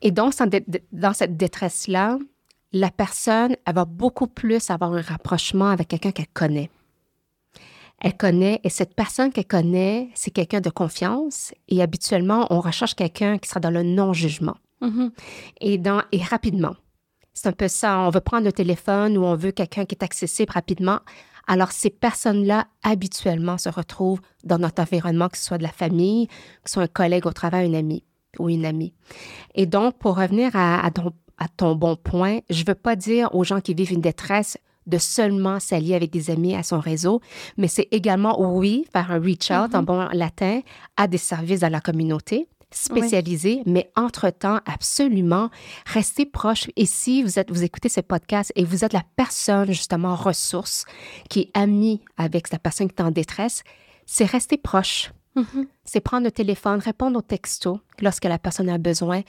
Et 0.01 0.11
donc, 0.11 0.33
dans 0.93 1.13
cette 1.13 1.35
détresse-là, 1.35 2.19
la 2.71 2.91
personne, 2.91 3.55
elle 3.65 3.75
va 3.75 3.85
beaucoup 3.85 4.27
plus 4.27 4.69
avoir 4.69 4.93
un 4.93 5.01
rapprochement 5.01 5.69
avec 5.69 5.87
quelqu'un 5.87 6.11
qu'elle 6.11 6.27
connaît. 6.27 6.69
Elle 8.01 8.15
connaît, 8.15 8.61
et 8.63 8.69
cette 8.69 8.95
personne 8.95 9.31
qu'elle 9.31 9.47
connaît, 9.47 10.09
c'est 10.15 10.31
quelqu'un 10.31 10.61
de 10.61 10.69
confiance. 10.69 11.51
Et 11.67 11.81
habituellement, 11.81 12.47
on 12.49 12.61
recherche 12.61 12.95
quelqu'un 12.95 13.37
qui 13.37 13.49
sera 13.49 13.59
dans 13.59 13.71
le 13.71 13.83
non-jugement. 13.83 14.55
Mhm. 14.81 15.11
Et, 15.59 15.77
dans, 15.77 16.03
et 16.11 16.23
rapidement. 16.23 16.75
C'est 17.33 17.49
un 17.49 17.53
peu 17.53 17.67
ça. 17.67 17.99
On 17.99 18.09
veut 18.09 18.21
prendre 18.21 18.45
le 18.45 18.53
téléphone 18.53 19.17
ou 19.17 19.23
on 19.23 19.35
veut 19.35 19.51
quelqu'un 19.51 19.85
qui 19.85 19.95
est 19.95 20.03
accessible 20.03 20.51
rapidement. 20.53 20.99
Alors, 21.47 21.71
ces 21.71 21.89
personnes-là, 21.89 22.67
habituellement, 22.83 23.57
se 23.57 23.69
retrouvent 23.69 24.21
dans 24.43 24.59
notre 24.59 24.81
environnement, 24.81 25.27
que 25.27 25.37
ce 25.37 25.45
soit 25.45 25.57
de 25.57 25.63
la 25.63 25.71
famille, 25.71 26.27
que 26.27 26.69
ce 26.69 26.73
soit 26.73 26.83
un 26.83 26.87
collègue 26.87 27.25
au 27.25 27.33
travail, 27.33 27.69
un 27.69 27.77
ami 27.77 28.03
ou 28.37 28.49
une 28.49 28.65
amie. 28.65 28.93
Et 29.55 29.65
donc, 29.65 29.97
pour 29.97 30.17
revenir 30.17 30.51
à, 30.53 30.89
à 31.39 31.47
ton 31.47 31.75
bon 31.75 31.95
point, 31.95 32.39
je 32.49 32.61
ne 32.61 32.67
veux 32.67 32.75
pas 32.75 32.95
dire 32.95 33.33
aux 33.33 33.43
gens 33.43 33.61
qui 33.61 33.73
vivent 33.73 33.93
une 33.93 34.01
détresse 34.01 34.57
de 34.85 34.97
seulement 34.97 35.59
s'allier 35.59 35.95
avec 35.95 36.11
des 36.11 36.29
amis 36.29 36.55
à 36.55 36.63
son 36.63 36.79
réseau, 36.79 37.21
mais 37.57 37.67
c'est 37.67 37.87
également, 37.91 38.41
oui, 38.41 38.85
faire 38.91 39.11
un 39.11 39.19
reach 39.19 39.51
out 39.51 39.73
en 39.75 39.83
bon 39.83 40.07
latin 40.13 40.61
à 40.97 41.07
des 41.07 41.17
services 41.17 41.61
dans 41.61 41.71
la 41.71 41.81
communauté 41.81 42.47
spécialisés, 42.71 43.63
mais 43.65 43.91
entre-temps, 43.95 44.59
absolument, 44.65 45.49
restez 45.85 46.25
proche. 46.25 46.67
Et 46.75 46.85
si 46.85 47.23
vous, 47.23 47.39
êtes, 47.39 47.49
vous 47.49 47.63
écoutez 47.63 47.89
ce 47.89 48.01
podcast 48.01 48.51
et 48.55 48.63
vous 48.63 48.85
êtes 48.85 48.93
la 48.93 49.03
personne, 49.15 49.67
justement, 49.67 50.15
ressource, 50.15 50.85
qui 51.29 51.39
est 51.41 51.57
amie 51.57 52.01
avec 52.17 52.51
la 52.51 52.59
personne 52.59 52.87
qui 52.87 52.95
est 52.97 53.01
en 53.01 53.11
détresse, 53.11 53.63
c'est 54.05 54.25
rester 54.25 54.57
proche. 54.57 55.11
Mhm. 55.35 55.67
C'est 55.83 55.99
prendre 55.99 56.25
le 56.25 56.31
téléphone, 56.31 56.79
répondre 56.79 57.17
aux 57.17 57.23
textos 57.23 57.79
lorsque 58.01 58.25
la 58.25 58.39
personne 58.39 58.69
a 58.69 58.77
besoin. 58.77 59.21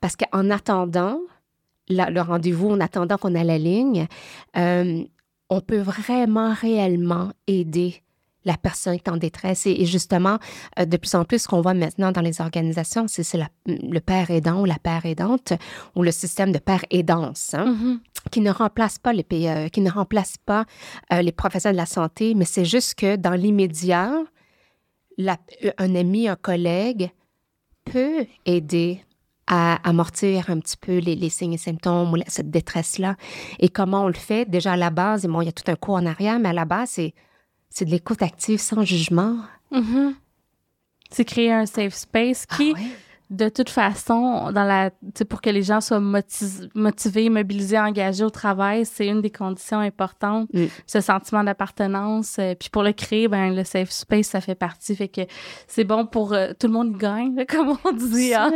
Parce 0.00 0.16
qu'en 0.16 0.50
attendant 0.50 1.20
la- 1.88 2.10
le 2.10 2.20
rendez-vous, 2.20 2.70
en 2.70 2.80
attendant 2.80 3.16
qu'on 3.18 3.34
a 3.34 3.44
la 3.44 3.58
ligne, 3.58 4.06
euh, 4.56 5.02
on 5.50 5.60
peut 5.60 5.78
vraiment, 5.80 6.52
réellement 6.54 7.30
aider 7.46 8.02
la 8.44 8.56
personne 8.56 8.96
qui 8.98 9.02
est 9.04 9.10
en 9.10 9.16
détresse. 9.16 9.66
Et, 9.66 9.72
et 9.82 9.84
justement, 9.86 10.38
euh, 10.78 10.84
de 10.86 10.96
plus 10.96 11.14
en 11.14 11.24
plus, 11.24 11.42
ce 11.42 11.48
qu'on 11.48 11.60
voit 11.60 11.74
maintenant 11.74 12.12
dans 12.12 12.20
les 12.22 12.40
organisations, 12.40 13.06
c'est 13.08 13.22
c'est 13.22 13.36
la- 13.38 13.50
le 13.66 13.98
père 14.00 14.30
aidant 14.30 14.62
ou 14.62 14.64
la 14.64 14.78
père 14.78 15.04
aidante 15.04 15.52
ou 15.96 16.02
le 16.02 16.12
système 16.12 16.52
de 16.52 16.58
père 16.58 16.84
aidance. 16.90 17.54
hein. 17.54 17.66
Mhm. 17.66 18.00
qui 18.32 18.40
ne 18.40 18.50
remplace 18.50 18.98
pas 18.98 19.12
les 19.14 19.22
PAE, 19.22 19.70
qui 19.70 19.80
ne 19.80 19.90
remplace 19.90 20.36
pas 20.44 20.66
euh, 21.12 21.22
les 21.22 21.32
professionnels 21.32 21.76
de 21.76 21.80
la 21.80 21.86
santé, 21.86 22.34
mais 22.34 22.44
c'est 22.44 22.64
juste 22.64 22.94
que 22.96 23.16
dans 23.16 23.32
l'immédiat, 23.32 24.12
un 25.78 25.94
ami, 25.94 26.28
un 26.28 26.36
collègue 26.36 27.10
peut 27.84 28.26
aider 28.44 29.00
à 29.48 29.76
amortir 29.88 30.50
un 30.50 30.60
petit 30.60 30.76
peu 30.76 30.98
les, 30.98 31.28
signes 31.30 31.54
et 31.54 31.58
symptômes 31.58 32.12
ou 32.12 32.18
cette 32.28 32.50
détresse-là. 32.50 33.16
Et 33.58 33.70
comment 33.70 34.04
on 34.04 34.08
le 34.08 34.12
fait? 34.12 34.48
Déjà 34.48 34.74
à 34.74 34.76
la 34.76 34.90
base, 34.90 35.24
bon, 35.26 35.40
il 35.40 35.46
y 35.46 35.48
a 35.48 35.52
tout 35.52 35.68
un 35.70 35.74
cours 35.74 35.94
en 35.94 36.06
arrière, 36.06 36.38
mais 36.38 36.50
à 36.50 36.52
la 36.52 36.66
base, 36.66 36.90
c'est, 36.90 37.14
c'est 37.70 37.86
de 37.86 37.90
l'écoute 37.90 38.22
active 38.22 38.60
sans 38.60 38.84
jugement. 38.84 39.38
Mm-hmm. 39.72 40.14
C'est 41.10 41.24
créer 41.24 41.52
un 41.52 41.64
safe 41.64 41.94
space 41.94 42.44
qui, 42.44 42.74
ah 42.76 42.80
de 43.30 43.48
toute 43.50 43.68
façon, 43.68 44.50
dans 44.52 44.64
la, 44.64 44.90
pour 45.28 45.42
que 45.42 45.50
les 45.50 45.62
gens 45.62 45.80
soient 45.80 46.00
motivés, 46.00 47.28
mobilisés, 47.28 47.78
engagés 47.78 48.24
au 48.24 48.30
travail, 48.30 48.86
c'est 48.86 49.06
une 49.06 49.20
des 49.20 49.30
conditions 49.30 49.80
importantes, 49.80 50.48
mm. 50.54 50.64
ce 50.86 51.00
sentiment 51.00 51.44
d'appartenance. 51.44 52.36
Euh, 52.38 52.54
puis 52.54 52.70
pour 52.70 52.82
le 52.82 52.92
créer, 52.92 53.28
ben 53.28 53.54
le 53.54 53.64
safe 53.64 53.90
space, 53.90 54.28
ça 54.28 54.40
fait 54.40 54.54
partie. 54.54 54.96
Fait 54.96 55.08
que 55.08 55.22
c'est 55.66 55.84
bon 55.84 56.06
pour 56.06 56.32
euh, 56.32 56.52
tout 56.58 56.68
le 56.68 56.72
monde 56.72 56.96
gagne, 56.96 57.44
comme 57.48 57.76
on 57.84 57.92
dit. 57.92 58.32
Hein. 58.34 58.50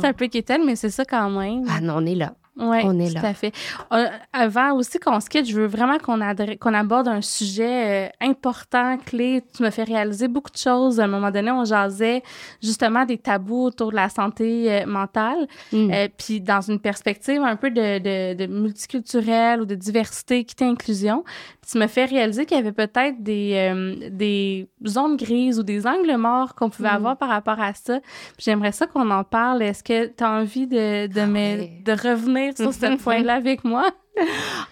C'est 0.00 0.08
un 0.08 0.12
peu 0.12 0.26
quétaine, 0.26 0.64
mais 0.64 0.74
c'est 0.74 0.90
ça 0.90 1.04
quand 1.04 1.30
même. 1.30 1.64
Ah 1.68 1.80
non, 1.80 1.94
on 1.98 2.06
est 2.06 2.16
là. 2.16 2.34
Oui, 2.58 2.78
on 2.82 2.98
est 2.98 3.14
tout 3.14 3.24
à 3.24 3.34
fait. 3.34 3.54
Euh, 3.92 4.06
avant 4.32 4.72
aussi 4.72 4.98
qu'on 4.98 5.20
se 5.20 5.28
quitte, 5.28 5.48
je 5.48 5.54
veux 5.54 5.66
vraiment 5.66 5.98
qu'on 5.98 6.18
qu'on 6.60 6.74
aborde 6.74 7.06
un 7.06 7.22
sujet 7.22 8.08
euh, 8.08 8.08
important, 8.20 8.98
clé. 8.98 9.44
Tu 9.56 9.62
me 9.62 9.70
fais 9.70 9.84
réaliser 9.84 10.26
beaucoup 10.26 10.50
de 10.50 10.56
choses. 10.56 10.98
À 10.98 11.04
un 11.04 11.08
moment 11.08 11.30
donné, 11.30 11.52
on 11.52 11.64
jasait 11.64 12.22
justement 12.60 13.04
des 13.04 13.16
tabous 13.16 13.66
autour 13.66 13.90
de 13.90 13.96
la 13.96 14.08
santé 14.08 14.72
euh, 14.72 14.86
mentale, 14.86 15.46
mm. 15.72 15.92
puis 16.16 16.40
dans 16.40 16.60
une 16.60 16.80
perspective 16.80 17.42
un 17.42 17.54
peu 17.54 17.70
de, 17.70 17.98
de, 17.98 18.34
de 18.34 18.46
multiculturelle 18.52 19.60
ou 19.60 19.64
de 19.64 19.76
diversité, 19.76 20.38
équité, 20.38 20.64
inclusion. 20.64 21.24
tu 21.70 21.78
me 21.78 21.86
fais 21.86 22.06
réaliser 22.06 22.44
qu'il 22.44 22.56
y 22.56 22.60
avait 22.60 22.72
peut-être 22.72 23.22
des, 23.22 24.08
des 24.10 24.68
zones 24.84 25.16
grises 25.16 25.60
ou 25.60 25.62
des 25.62 25.86
angles 25.86 26.16
morts 26.16 26.56
qu'on 26.56 26.70
pouvait 26.70 26.90
mm. 26.90 26.96
avoir 26.96 27.16
par 27.16 27.28
rapport 27.28 27.60
à 27.60 27.72
ça. 27.74 28.00
J'aimerais 28.38 28.72
ça 28.72 28.88
qu'on 28.88 29.10
en 29.10 29.22
parle. 29.22 29.62
Est-ce 29.62 29.84
que 29.84 30.06
tu 30.06 30.24
as 30.24 30.30
envie 30.30 30.66
de, 30.66 31.06
de, 31.06 31.20
ah 31.20 31.92
de 31.92 32.08
revenir 32.08 32.47
sur 32.56 32.72
ce 32.72 32.96
point-là 33.02 33.34
avec 33.34 33.64
moi? 33.64 33.90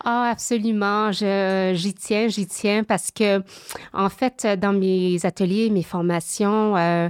Ah, 0.05 0.31
absolument. 0.31 1.12
j'y 1.12 1.95
tiens, 1.95 2.29
j'y 2.29 2.47
tiens 2.47 2.85
parce 2.85 3.11
que, 3.11 3.43
en 3.93 4.09
fait, 4.09 4.47
dans 4.59 4.72
mes 4.72 5.24
ateliers, 5.24 5.70
mes 5.70 5.83
formations, 5.83 6.77
euh, 6.77 7.09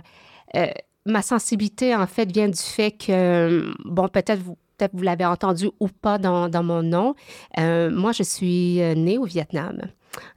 euh, 0.56 0.66
ma 1.04 1.22
sensibilité, 1.22 1.94
en 1.94 2.06
fait, 2.06 2.30
vient 2.30 2.48
du 2.48 2.60
fait 2.60 2.92
que, 2.92 3.72
bon, 3.84 4.08
peut-être 4.08 4.40
vous, 4.40 4.56
peut-être 4.76 4.92
vous 4.94 5.02
l'avez 5.02 5.24
entendu 5.24 5.70
ou 5.80 5.88
pas 5.88 6.18
dans, 6.18 6.48
dans 6.48 6.62
mon 6.62 6.82
nom. 6.82 7.14
Euh, 7.58 7.90
moi, 7.90 8.12
je 8.12 8.22
suis 8.22 8.76
née 8.96 9.18
au 9.18 9.24
Vietnam. 9.24 9.80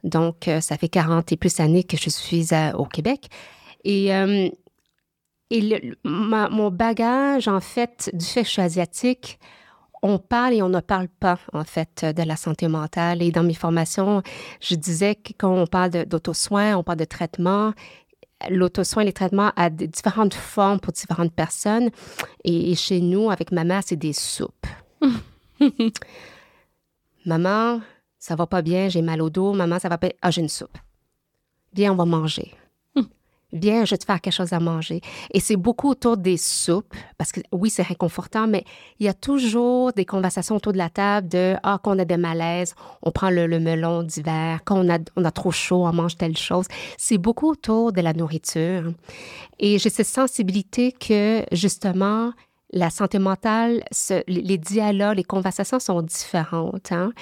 Donc, 0.04 0.48
ça 0.60 0.76
fait 0.76 0.88
40 0.88 1.32
et 1.32 1.36
plus 1.36 1.60
années 1.60 1.84
que 1.84 1.96
je 1.96 2.10
suis 2.10 2.48
au 2.74 2.84
Québec. 2.84 3.28
Et, 3.84 4.10
et 5.50 5.80
mon 6.04 6.70
bagage, 6.70 7.48
en 7.48 7.60
fait, 7.60 8.10
du 8.12 8.24
fait 8.24 8.42
que 8.42 8.46
je 8.46 8.52
suis 8.52 8.62
asiatique, 8.62 9.38
on 10.02 10.18
parle 10.18 10.54
et 10.54 10.62
on 10.62 10.68
ne 10.68 10.80
parle 10.80 11.08
pas, 11.08 11.38
en 11.52 11.64
fait, 11.64 12.04
de 12.04 12.22
la 12.22 12.36
santé 12.36 12.68
mentale. 12.68 13.22
Et 13.22 13.30
dans 13.30 13.42
mes 13.42 13.54
formations, 13.54 14.22
je 14.60 14.74
disais 14.74 15.14
que 15.14 15.32
quand 15.36 15.52
on 15.52 15.66
parle 15.66 16.06
d'auto-soin, 16.06 16.76
on 16.76 16.82
parle 16.82 16.98
de 16.98 17.04
traitement. 17.04 17.72
L'auto-soin, 18.48 19.04
les 19.04 19.12
traitements 19.12 19.52
a 19.56 19.68
différentes 19.68 20.34
formes 20.34 20.80
pour 20.80 20.92
différentes 20.92 21.32
personnes. 21.32 21.90
Et, 22.44 22.74
chez 22.74 23.00
nous, 23.00 23.30
avec 23.30 23.52
ma 23.52 23.64
mère, 23.64 23.82
c'est 23.84 23.96
des 23.96 24.14
soupes. 24.14 24.66
Maman, 27.26 27.82
ça 28.18 28.34
va 28.36 28.46
pas 28.46 28.62
bien, 28.62 28.88
j'ai 28.88 29.02
mal 29.02 29.20
au 29.20 29.28
dos. 29.28 29.52
Maman, 29.52 29.78
ça 29.78 29.90
va 29.90 29.98
pas. 29.98 30.08
Ah, 30.22 30.30
j'ai 30.30 30.40
une 30.40 30.48
soupe. 30.48 30.78
Viens, 31.74 31.92
on 31.92 31.96
va 31.96 32.06
manger 32.06 32.54
viens, 33.52 33.84
je 33.84 33.90
vais 33.94 33.98
te 33.98 34.04
faire 34.04 34.20
quelque 34.20 34.34
chose 34.34 34.52
à 34.52 34.60
manger. 34.60 35.00
Et 35.32 35.40
c'est 35.40 35.56
beaucoup 35.56 35.90
autour 35.90 36.16
des 36.16 36.36
soupes, 36.36 36.94
parce 37.18 37.32
que 37.32 37.40
oui, 37.52 37.70
c'est 37.70 37.82
réconfortant, 37.82 38.46
mais 38.46 38.64
il 38.98 39.06
y 39.06 39.08
a 39.08 39.14
toujours 39.14 39.92
des 39.92 40.04
conversations 40.04 40.56
autour 40.56 40.72
de 40.72 40.78
la 40.78 40.90
table 40.90 41.28
de 41.28 41.54
Ah, 41.62 41.78
quand 41.82 41.96
on 41.96 41.98
a 41.98 42.04
des 42.04 42.16
malaises, 42.16 42.74
on 43.02 43.10
prend 43.10 43.30
le, 43.30 43.48
melon 43.60 44.02
d'hiver, 44.02 44.60
quand 44.64 44.84
on 45.16 45.24
a, 45.24 45.30
trop 45.30 45.50
chaud, 45.50 45.86
on 45.86 45.92
mange 45.92 46.16
telle 46.16 46.36
chose. 46.36 46.66
C'est 46.96 47.18
beaucoup 47.18 47.50
autour 47.50 47.92
de 47.92 48.00
la 48.00 48.12
nourriture. 48.12 48.92
Et 49.58 49.78
j'ai 49.78 49.90
cette 49.90 50.06
sensibilité 50.06 50.92
que, 50.92 51.44
justement, 51.52 52.32
la 52.72 52.90
santé 52.90 53.18
mentale, 53.18 53.82
les 54.28 54.58
dialogues, 54.58 55.16
les 55.16 55.24
conversations 55.24 55.80
sont 55.80 56.02
différentes. 56.02 56.92
Hein. 56.92 57.12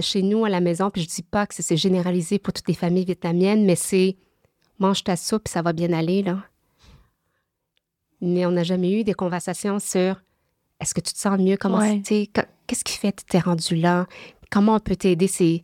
Chez 0.00 0.22
nous, 0.22 0.44
à 0.44 0.48
la 0.48 0.60
maison, 0.60 0.90
puis 0.90 1.02
je 1.02 1.08
dis 1.08 1.22
pas 1.22 1.46
que 1.46 1.54
c'est 1.58 1.76
généralisé 1.76 2.38
pour 2.38 2.52
toutes 2.52 2.68
les 2.68 2.74
familles 2.74 3.04
vietnamiennes, 3.04 3.64
mais 3.64 3.74
c'est 3.74 4.16
mange 4.78 5.04
ta 5.04 5.16
soupe, 5.16 5.48
ça 5.48 5.62
va 5.62 5.72
bien 5.72 5.92
aller, 5.92 6.22
là. 6.22 6.44
Mais 8.20 8.46
on 8.46 8.52
n'a 8.52 8.62
jamais 8.62 8.92
eu 8.92 9.04
des 9.04 9.14
conversations 9.14 9.78
sur 9.78 10.22
est-ce 10.80 10.94
que 10.94 11.00
tu 11.00 11.12
te 11.12 11.18
sens 11.18 11.38
mieux? 11.38 11.56
Comment 11.56 11.80
Qu'est-ce 12.02 12.84
qui 12.84 12.96
fait 12.96 13.12
que 13.12 13.22
tu 13.28 13.36
es 13.36 13.40
rendu 13.40 13.76
là? 13.76 14.06
Comment 14.50 14.76
on 14.76 14.80
peut 14.80 14.96
t'aider? 14.96 15.26
C'est 15.26 15.62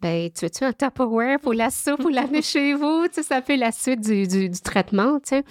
ben, 0.00 0.30
tu 0.30 0.46
veux-tu 0.46 0.64
un 0.64 0.72
Tupperware 0.72 1.38
pour 1.40 1.52
la 1.52 1.70
soupe 1.70 2.04
ou 2.04 2.08
l'amener 2.08 2.42
chez 2.42 2.74
vous? 2.74 3.06
Tu 3.08 3.14
sais, 3.14 3.22
ça 3.22 3.42
fait 3.42 3.56
la 3.56 3.70
suite 3.70 4.00
du, 4.00 4.26
du, 4.26 4.50
traitement, 4.60 5.20
tu 5.20 5.36
sais. 5.36 5.44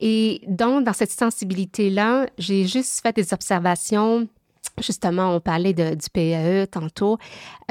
Et 0.00 0.42
donc, 0.46 0.84
dans 0.84 0.92
cette 0.92 1.12
sensibilité-là, 1.12 2.26
j'ai 2.38 2.66
juste 2.66 3.00
fait 3.00 3.14
des 3.14 3.32
observations 3.32 4.28
Justement, 4.80 5.34
on 5.34 5.40
parlait 5.40 5.72
du 5.72 6.10
PAE 6.12 6.66
tantôt. 6.66 7.18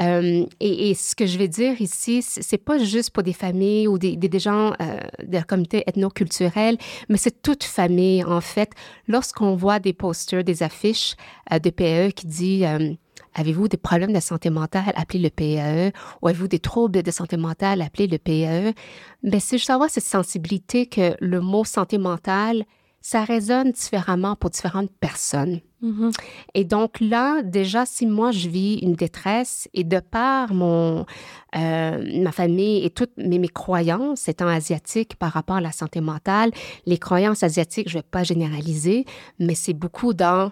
Euh, 0.00 0.44
et, 0.60 0.94
ce 0.94 1.14
que 1.14 1.26
je 1.26 1.38
vais 1.38 1.48
dire 1.48 1.80
ici, 1.80 2.22
c'est 2.22 2.58
pas 2.58 2.78
juste 2.78 3.10
pour 3.10 3.22
des 3.22 3.32
familles 3.32 3.88
ou 3.88 3.98
des, 3.98 4.38
gens 4.38 4.72
euh, 4.80 4.98
de 5.22 5.34
la 5.34 5.42
communauté 5.42 5.84
ethnoculturelle, 5.86 6.76
mais 7.08 7.16
c'est 7.16 7.42
toute 7.42 7.64
famille, 7.64 8.24
en 8.24 8.40
fait. 8.40 8.70
Lorsqu'on 9.06 9.54
voit 9.54 9.78
des 9.78 9.92
posters, 9.92 10.42
des 10.42 10.62
affiches 10.62 11.14
euh, 11.52 11.58
de 11.58 11.70
PAE 11.70 12.10
qui 12.10 12.26
dit 12.26 12.64
Avez-vous 13.38 13.68
des 13.68 13.76
problèmes 13.76 14.14
de 14.14 14.20
santé 14.20 14.48
mentale? 14.48 14.92
Appelez 14.96 15.18
le 15.18 15.30
PAE. 15.30 15.92
Ou 16.22 16.28
avez-vous 16.28 16.48
des 16.48 16.58
troubles 16.58 17.02
de 17.02 17.10
santé 17.10 17.36
mentale? 17.36 17.82
Appelez 17.82 18.06
le 18.06 18.18
PAE. 18.18 18.72
Mais 19.22 19.40
c'est 19.40 19.58
juste 19.58 19.70
avoir 19.70 19.90
cette 19.90 20.04
sensibilité 20.04 20.86
que 20.86 21.14
le 21.20 21.40
mot 21.42 21.64
santé 21.64 21.98
mentale, 21.98 22.64
ça 23.06 23.22
résonne 23.22 23.70
différemment 23.70 24.34
pour 24.34 24.50
différentes 24.50 24.90
personnes. 24.98 25.60
Mm-hmm. 25.80 26.12
Et 26.54 26.64
donc 26.64 26.98
là, 26.98 27.40
déjà, 27.42 27.86
si 27.86 28.04
moi 28.04 28.32
je 28.32 28.48
vis 28.48 28.80
une 28.82 28.94
détresse 28.94 29.68
et 29.74 29.84
de 29.84 30.00
par 30.00 30.52
mon, 30.52 31.06
euh, 31.54 32.20
ma 32.20 32.32
famille 32.32 32.84
et 32.84 32.90
toutes 32.90 33.16
mes, 33.16 33.38
mes, 33.38 33.46
croyances 33.46 34.26
étant 34.26 34.48
asiatiques 34.48 35.14
par 35.14 35.30
rapport 35.30 35.54
à 35.54 35.60
la 35.60 35.70
santé 35.70 36.00
mentale, 36.00 36.50
les 36.84 36.98
croyances 36.98 37.44
asiatiques, 37.44 37.88
je 37.88 37.98
ne 37.98 38.02
vais 38.02 38.08
pas 38.10 38.24
généraliser, 38.24 39.04
mais 39.38 39.54
c'est 39.54 39.72
beaucoup 39.72 40.12
dans, 40.12 40.50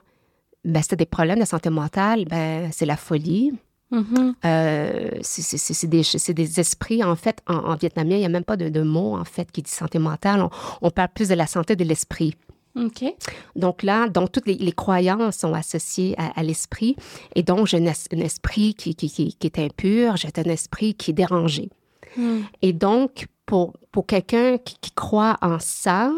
ben, 0.65 0.81
c'est 0.89 0.95
des 0.95 1.07
problèmes 1.07 1.41
de 1.41 1.47
santé 1.47 1.71
mentale, 1.71 2.25
ben, 2.27 2.71
c'est 2.71 2.87
la 2.87 2.97
folie, 2.97 3.53
Mm-hmm. 3.95 4.35
Euh, 4.45 5.11
c'est 5.23 5.87
des, 5.87 6.03
des, 6.35 6.61
esprits, 6.61 7.05
en 7.05 7.15
fait, 7.15 7.43
en, 7.47 7.77
vietnamien, 7.77 8.17
il 8.17 8.21
n'y 8.21 8.27
a 8.27 8.31
même 8.31 8.45
pas 8.45 8.57
de, 8.57 8.69
de, 8.69 8.83
mot, 8.83 9.17
en 9.17 9.25
fait, 9.25 9.51
qui 9.53 9.63
dit 9.63 9.71
santé 9.71 9.99
mentale. 9.99 10.49
On, 10.83 10.91
parle 10.91 11.11
plus 11.15 11.29
de 11.29 11.35
la 11.35 11.47
santé 11.47 11.77
de 11.77 11.85
l'esprit. 11.85 12.35
Donc 13.55 13.85
là, 13.85 14.09
donc 14.09 14.33
toutes 14.33 14.47
les, 14.47 14.73
croyances 14.73 15.37
sont 15.37 15.55
associées 15.55 16.17
à, 16.19 16.43
l'esprit. 16.43 16.97
Et 17.37 17.45
donc, 17.45 17.69
j'ai 17.69 17.79
un, 17.79 17.87
esprit 17.87 18.75
qui, 18.75 18.97
qui, 18.97 19.09
qui, 19.09 19.47
est 19.47 19.59
impur, 19.61 20.17
j'ai 20.17 20.29
un 20.37 20.51
esprit 20.51 20.95
qui 20.95 21.13
est 21.13 21.15
dérangé. 21.15 21.71
Mm. 22.17 22.39
Et 22.63 22.73
donc, 22.73 23.27
pour, 23.47 23.75
pour 23.93 24.07
quelqu'un 24.07 24.59
qui, 24.59 24.91
croit 24.91 25.37
en 25.41 25.59
ça, 25.61 26.13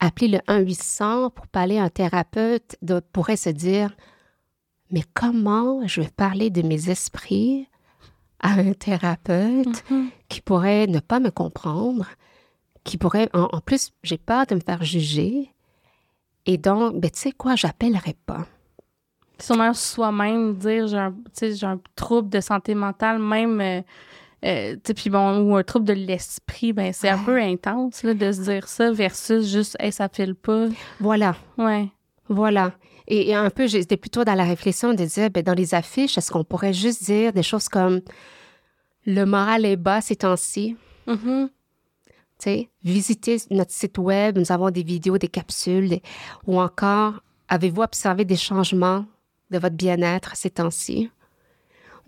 appeler 0.00 0.28
le 0.28 0.38
1-800 0.52 1.30
pour 1.30 1.46
parler 1.46 1.78
à 1.78 1.84
un 1.84 1.88
thérapeute 1.88 2.76
de, 2.82 3.00
pourrait 3.12 3.36
se 3.36 3.50
dire 3.50 3.90
mais 4.90 5.02
comment 5.14 5.86
je 5.86 6.00
vais 6.00 6.10
parler 6.16 6.50
de 6.50 6.62
mes 6.62 6.90
esprits 6.90 7.68
à 8.40 8.52
un 8.52 8.72
thérapeute 8.72 9.84
mm-hmm. 9.90 10.08
qui 10.28 10.40
pourrait 10.40 10.86
ne 10.86 11.00
pas 11.00 11.20
me 11.20 11.30
comprendre, 11.30 12.06
qui 12.84 12.98
pourrait, 12.98 13.28
en, 13.32 13.60
plus, 13.60 13.92
j'ai 14.02 14.18
peur 14.18 14.46
de 14.46 14.54
me 14.54 14.60
faire 14.60 14.84
juger. 14.84 15.50
Et 16.46 16.58
donc, 16.58 17.00
ben, 17.00 17.10
tu 17.10 17.18
sais 17.18 17.32
quoi, 17.32 17.56
j'appellerai 17.56 18.14
pas. 18.26 18.46
Sûrement 19.38 19.74
soi-même 19.74 20.54
dire 20.54 20.86
j'ai 20.86 20.96
un, 20.96 21.14
un, 21.62 21.80
trouble 21.94 22.30
de 22.30 22.40
santé 22.40 22.74
mentale, 22.74 23.18
même, 23.18 23.60
euh, 23.60 23.82
euh 24.44 24.76
puis 24.94 25.10
bon, 25.10 25.40
ou 25.40 25.56
un 25.56 25.62
trouble 25.62 25.84
de 25.84 25.92
l'esprit, 25.92 26.72
ben 26.72 26.90
c'est 26.94 27.10
un 27.10 27.18
peu 27.18 27.38
intense 27.38 28.02
là, 28.02 28.14
de 28.14 28.32
se 28.32 28.40
dire 28.42 28.66
ça 28.66 28.92
versus 28.92 29.46
juste, 29.46 29.76
hey, 29.78 29.92
ça 29.92 30.08
file 30.08 30.34
pas. 30.34 30.68
Voilà. 31.00 31.36
Ouais. 31.58 31.88
Voilà. 32.28 32.72
Et, 33.08 33.34
un 33.34 33.50
peu, 33.50 33.66
j'étais 33.66 33.96
plutôt 33.96 34.24
dans 34.24 34.34
la 34.34 34.44
réflexion 34.44 34.92
de 34.92 35.04
dire, 35.04 35.30
ben, 35.30 35.42
dans 35.42 35.54
les 35.54 35.74
affiches, 35.74 36.18
est-ce 36.18 36.30
qu'on 36.30 36.44
pourrait 36.44 36.72
juste 36.72 37.04
dire 37.04 37.32
des 37.32 37.42
choses 37.42 37.68
comme 37.68 38.00
le 39.06 39.24
moral 39.24 39.64
est 39.64 39.76
bas 39.76 40.00
ces 40.00 40.16
temps-ci? 40.16 40.76
Tu 42.38 42.44
sais, 42.50 42.68
visitez 42.82 43.38
notre 43.50 43.70
site 43.70 43.98
web, 43.98 44.36
nous 44.36 44.50
avons 44.50 44.70
des 44.70 44.82
vidéos, 44.82 45.18
des 45.18 45.28
capsules, 45.28 46.00
ou 46.46 46.60
encore, 46.60 47.22
avez-vous 47.48 47.82
observé 47.82 48.24
des 48.24 48.36
changements 48.36 49.06
de 49.50 49.58
votre 49.58 49.76
bien-être 49.76 50.36
ces 50.36 50.50
temps-ci? 50.50 51.10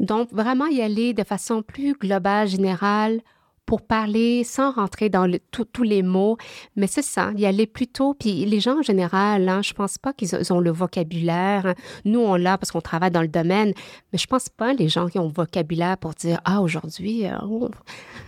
Donc, 0.00 0.32
vraiment 0.32 0.66
y 0.66 0.82
aller 0.82 1.14
de 1.14 1.24
façon 1.24 1.62
plus 1.62 1.94
globale, 1.94 2.48
générale, 2.48 3.20
pour 3.68 3.82
parler 3.82 4.44
sans 4.44 4.72
rentrer 4.72 5.10
dans 5.10 5.30
tous 5.50 5.82
les 5.82 6.02
mots. 6.02 6.38
Mais 6.74 6.86
c'est 6.86 7.02
ça, 7.02 7.32
y 7.36 7.44
aller 7.44 7.66
plutôt. 7.66 8.14
Puis 8.14 8.46
les 8.46 8.60
gens 8.60 8.78
en 8.78 8.82
général, 8.82 9.46
hein, 9.46 9.60
je 9.60 9.74
pense 9.74 9.98
pas 9.98 10.14
qu'ils 10.14 10.34
ont 10.54 10.58
le 10.58 10.70
vocabulaire. 10.70 11.74
Nous, 12.06 12.18
on 12.18 12.36
l'a 12.36 12.56
parce 12.56 12.70
qu'on 12.72 12.80
travaille 12.80 13.10
dans 13.10 13.20
le 13.20 13.28
domaine, 13.28 13.74
mais 14.10 14.18
je 14.18 14.26
pense 14.26 14.48
pas 14.48 14.72
les 14.72 14.88
gens 14.88 15.08
qui 15.08 15.18
ont 15.18 15.26
le 15.26 15.34
vocabulaire 15.34 15.98
pour 15.98 16.14
dire 16.14 16.40
Ah, 16.46 16.62
aujourd'hui, 16.62 17.26
euh, 17.26 17.36
oh, 17.42 17.68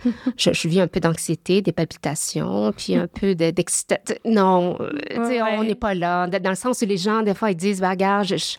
je, 0.37 0.53
je, 0.53 0.67
vis 0.67 0.79
un 0.79 0.87
peu 0.87 0.99
d'anxiété, 0.99 1.63
des 1.63 1.71
palpitations, 1.71 2.71
puis 2.77 2.93
un 2.93 3.07
peu 3.07 3.33
d'excitation. 3.33 4.15
non, 4.25 4.77
euh, 4.79 5.41
on 5.57 5.63
n'est 5.63 5.73
pas 5.73 5.95
là. 5.95 6.27
Dans 6.27 6.49
le 6.51 6.55
sens 6.55 6.83
où 6.83 6.85
les 6.85 6.97
gens, 6.97 7.23
des 7.23 7.33
fois, 7.33 7.49
ils 7.49 7.57
disent 7.57 7.81
bah, 7.81 7.89
Regarde, 7.89 8.27
je, 8.27 8.35
je, 8.35 8.57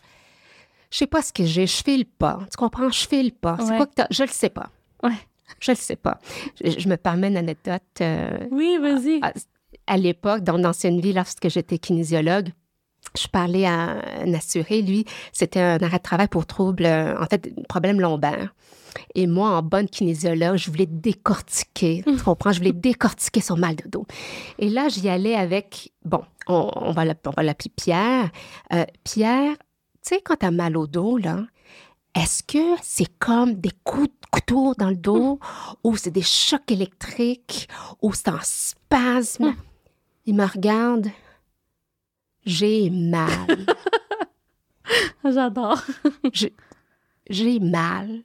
sais 0.91 1.07
pas 1.07 1.21
ce 1.21 1.31
que 1.31 1.45
j'ai, 1.45 1.65
je 1.65 1.81
file 1.81 2.05
pas. 2.05 2.39
Tu 2.51 2.57
comprends? 2.57 2.89
Je 2.89 3.07
file 3.07 3.31
pas. 3.31 3.55
C'est 3.61 3.77
quoi 3.77 3.85
que 3.85 4.01
Je 4.09 4.23
le 4.23 4.29
sais 4.29 4.49
pas. 4.49 4.67
Ouais. 5.01 5.13
Je 5.59 5.71
ne 5.71 5.75
sais 5.75 5.95
pas. 5.95 6.19
Je, 6.63 6.87
me 6.87 6.95
permets 6.95 7.27
une 7.27 7.37
anecdote. 7.37 7.81
Euh, 8.01 8.37
oui, 8.51 8.77
vas-y. 8.81 9.21
À, 9.87 9.97
l'époque, 9.97 10.43
dans 10.43 10.57
l'ancienne 10.57 10.99
vie, 10.99 11.13
lorsque 11.13 11.49
j'étais 11.49 11.77
kinésiologue, 11.77 12.49
je 13.17 13.27
parlais 13.27 13.65
à 13.65 14.01
un 14.21 14.33
assuré, 14.33 14.81
lui, 14.81 15.05
c'était 15.31 15.59
un 15.59 15.79
arrêt 15.79 15.97
de 15.97 16.03
travail 16.03 16.27
pour 16.27 16.45
trouble, 16.45 16.85
euh, 16.85 17.19
en 17.19 17.25
fait, 17.25 17.53
problème 17.67 17.99
lombaire. 17.99 18.53
Et 19.15 19.27
moi, 19.27 19.49
en 19.49 19.61
bonne 19.61 19.87
kinésiologue, 19.87 20.57
je 20.57 20.69
voulais 20.69 20.85
décortiquer, 20.85 22.03
tu 22.05 22.23
comprends? 22.23 22.51
Je 22.51 22.59
voulais 22.59 22.73
décortiquer 22.73 23.41
son 23.41 23.57
mal 23.57 23.75
de 23.75 23.89
dos. 23.89 24.05
Et 24.59 24.69
là, 24.69 24.87
j'y 24.87 25.09
allais 25.09 25.35
avec, 25.35 25.91
bon, 26.05 26.23
on, 26.47 26.91
va 26.91 27.05
l'appeler 27.05 27.71
Pierre. 27.75 28.29
Euh, 28.71 28.85
Pierre, 29.03 29.55
tu 30.03 30.15
sais, 30.15 30.21
quand 30.23 30.37
tu 30.37 30.45
as 30.45 30.51
mal 30.51 30.77
au 30.77 30.87
dos, 30.87 31.17
là, 31.17 31.43
est-ce 32.15 32.43
que 32.43 32.75
c'est 32.81 33.17
comme 33.19 33.55
des 33.55 33.71
coups 33.83 34.07
de 34.07 34.27
couteau 34.31 34.73
dans 34.77 34.89
le 34.89 34.95
dos 34.95 35.39
ou 35.83 35.97
c'est 35.97 36.11
des 36.11 36.21
chocs 36.21 36.71
électriques 36.71 37.67
ou 38.01 38.13
c'est 38.13 38.29
un 38.29 38.39
spasme? 38.41 39.45
Hum. 39.45 39.55
Il 40.25 40.35
me 40.35 40.45
regarde. 40.45 41.09
J'ai 42.45 42.89
mal. 42.89 43.65
J'adore. 45.25 45.81
J'ai 47.29 47.59
mal. 47.59 48.23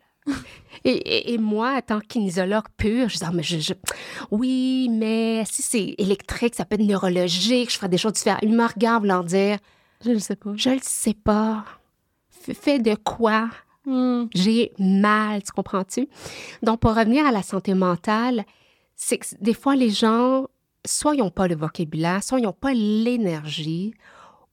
Et, 0.84 1.38
moi, 1.38 1.76
en 1.76 1.80
tant 1.80 2.00
qu'inésologue 2.00 2.68
pur, 2.76 3.08
je 3.08 3.16
dis, 3.16 3.24
ah, 3.24 3.30
mais 3.32 3.42
je, 3.42 3.72
oui, 4.30 4.88
mais 4.90 5.44
si 5.50 5.62
c'est 5.62 5.94
électrique, 5.98 6.54
ça 6.54 6.64
peut 6.64 6.74
être 6.74 6.86
neurologique, 6.86 7.70
je 7.70 7.76
ferai 7.76 7.88
des 7.88 7.98
choses 7.98 8.12
différentes. 8.12 8.42
Il 8.42 8.54
me 8.54 8.66
regarde 8.66 9.02
voulant 9.02 9.22
dire, 9.22 9.58
je 10.04 10.10
le 10.10 10.18
sais 10.18 10.36
pas. 10.36 10.52
Je 10.56 10.70
le 10.70 10.80
sais 10.82 11.14
pas. 11.14 11.64
Fais 12.30 12.78
de 12.78 12.94
quoi? 12.94 13.48
Hmm. 13.88 14.26
J'ai 14.34 14.72
mal, 14.78 15.42
tu 15.42 15.50
comprends-tu? 15.50 16.10
Donc, 16.62 16.80
pour 16.80 16.94
revenir 16.94 17.24
à 17.24 17.32
la 17.32 17.42
santé 17.42 17.72
mentale, 17.72 18.44
c'est 18.96 19.16
que 19.16 19.24
des 19.40 19.54
fois, 19.54 19.76
les 19.76 19.88
gens, 19.88 20.46
soit 20.84 21.14
ils 21.14 21.20
n'ont 21.20 21.30
pas 21.30 21.48
le 21.48 21.56
vocabulaire, 21.56 22.22
soit 22.22 22.38
ils 22.38 22.42
n'ont 22.42 22.52
pas 22.52 22.74
l'énergie, 22.74 23.94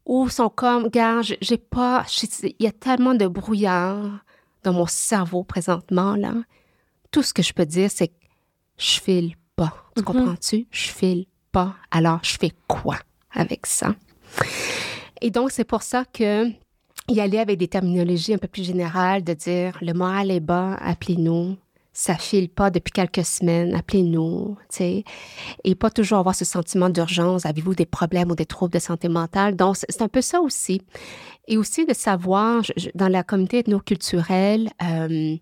ou 0.05 0.29
sont 0.29 0.47
comme, 0.47 0.87
gars, 0.87 1.19
j'ai 1.21 1.57
pas, 1.57 2.05
il 2.43 2.55
y 2.61 2.67
a 2.67 2.71
tellement 2.71 3.13
de 3.13 3.27
brouillard 3.27 4.23
dans 4.63 4.71
mon 4.71 4.85
cerveau 4.85 5.43
présentement, 5.43 6.15
là. 6.15 6.33
Tout 7.11 7.21
ce 7.21 7.33
que 7.33 7.43
je 7.43 7.51
peux 7.51 7.65
dire, 7.65 7.91
c'est 7.91 8.07
que 8.07 8.13
je 8.77 9.01
file 9.01 9.35
pas. 9.57 9.73
Tu 9.97 10.01
mm-hmm. 10.01 10.05
comprends-tu? 10.05 10.67
Je 10.71 10.87
file 10.91 11.25
pas. 11.51 11.75
Alors, 11.91 12.19
je 12.23 12.37
fais 12.39 12.51
quoi 12.69 12.99
avec 13.33 13.65
ça? 13.65 13.95
Et 15.19 15.29
donc, 15.29 15.51
c'est 15.51 15.65
pour 15.65 15.81
ça 15.81 16.05
que 16.05 16.49
y 17.07 17.19
aller 17.19 17.37
avec 17.37 17.57
des 17.57 17.67
terminologies 17.67 18.33
un 18.33 18.37
peu 18.37 18.47
plus 18.47 18.63
générales, 18.63 19.23
de 19.23 19.33
dire 19.33 19.77
le 19.81 19.93
moral 19.93 20.31
est 20.31 20.39
bas, 20.39 20.75
appelez-nous. 20.75 21.57
Ça 21.97 22.15
file 22.15 22.49
pas 22.49 22.71
depuis 22.71 22.91
quelques 22.91 23.23
semaines, 23.23 23.73
appelez-nous, 23.73 24.57
tu 24.69 24.77
sais. 24.77 25.03
Et 25.63 25.75
pas 25.75 25.89
toujours 25.89 26.17
avoir 26.17 26.35
ce 26.35 26.43
sentiment 26.43 26.89
d'urgence. 26.89 27.45
Avez-vous 27.45 27.73
des 27.73 27.85
problèmes 27.85 28.31
ou 28.31 28.35
des 28.35 28.45
troubles 28.45 28.73
de 28.73 28.79
santé 28.79 29.07
mentale? 29.07 29.55
Donc, 29.55 29.77
c'est 29.77 30.01
un 30.01 30.09
peu 30.09 30.19
ça 30.19 30.41
aussi. 30.41 30.81
Et 31.47 31.55
aussi 31.55 31.85
de 31.85 31.93
savoir, 31.93 32.63
dans 32.95 33.07
la 33.07 33.23
communauté 33.23 33.59
ethnoculturelle, 33.59 34.71
euh, 34.83 35.37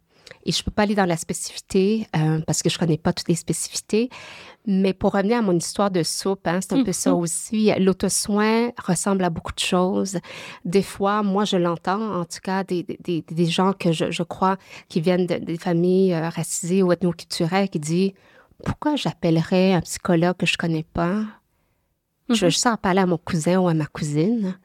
et 0.46 0.52
je 0.52 0.60
ne 0.60 0.64
peux 0.64 0.72
pas 0.72 0.84
aller 0.84 0.96
dans 0.96 1.06
la 1.06 1.18
spécificité 1.18 2.08
euh, 2.16 2.42
parce 2.46 2.62
que 2.62 2.70
je 2.70 2.76
ne 2.76 2.80
connais 2.80 2.98
pas 2.98 3.14
toutes 3.14 3.30
les 3.30 3.36
spécificités. 3.36 4.10
Mais 4.66 4.94
pour 4.94 5.14
revenir 5.14 5.40
à 5.40 5.42
mon 5.42 5.56
histoire 5.58 5.92
de 5.92 6.04
soupe, 6.04 6.48
hein, 6.48 6.60
c'est 6.62 6.74
un 6.74 6.84
peu 6.84 6.92
ça 6.92 7.12
mm-hmm. 7.12 7.22
aussi. 7.22 7.72
L'auto-soin 7.80 8.72
ressemble 8.82 9.24
à 9.24 9.30
beaucoup 9.30 9.54
de 9.54 9.60
choses. 9.60 10.20
Des 10.64 10.82
fois, 10.82 11.22
moi, 11.24 11.44
je 11.46 11.58
l'entends, 11.58 12.22
en 12.22 12.26
tout 12.26 12.40
cas, 12.42 12.64
des, 12.64 12.84
des, 12.84 13.24
des 13.30 13.46
gens 13.46 13.74
que 13.74 13.92
je, 13.92 14.12
je, 14.12 14.24
crois 14.24 14.58
qui 14.88 15.02
viennent 15.02 15.26
des 15.26 15.58
familles 15.58 16.14
euh, 16.14 16.30
racisées 16.30 16.82
ou 16.82 16.92
ethnoculturelles 16.92 17.70
qui 17.70 17.80
disent 17.80 18.12
Pourquoi 18.66 18.96
j'appellerais 18.96 19.74
un 19.74 19.82
psychologue 19.82 20.38
que 20.38 20.46
je 20.46 20.54
ne 20.54 20.58
connais 20.58 20.86
pas? 20.94 21.24
Je 22.30 22.34
veux 22.34 22.48
mm-hmm. 22.48 22.52
juste 22.52 22.68
en 22.68 22.78
parler 22.78 23.02
à 23.02 23.06
mon 23.06 23.18
cousin 23.18 23.60
ou 23.60 23.68
à 23.68 23.74
ma 23.74 23.86
cousine. 23.86 24.58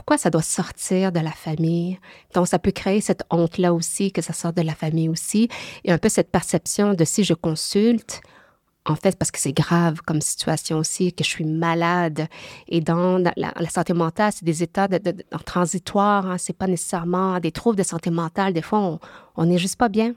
Pourquoi 0.00 0.16
ça 0.16 0.30
doit 0.30 0.40
sortir 0.40 1.12
de 1.12 1.20
la 1.20 1.30
famille? 1.30 1.98
Donc, 2.32 2.48
ça 2.48 2.58
peut 2.58 2.70
créer 2.70 3.02
cette 3.02 3.22
honte-là 3.28 3.74
aussi, 3.74 4.12
que 4.12 4.22
ça 4.22 4.32
sort 4.32 4.54
de 4.54 4.62
la 4.62 4.74
famille 4.74 5.10
aussi, 5.10 5.50
et 5.84 5.92
un 5.92 5.98
peu 5.98 6.08
cette 6.08 6.30
perception 6.30 6.94
de 6.94 7.04
si 7.04 7.22
je 7.22 7.34
consulte, 7.34 8.22
en 8.86 8.96
fait, 8.96 9.18
parce 9.18 9.30
que 9.30 9.38
c'est 9.38 9.52
grave 9.52 10.00
comme 10.06 10.22
situation 10.22 10.78
aussi, 10.78 11.12
que 11.12 11.22
je 11.22 11.28
suis 11.28 11.44
malade. 11.44 12.28
Et 12.66 12.80
dans 12.80 13.18
la, 13.18 13.52
santé 13.68 13.92
mentale, 13.92 14.32
c'est 14.34 14.46
des 14.46 14.62
états 14.62 14.88
de, 14.88 15.22
transitoires, 15.44 16.26
hein, 16.30 16.38
c'est 16.38 16.56
pas 16.56 16.66
nécessairement 16.66 17.38
des 17.38 17.52
troubles 17.52 17.76
de 17.76 17.82
santé 17.82 18.08
mentale. 18.08 18.54
Des 18.54 18.62
fois, 18.62 18.98
on 19.36 19.44
n'est 19.44 19.58
juste 19.58 19.76
pas 19.76 19.90
bien 19.90 20.14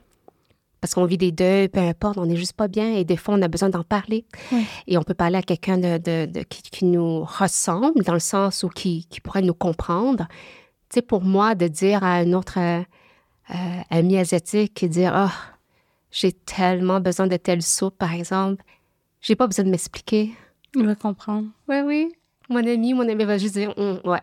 parce 0.84 0.92
qu'on 0.92 1.06
vit 1.06 1.16
des 1.16 1.32
deuils, 1.32 1.68
peu 1.68 1.80
importe, 1.80 2.18
on 2.18 2.26
n'est 2.26 2.36
juste 2.36 2.52
pas 2.52 2.68
bien 2.68 2.92
et 2.92 3.04
des 3.04 3.16
fois, 3.16 3.36
on 3.36 3.40
a 3.40 3.48
besoin 3.48 3.70
d'en 3.70 3.84
parler. 3.84 4.26
Et 4.86 4.98
on 4.98 5.02
peut 5.02 5.14
parler 5.14 5.38
à 5.38 5.42
quelqu'un 5.42 5.78
de, 5.78 6.42
qui, 6.42 6.84
nous 6.84 7.24
ressemble, 7.24 8.02
dans 8.04 8.12
le 8.12 8.18
sens 8.18 8.64
où 8.64 8.68
qui, 8.68 9.08
pourrait 9.22 9.40
nous 9.40 9.54
comprendre. 9.54 10.26
Tu 10.90 10.96
sais, 10.96 11.00
pour 11.00 11.22
moi, 11.22 11.54
de 11.54 11.68
dire 11.68 12.04
à 12.04 12.16
un 12.16 12.34
autre 12.34 12.58
euh, 12.58 12.82
euh, 13.48 13.80
ami 13.88 14.18
asiatique, 14.18 14.84
dire, 14.84 15.14
oh, 15.16 15.34
j'ai 16.10 16.32
tellement 16.32 17.00
besoin 17.00 17.28
de 17.28 17.38
telle 17.38 17.62
soupe, 17.62 17.96
par 17.96 18.12
exemple, 18.12 18.62
j'ai 19.22 19.36
pas 19.36 19.46
besoin 19.46 19.64
de 19.64 19.70
m'expliquer. 19.70 20.34
Il 20.74 20.84
va 20.84 20.96
comprendre. 20.96 21.48
Oui, 21.66 21.76
oui. 21.82 22.12
Mon 22.50 22.58
ami, 22.58 22.92
mon 22.92 23.08
ami 23.08 23.24
va 23.24 23.38
juste 23.38 23.54
dire, 23.54 23.72
hum, 23.78 24.00
ouais, 24.04 24.20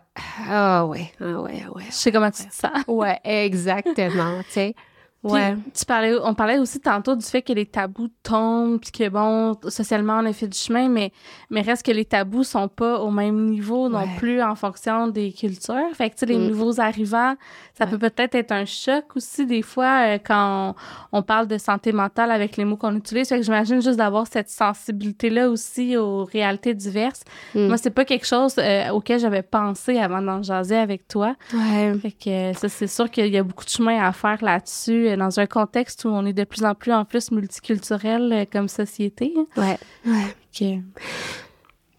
ah 0.48 0.86
ouais, 0.86 1.10
ah 1.20 1.40
ouais, 1.40 1.66
ouais. 1.74 1.84
Je 1.88 1.92
sais 1.92 2.12
comment 2.12 2.30
tu 2.30 2.42
dis 2.42 2.48
ça. 2.52 2.72
ouais, 2.86 3.18
exactement, 3.24 4.44
tu 4.44 4.52
sais. 4.52 4.76
Ouais. 5.24 5.56
tu 5.72 5.84
parlais, 5.84 6.16
on 6.20 6.34
parlait 6.34 6.58
aussi 6.58 6.80
tantôt 6.80 7.14
du 7.14 7.24
fait 7.24 7.42
que 7.42 7.52
les 7.52 7.66
tabous 7.66 8.08
tombent, 8.24 8.80
puis 8.80 8.90
que 8.90 9.08
bon, 9.08 9.56
socialement 9.68 10.14
on 10.14 10.26
a 10.26 10.32
fait 10.32 10.48
du 10.48 10.58
chemin, 10.58 10.88
mais, 10.88 11.12
mais 11.48 11.60
reste 11.60 11.86
que 11.86 11.92
les 11.92 12.04
tabous 12.04 12.42
sont 12.42 12.66
pas 12.66 12.98
au 12.98 13.10
même 13.10 13.46
niveau 13.46 13.88
non 13.88 14.08
plus 14.18 14.42
en 14.42 14.56
fonction 14.56 15.06
des 15.06 15.32
cultures. 15.32 15.94
Fait 15.94 16.10
que 16.10 16.14
tu 16.14 16.20
sais, 16.20 16.26
les 16.26 16.38
mm. 16.38 16.48
nouveaux 16.48 16.80
arrivants, 16.80 17.36
ça 17.78 17.86
peut 17.86 17.98
peut-être 17.98 18.34
être 18.34 18.50
un 18.50 18.64
choc 18.64 19.04
aussi 19.14 19.46
des 19.46 19.62
fois 19.62 20.06
euh, 20.06 20.18
quand 20.22 20.74
on, 21.12 21.22
parle 21.22 21.46
de 21.46 21.56
santé 21.56 21.92
mentale 21.92 22.32
avec 22.32 22.56
les 22.56 22.64
mots 22.64 22.76
qu'on 22.76 22.96
utilise. 22.96 23.28
Fait 23.28 23.36
que 23.36 23.44
j'imagine 23.44 23.80
juste 23.80 23.98
d'avoir 23.98 24.26
cette 24.26 24.50
sensibilité-là 24.50 25.48
aussi 25.48 25.96
aux 25.96 26.24
réalités 26.24 26.74
diverses. 26.74 27.22
Mm. 27.54 27.68
Moi, 27.68 27.76
c'est 27.76 27.90
pas 27.90 28.04
quelque 28.04 28.26
chose 28.26 28.56
euh, 28.58 28.90
auquel 28.90 29.20
j'avais 29.20 29.42
pensé 29.42 29.98
avant 29.98 30.20
d'en 30.20 30.42
jaser 30.42 30.76
avec 30.76 31.06
toi. 31.06 31.36
Ouais. 31.54 31.94
Fait 32.00 32.10
que 32.10 32.58
ça, 32.58 32.68
c'est 32.68 32.88
sûr 32.88 33.08
qu'il 33.08 33.28
y 33.28 33.38
a 33.38 33.44
beaucoup 33.44 33.64
de 33.64 33.70
chemin 33.70 34.02
à 34.02 34.12
faire 34.12 34.42
là-dessus 34.42 35.11
dans 35.16 35.40
un 35.40 35.46
contexte 35.46 36.04
où 36.04 36.08
on 36.08 36.24
est 36.26 36.32
de 36.32 36.44
plus 36.44 36.64
en 36.64 36.74
plus 36.74 36.92
en 36.92 37.04
plus 37.04 37.30
multiculturel 37.30 38.32
euh, 38.32 38.44
comme 38.50 38.68
société. 38.68 39.34
Ouais, 39.56 39.78
ouais. 40.06 40.82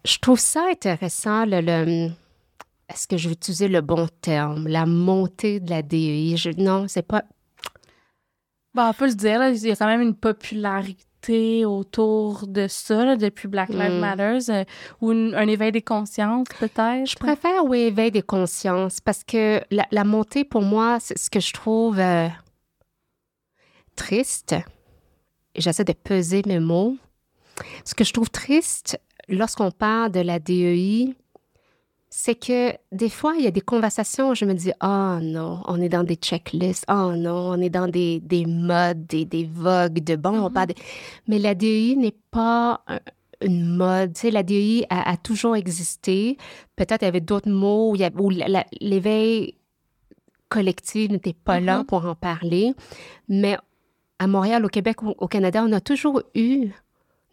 Je 0.06 0.18
trouve 0.20 0.40
ça 0.40 0.66
intéressant, 0.70 1.46
le, 1.46 2.10
est-ce 2.90 3.08
que 3.08 3.18
je 3.18 3.30
vais 3.30 3.34
utiliser 3.34 3.68
le 3.68 3.82
bon 3.82 4.08
terme, 4.22 4.68
la 4.68 4.86
montée 4.86 5.60
de 5.60 5.70
la 5.70 5.82
DEI. 5.82 6.36
Je, 6.38 6.50
non, 6.58 6.88
c'est 6.88 7.08
pas... 7.08 7.24
Bon, 8.74 8.84
on 8.84 8.94
peut 8.94 9.08
le 9.08 9.14
dire, 9.14 9.42
il 9.48 9.68
y 9.68 9.72
a 9.72 9.76
quand 9.76 9.86
même 9.86 10.02
une 10.02 10.16
popularité 10.16 11.66
autour 11.66 12.48
de 12.48 12.68
ça 12.68 13.16
depuis 13.16 13.48
Black 13.48 13.70
Lives 13.70 13.94
mm. 13.94 14.00
Matter 14.00 14.40
euh, 14.50 14.64
ou 15.00 15.12
un 15.12 15.48
éveil 15.48 15.72
des 15.72 15.82
consciences 15.82 16.48
peut-être? 16.60 17.08
Je 17.08 17.16
préfère, 17.16 17.66
oui, 17.66 17.80
éveil 17.80 18.12
des 18.12 18.22
consciences 18.22 19.00
parce 19.00 19.24
que 19.24 19.62
la, 19.72 20.04
montée, 20.04 20.44
pour 20.44 20.62
moi, 20.62 20.98
c'est 21.00 21.18
ce 21.18 21.30
que 21.30 21.40
je 21.40 21.54
trouve 21.54 22.00
euh, 22.00 22.28
triste, 23.96 24.56
et 25.56 25.62
j'essaie 25.62 25.84
de 25.84 25.94
peser 25.94 26.42
mes 26.46 26.60
mots, 26.60 26.98
ce 27.86 27.94
que 27.96 28.04
je 28.04 28.14
trouve 28.14 28.30
triste 28.30 29.00
lorsqu'on 29.30 29.72
parle 29.72 30.12
de 30.12 30.20
la 30.20 30.40
DEI, 30.40 31.16
c'est 32.10 32.36
que 32.36 32.74
des 32.92 33.10
fois, 33.10 33.34
il 33.38 33.44
y 33.44 33.48
a 33.48 33.52
des 33.52 33.62
conversations 33.62 34.30
où 34.30 34.36
je 34.36 34.46
me 34.46 34.54
dis, 34.54 34.72
oh 34.84 35.18
non, 35.22 35.64
on 35.66 35.82
est 35.82 35.90
dans 35.90 36.04
des 36.04 36.16
checklists, 36.16 36.86
oh 36.88 37.14
non, 37.16 37.54
on 37.54 37.60
est 37.60 37.72
dans 37.72 37.88
des, 37.88 38.20
des 38.20 38.46
modes, 38.46 39.08
des, 39.08 39.26
des 39.26 39.46
vogues 39.46 40.00
de 40.04 40.16
bon, 40.16 40.40
on 40.40 40.52
parle 40.52 40.70
Mais 41.28 41.40
la 41.40 41.56
DEI 41.56 41.96
n'est 41.96 42.16
pas 42.30 42.82
une 43.42 43.66
mode. 43.66 44.14
Tu 44.14 44.22
sais, 44.22 44.32
la 44.32 44.44
DEI 44.44 44.86
a, 44.90 45.18
toujours 45.18 45.56
existé. 45.56 46.38
Peut-être 46.76 47.02
il 47.02 47.06
y 47.06 47.08
avait 47.08 47.20
d'autres 47.20 47.50
mots 47.50 47.92
où, 47.92 47.98
où 47.98 48.30
l'éveil 48.80 49.56
collective 50.50 51.12
n'était 51.12 51.34
pas 51.34 51.60
là 51.60 51.80
Mhm. 51.80 51.86
pour 51.86 52.06
en 52.06 52.16
parler. 52.16 52.74
Mais 53.28 53.58
à 54.24 54.28
Montréal, 54.28 54.66
au 54.66 54.70
Québec, 54.70 54.98
au, 55.04 55.28
Canada, 55.28 55.64
on 55.68 55.72
a 55.74 55.82
toujours 55.82 56.22
eu 56.34 56.70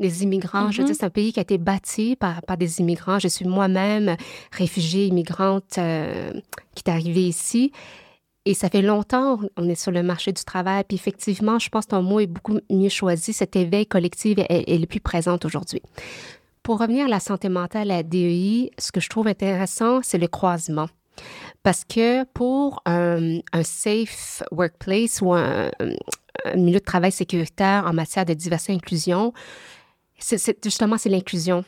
des 0.01 0.23
immigrants. 0.23 0.71
Je 0.71 0.79
veux 0.79 0.83
Mhm. 0.85 0.87
dire, 0.87 0.97
c'est 0.99 1.07
un 1.07 1.11
pays 1.11 1.33
qui 1.33 1.39
a 1.39 1.43
été 1.43 1.59
bâti 1.59 2.17
par, 2.17 2.43
par 2.43 2.57
des 2.57 2.81
immigrants. 2.81 3.19
Je 3.19 3.29
suis 3.29 3.45
moi-même 3.45 4.17
réfugiée 4.53 5.07
immigrante 5.07 5.79
euh, 5.79 6.33
qui 6.75 6.83
est 6.87 6.91
arrivée 6.91 7.29
ici. 7.29 7.71
Et 8.47 8.55
ça 8.55 8.71
fait 8.71 8.81
longtemps 8.83 9.39
on 9.59 9.69
est 9.69 9.75
sur 9.75 9.93
le 9.93 10.03
marché 10.03 10.33
du 10.33 10.43
travail. 10.45 10.83
Puis 10.89 10.97
effectivement, 10.97 11.59
je 11.59 11.69
pense 11.69 11.85
que 11.85 11.91
ton 11.91 12.03
mot 12.03 12.19
est 12.21 12.27
beaucoup 12.27 12.59
mieux 12.71 12.89
choisi. 12.89 13.33
Cet 13.35 13.55
éveil 13.55 13.87
collectif 13.87 14.39
est, 14.39 14.47
est 14.71 14.79
le 14.79 14.87
plus 14.87 15.01
présent 15.01 15.39
aujourd'hui. 15.45 15.83
Pour 16.63 16.79
revenir 16.79 17.07
à 17.07 17.09
la 17.09 17.21
santé 17.21 17.49
mentale 17.51 17.91
à 17.91 18.03
DEI, 18.03 18.71
ce 18.79 18.91
que 18.93 19.01
je 19.01 19.09
trouve 19.11 19.29
intéressant, 19.29 20.01
c'est 20.03 20.19
le 20.19 20.29
croisement. 20.29 20.89
Parce 21.63 21.85
que 21.85 22.25
pour 22.33 22.81
un, 22.87 23.41
un 23.53 23.63
safe 23.63 24.43
workplace 24.51 25.21
ou 25.21 25.35
un, 25.35 25.71
un 26.45 26.57
milieu 26.57 26.79
de 26.81 26.85
travail 26.85 27.13
sécuritaire 27.13 27.85
en 27.87 27.93
matière 27.93 28.25
de 28.25 28.35
diversité 28.35 28.73
et 28.73 28.77
inclusion, 28.77 29.33
c'est, 30.19 30.63
justement, 30.65 30.99
c'est 30.99 31.09
l'inclusion. 31.09 31.65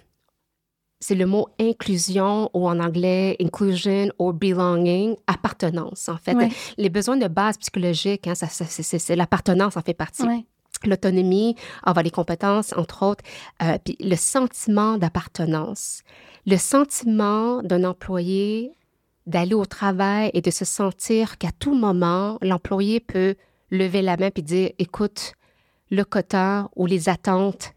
C'est 1.00 1.16
le 1.16 1.26
mot 1.26 1.48
inclusion 1.58 2.48
ou 2.54 2.68
en 2.68 2.78
anglais 2.78 3.36
inclusion 3.40 4.10
or 4.18 4.32
belonging, 4.32 5.16
appartenance 5.26 6.08
en 6.08 6.16
fait. 6.16 6.34
Ouais. 6.34 6.48
Les 6.76 6.90
besoins 6.90 7.16
de 7.16 7.26
base 7.26 7.58
psychologiques, 7.58 8.28
hein, 8.28 8.36
ça, 8.36 8.46
c'est 8.48 9.16
l'appartenance 9.16 9.76
en 9.76 9.80
fait 9.82 9.94
partie 9.94 10.22
Ouais. 10.22 10.44
l'autonomie, 10.84 11.56
avoir 11.82 12.02
les 12.04 12.10
compétences, 12.10 12.72
entre 12.76 13.04
autres, 13.04 13.24
euh, 13.62 13.78
puis 13.84 13.96
le 14.00 14.16
sentiment 14.16 14.96
d'appartenance. 14.98 16.02
Le 16.46 16.56
sentiment 16.56 17.62
d'un 17.62 17.84
employé 17.84 18.72
d'aller 19.26 19.54
au 19.54 19.64
travail 19.64 20.30
et 20.34 20.40
de 20.40 20.50
se 20.50 20.64
sentir 20.64 21.38
qu'à 21.38 21.50
tout 21.58 21.74
moment, 21.74 22.38
l'employé 22.42 22.98
peut 23.00 23.34
lever 23.72 24.02
la 24.02 24.16
main 24.16 24.30
et 24.36 24.42
dire, 24.42 24.70
écoute, 24.78 25.32
le 25.90 26.04
quota 26.04 26.68
ou 26.76 26.86
les 26.86 27.08
attentes, 27.08 27.72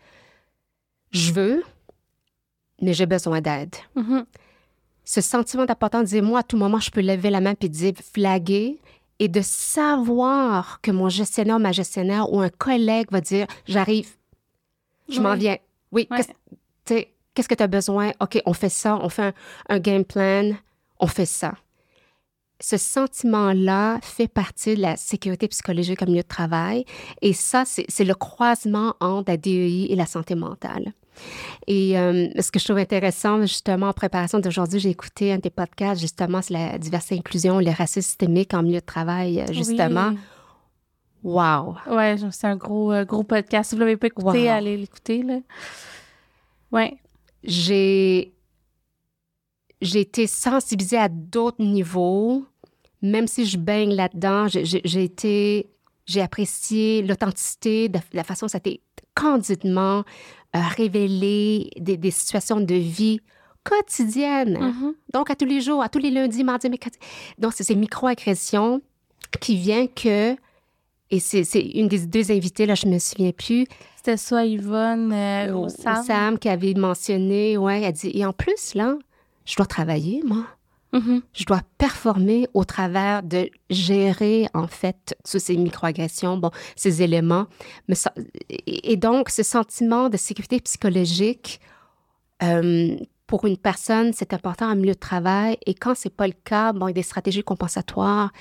je 1.12 1.32
veux, 1.32 1.64
mais 2.82 2.94
j'ai 2.94 3.06
besoin 3.08 3.42
d'aide. 3.42 3.74
Mhm. 3.96 4.26
Ce 5.06 5.22
sentiment 5.22 5.66
d'appartenance, 5.66 6.10
dire, 6.10 6.22
moi, 6.24 6.40
à 6.40 6.44
tout 6.44 6.58
moment, 6.58 6.80
je 6.80 6.92
peux 6.92 7.02
lever 7.02 7.30
la 7.30 7.40
main 7.42 7.54
et 7.62 7.70
dire, 7.70 7.94
flaguer, 8.14 8.80
et 9.20 9.28
de 9.30 9.42
savoir 9.42 10.82
que 10.82 10.92
mon 10.92 11.08
gestionnaire, 11.10 11.58
ma 11.60 11.72
gestionnaire 11.72 12.32
ou 12.34 12.42
un 12.42 12.50
collègue 12.50 13.08
va 13.12 13.22
dire, 13.22 13.48
j'arrive, 13.66 14.10
je 15.10 15.22
m'en 15.22 15.36
viens. 15.36 15.58
Oui, 15.92 16.08
Ouais. 16.12 16.20
qu'est-ce 17.34 17.48
que 17.48 17.56
tu 17.56 17.64
as 17.64 17.68
besoin? 17.68 18.12
OK, 18.20 18.42
on 18.46 18.54
fait 18.54 18.70
ça, 18.70 18.98
on 19.02 19.08
fait 19.10 19.24
un, 19.24 19.34
un 19.70 19.80
game 19.80 20.04
plan, 20.04 20.52
on 21.00 21.08
fait 21.08 21.26
ça. 21.26 21.54
Ce 22.62 22.78
sentiment-là 22.78 24.00
fait 24.02 24.28
partie 24.30 24.76
de 24.76 24.82
la 24.82 24.96
sécurité 24.96 25.48
psychologique 25.50 26.02
au 26.02 26.06
milieu 26.06 26.22
de 26.22 26.28
travail. 26.28 26.86
Et 27.22 27.34
ça, 27.34 27.64
c'est 27.66 28.04
le 28.06 28.16
croisement 28.16 28.96
entre 29.02 29.30
la 29.32 29.38
DEI 29.38 29.88
et 29.92 29.96
la 29.96 30.06
santé 30.06 30.36
mentale. 30.36 30.94
Et 31.68 31.98
euh, 31.98 32.28
ce 32.42 32.52
que 32.52 32.60
je 32.60 32.66
trouve 32.66 32.78
intéressant, 32.78 33.42
justement, 33.42 33.88
en 33.90 33.94
préparation 33.94 34.40
d'aujourd'hui, 34.40 34.80
j'ai 34.80 34.90
écouté 34.90 35.32
un 35.34 35.38
des 35.38 35.50
podcasts, 35.50 36.02
justement, 36.02 36.42
c'est 36.42 36.54
la 36.54 36.78
diversité 36.78 37.16
et 37.16 37.20
inclusion, 37.20 37.60
le 37.60 37.72
racisme 37.72 38.02
systémique 38.08 38.54
en 38.54 38.64
milieu 38.64 38.80
de 38.82 38.86
travail, 38.86 39.42
euh, 39.42 39.46
justement. 39.54 40.14
Wow! 41.24 41.76
Oui. 41.88 41.96
Ouais, 41.96 42.18
je- 42.18 42.30
c'est 42.32 42.48
un 42.48 42.56
gros, 42.58 42.92
euh, 42.92 43.04
gros 43.06 43.24
podcast. 43.24 43.70
Si 43.70 43.76
vous 43.76 43.80
ne 43.82 43.86
l'avez 43.86 43.98
pas 43.98 44.08
écouté, 44.08 44.44
Wow. 44.44 44.50
allez 44.50 44.78
l'écouter. 44.78 45.24
Là. 45.24 45.40
Ouais. 46.72 46.98
j'ai 47.44 48.34
j'ai 49.82 50.02
été 50.02 50.28
sensibilisée 50.28 50.98
à 50.98 51.10
d'autres 51.10 51.64
niveaux, 51.64 52.46
même 53.02 53.28
si 53.28 53.46
je 53.46 53.58
baigne 53.58 53.94
là-dedans, 53.94 54.48
j'ai- 54.48 55.04
été 55.04 55.70
j'ai 56.08 56.22
apprécié 56.22 57.02
l'authenticité, 57.02 57.90
de 57.90 58.00
la 58.14 58.24
façon 58.24 58.46
dont 58.46 58.50
ça 58.50 58.58
a 58.58 58.60
été 58.60 58.80
candidement 59.16 60.04
euh, 60.56 60.60
révélé 60.78 61.70
des, 61.80 61.98
des 61.98 62.12
situations 62.12 62.60
de 62.60 62.76
vie 62.76 63.20
quotidiennes. 63.64 64.58
Mhm. 64.60 64.94
Donc, 65.14 65.30
à 65.32 65.36
tous 65.36 65.46
les 65.46 65.62
jours, 65.62 65.82
à 65.82 65.90
tous 65.90 66.00
les 66.00 66.12
lundis, 66.12 66.44
mardis, 66.44 66.70
mercredis. 66.70 67.00
Donc, 67.40 67.54
c'est 67.54 67.64
ces 67.64 67.76
micro-agressions 67.76 68.82
qui 69.42 69.56
viennent 69.58 69.90
que, 69.90 70.36
et 71.12 71.20
c'est 71.20 71.44
une 71.74 71.88
des 71.88 72.06
deux 72.06 72.32
invitées, 72.32 72.66
là, 72.66 72.76
je 72.76 72.88
me 72.88 73.00
souviens 73.00 73.32
plus, 73.32 73.66
C'était 73.98 74.18
soit 74.18 74.46
Yvonne 74.46 75.12
euh, 75.12 75.54
ou 75.54 75.66
ou 75.66 75.70
Sam. 75.70 76.04
Sam 76.04 76.40
qui 76.40 76.48
avait 76.50 76.76
mentionné, 76.76 77.58
ouais, 77.58 77.82
elle 77.82 77.94
dit, 77.94 78.12
et 78.14 78.26
en 78.26 78.34
plus, 78.34 78.76
là, 78.76 78.96
je 79.46 79.56
dois 79.56 79.66
travailler, 79.66 80.22
moi. 80.26 80.46
Mhm. 80.94 81.22
Je 81.34 81.44
dois 81.46 81.62
performer 81.78 82.48
au 82.54 82.64
travers 82.64 83.22
de 83.24 83.50
gérer, 83.70 84.48
en 84.54 84.68
fait, 84.68 85.18
toutes 85.30 85.42
ces 85.42 85.58
microagressions, 85.58 86.38
bon, 86.38 86.52
ces 86.76 87.02
éléments. 87.02 87.48
Mais 87.88 87.96
ça- 87.96 88.14
et 88.50 88.94
et 88.94 88.96
donc, 88.96 89.30
ce 89.30 89.44
sentiment 89.44 90.10
de 90.10 90.18
sécurité 90.18 90.60
psychologique, 90.62 91.60
euh, 92.44 92.96
pour 93.28 93.46
une 93.46 93.58
personne, 93.58 94.14
c'est 94.14 94.34
important 94.34 94.70
en 94.72 94.76
milieu 94.76 94.94
de 94.94 95.00
travail. 95.00 95.58
Et 95.66 95.74
quand 95.74 95.96
c'est 95.96 96.16
pas 96.16 96.28
le 96.28 96.34
cas, 96.44 96.74
bon, 96.74 96.88
il 96.88 96.92
y 96.92 96.94
a 96.94 96.94
des 96.94 97.02
stratégies 97.02 97.44
compensatoires 97.44 98.32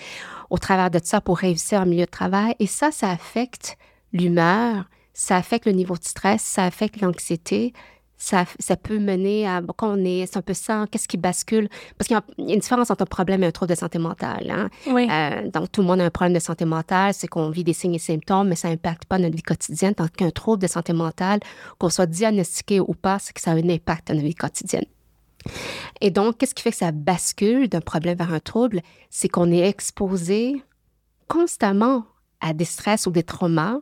au 0.51 0.59
travers 0.59 0.91
de 0.91 1.01
ça 1.03 1.21
pour 1.21 1.39
réussir 1.39 1.81
en 1.81 1.87
milieu 1.87 2.05
de 2.05 2.11
travail. 2.11 2.55
Et 2.59 2.67
ça, 2.67 2.91
ça 2.91 3.11
affecte 3.11 3.79
l'humeur, 4.13 4.85
ça 5.15 5.37
affecte 5.37 5.65
le 5.67 5.73
niveau 5.73 5.97
de 5.97 6.05
stress, 6.05 6.43
ça 6.43 6.65
affecte 6.65 7.01
l'anxiété. 7.01 7.73
Ça, 8.17 8.45
ça 8.59 8.77
peut 8.77 8.99
mener 8.99 9.47
à, 9.47 9.61
quand 9.77 9.99
on 9.99 10.05
est, 10.05 10.27
c'est 10.27 10.39
un 10.39 10.43
peu 10.43 10.55
ça, 10.55 10.87
qu'est-ce 10.91 11.09
qui 11.09 11.17
bascule? 11.17 11.69
Parce 11.99 12.09
qu'il 12.09 12.15
y 12.15 12.19
a 12.19 12.25
il 12.39 12.49
y 12.49 12.51
a 12.53 12.55
une 12.55 12.61
différence 12.61 12.91
entre 12.91 13.03
un 13.03 13.07
problème 13.07 13.43
et 13.43 13.47
un 13.47 13.51
trouble 13.51 13.71
de 13.71 13.79
santé 13.79 13.99
mentale. 13.99 14.51
Hein? 14.51 14.71
Oui. 14.87 15.09
Euh, 15.11 15.51
donc, 15.51 15.73
tout 15.73 15.81
le 15.81 15.87
monde 15.89 16.01
a 16.01 16.05
un 16.05 16.11
problème 16.11 16.33
de 16.33 16.39
santé 16.39 16.65
mentale, 16.65 17.13
c'est 17.13 17.27
qu'on 17.27 17.51
vit 17.51 17.65
des 17.65 17.73
signes 17.73 17.95
et 17.95 17.99
symptômes, 17.99 18.49
mais 18.49 18.57
ça 18.57 18.69
n'impacte 18.69 19.05
pas 19.07 19.19
notre 19.19 19.35
vie 19.35 19.43
quotidienne. 19.43 19.95
Tant 19.95 20.09
qu'un 20.09 20.31
trouble 20.31 20.63
de 20.63 20.69
santé 20.69 20.93
mentale, 20.93 21.41
qu'on 21.79 21.91
soit 21.91 22.07
diagnostiqué 22.07 22.81
ou 22.81 22.95
pas, 22.95 23.19
c'est 23.19 23.33
que 23.33 23.41
ça 23.41 23.51
a 23.51 23.55
un 23.55 23.69
impact 23.69 24.09
dans 24.09 24.15
notre 24.15 24.27
vie 24.27 24.35
quotidienne. 24.35 24.87
Et 26.01 26.11
donc, 26.11 26.39
qu'est-ce 26.39 26.55
qui 26.55 26.63
fait 26.63 26.71
que 26.71 26.77
ça 26.77 26.93
bascule 26.93 27.69
d'un 27.69 27.81
problème 27.81 28.17
vers 28.17 28.33
un 28.33 28.41
trouble? 28.41 28.81
C'est 29.11 29.29
qu'on 29.29 29.51
est 29.51 29.69
exposé 29.69 30.63
constamment 31.29 32.05
à 32.41 32.53
des 32.53 32.65
stress 32.65 33.07
ou 33.07 33.11
des 33.11 33.23
traumas, 33.23 33.79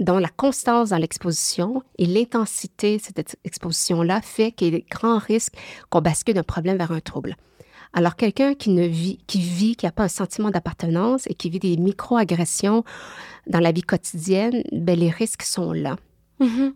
dont 0.00 0.18
la 0.18 0.28
constance 0.28 0.90
dans 0.90 0.96
l'exposition 0.96 1.82
et 1.98 2.06
l'intensité 2.06 2.96
de 2.96 3.02
cette 3.02 3.36
exposition-là 3.44 4.20
fait 4.22 4.52
qu'il 4.52 4.66
y 4.66 4.74
a 4.74 4.78
des 4.78 4.86
grands 4.88 5.18
risques 5.18 5.54
qu'on 5.90 6.00
bascule 6.00 6.34
d'un 6.34 6.42
problème 6.42 6.78
vers 6.78 6.92
un 6.92 7.00
trouble. 7.00 7.36
Alors, 7.92 8.16
quelqu'un 8.16 8.54
qui 8.54 8.70
ne 8.70 8.84
vit, 8.86 9.18
qui 9.28 9.40
vit, 9.40 9.76
qui 9.76 9.86
n'a 9.86 9.92
pas 9.92 10.02
un 10.02 10.08
sentiment 10.08 10.50
d'appartenance 10.50 11.28
et 11.28 11.34
qui 11.34 11.48
vit 11.48 11.60
des 11.60 11.76
micro-agressions 11.76 12.82
dans 13.46 13.60
la 13.60 13.70
vie 13.70 13.82
quotidienne, 13.82 14.64
ben, 14.72 14.98
les 14.98 15.10
risques 15.10 15.44
sont 15.44 15.72
là. 15.72 15.96
Mhm. 16.40 16.74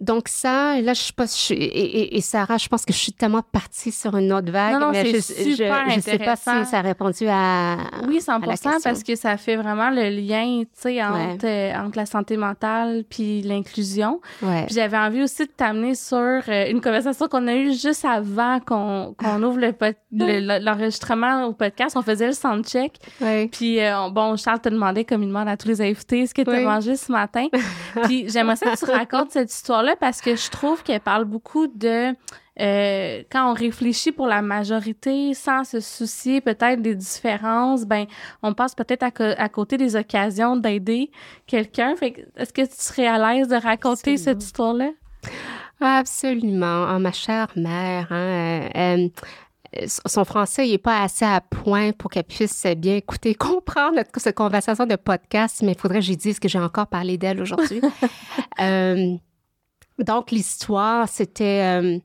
Donc 0.00 0.28
ça, 0.28 0.80
là, 0.80 0.94
je 0.94 1.12
pas, 1.12 1.26
je 1.26 1.52
et, 1.52 1.56
et- 1.56 2.16
et 2.16 2.20
Sarah, 2.22 2.56
je 2.56 2.66
pense 2.66 2.84
que 2.86 2.94
je 2.94 2.98
suis 2.98 3.12
tellement 3.12 3.42
partie 3.42 3.92
sur 3.92 4.16
une 4.16 4.32
autre 4.32 4.50
vague. 4.50 4.72
Non, 4.72 4.80
non, 4.80 4.90
mais 4.92 5.20
c'est 5.20 5.44
je, 5.44 5.50
je, 5.50 5.54
super 5.56 5.90
je 5.90 6.00
sais 6.00 6.18
pas 6.18 6.34
si 6.36 6.44
ça 6.64 6.78
a 6.78 6.80
répondu 6.80 7.26
à. 7.28 7.76
Oui, 8.08 8.16
à 8.16 8.20
100 8.20 8.38
la 8.38 8.46
question. 8.46 8.70
parce 8.82 9.02
que 9.02 9.14
ça 9.16 9.36
fait 9.36 9.56
vraiment 9.56 9.90
le 9.90 10.08
lien, 10.08 10.62
tu 10.62 10.68
sais, 10.74 11.02
entre, 11.04 11.44
euh, 11.46 11.74
entre 11.76 11.98
la 11.98 12.06
santé 12.06 12.38
mentale 12.38 13.04
puis 13.08 13.42
l'inclusion. 13.42 14.20
Ouais. 14.40 14.64
Puis 14.66 14.74
j'avais 14.76 14.96
envie 14.96 15.22
aussi 15.22 15.44
de 15.44 15.50
t'amener 15.54 15.94
sur 15.94 16.16
euh, 16.16 16.70
une 16.70 16.80
conversation 16.80 17.28
qu'on 17.28 17.46
a 17.46 17.54
eue 17.54 17.74
juste 17.74 18.06
avant 18.06 18.60
qu'on 18.60 19.14
qu'on 19.18 19.42
ouvre 19.42 19.58
le 19.58 19.72
l'enregistrement 20.58 21.44
au 21.46 21.52
podcast. 21.52 21.96
On 21.96 22.02
faisait 22.02 22.26
le 22.28 22.32
soundcheck. 22.32 22.94
Ouais. 23.20 23.48
Puis, 23.52 23.78
euh, 23.80 23.98
on- 24.00 24.10
bon, 24.10 24.36
Charles 24.36 24.60
te 24.60 24.68
demandait, 24.68 25.04
comme 25.04 25.22
il 25.22 25.28
demande 25.28 25.48
à 25.48 25.56
tous 25.56 25.68
les 25.68 25.80
invités, 25.82 26.26
ce 26.26 26.34
que 26.34 26.42
tu 26.42 26.50
as 26.50 26.54
Oui. 26.54 26.64
mangé 26.64 26.96
ce 26.96 27.10
matin. 27.12 27.46
Puis, 28.04 28.28
j'aimerais 28.28 28.56
ça 28.56 28.70
que 28.74 28.84
tu 28.84 28.90
racontes 28.90 29.30
cette 29.32 29.50
histoire-là 29.82 29.96
parce 30.00 30.20
que 30.20 30.36
je 30.36 30.50
trouve 30.50 30.82
qu'elle 30.82 31.00
parle 31.00 31.24
beaucoup 31.24 31.66
de 31.66 32.14
euh, 32.60 33.22
quand 33.30 33.50
on 33.50 33.54
réfléchit 33.54 34.12
pour 34.12 34.26
la 34.26 34.42
majorité 34.42 35.32
sans 35.34 35.64
se 35.64 35.80
soucier 35.80 36.40
peut-être 36.42 36.82
des 36.82 36.94
différences, 36.94 37.84
ben, 37.86 38.04
on 38.42 38.52
passe 38.52 38.74
peut-être 38.74 39.02
à, 39.02 39.10
co- 39.10 39.34
à 39.36 39.48
côté 39.48 39.78
des 39.78 39.96
occasions 39.96 40.56
d'aider 40.56 41.10
quelqu'un. 41.46 41.94
Est-ce 42.36 42.52
que 42.52 42.62
tu 42.62 42.74
serais 42.76 43.06
à 43.06 43.16
l'aise 43.34 43.48
de 43.48 43.54
raconter 43.56 44.12
Absolument. 44.12 44.18
cette 44.24 44.42
histoire-là? 44.42 44.90
Absolument. 45.80 46.84
Ah, 46.88 46.98
ma 46.98 47.12
chère 47.12 47.48
mère, 47.56 48.06
hein, 48.10 48.68
euh, 48.76 49.08
euh, 49.74 49.86
son 50.06 50.24
français 50.26 50.66
n'est 50.66 50.76
pas 50.78 51.02
assez 51.02 51.24
à 51.24 51.40
point 51.40 51.92
pour 51.92 52.10
qu'elle 52.10 52.24
puisse 52.24 52.66
bien 52.76 52.96
écouter, 52.96 53.34
comprendre 53.50 53.96
notre, 53.96 54.10
cette 54.20 54.36
conversation 54.36 54.84
de 54.86 54.96
podcast, 54.96 55.62
mais 55.62 55.72
il 55.72 55.78
faudrait 55.78 56.00
que 56.00 56.04
j'y 56.04 56.16
dise 56.18 56.38
que 56.38 56.48
j'ai 56.48 56.58
encore 56.60 56.86
parlé 56.86 57.16
d'elle 57.16 57.40
aujourd'hui. 57.40 57.80
Euh, 58.60 59.16
donc, 60.02 60.30
l'histoire, 60.30 61.08
c'était, 61.08 61.80
euh, 61.80 61.98
tu 61.98 62.02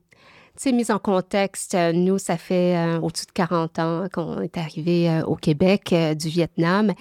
sais, 0.58 0.72
mise 0.72 0.90
en 0.92 1.00
contexte, 1.00 1.76
euh, 1.76 1.92
nous, 1.94 2.18
ça 2.18 2.38
fait 2.38 2.76
euh, 2.76 3.00
au-dessus 3.00 3.26
de 3.28 3.32
40 3.32 3.80
ans 3.80 4.08
qu'on 4.12 4.42
est 4.42 4.58
arrivé 4.58 5.10
euh, 5.10 5.24
au 5.26 5.36
Québec 5.36 5.94
du 6.18 6.30
Vietnam 6.30 6.94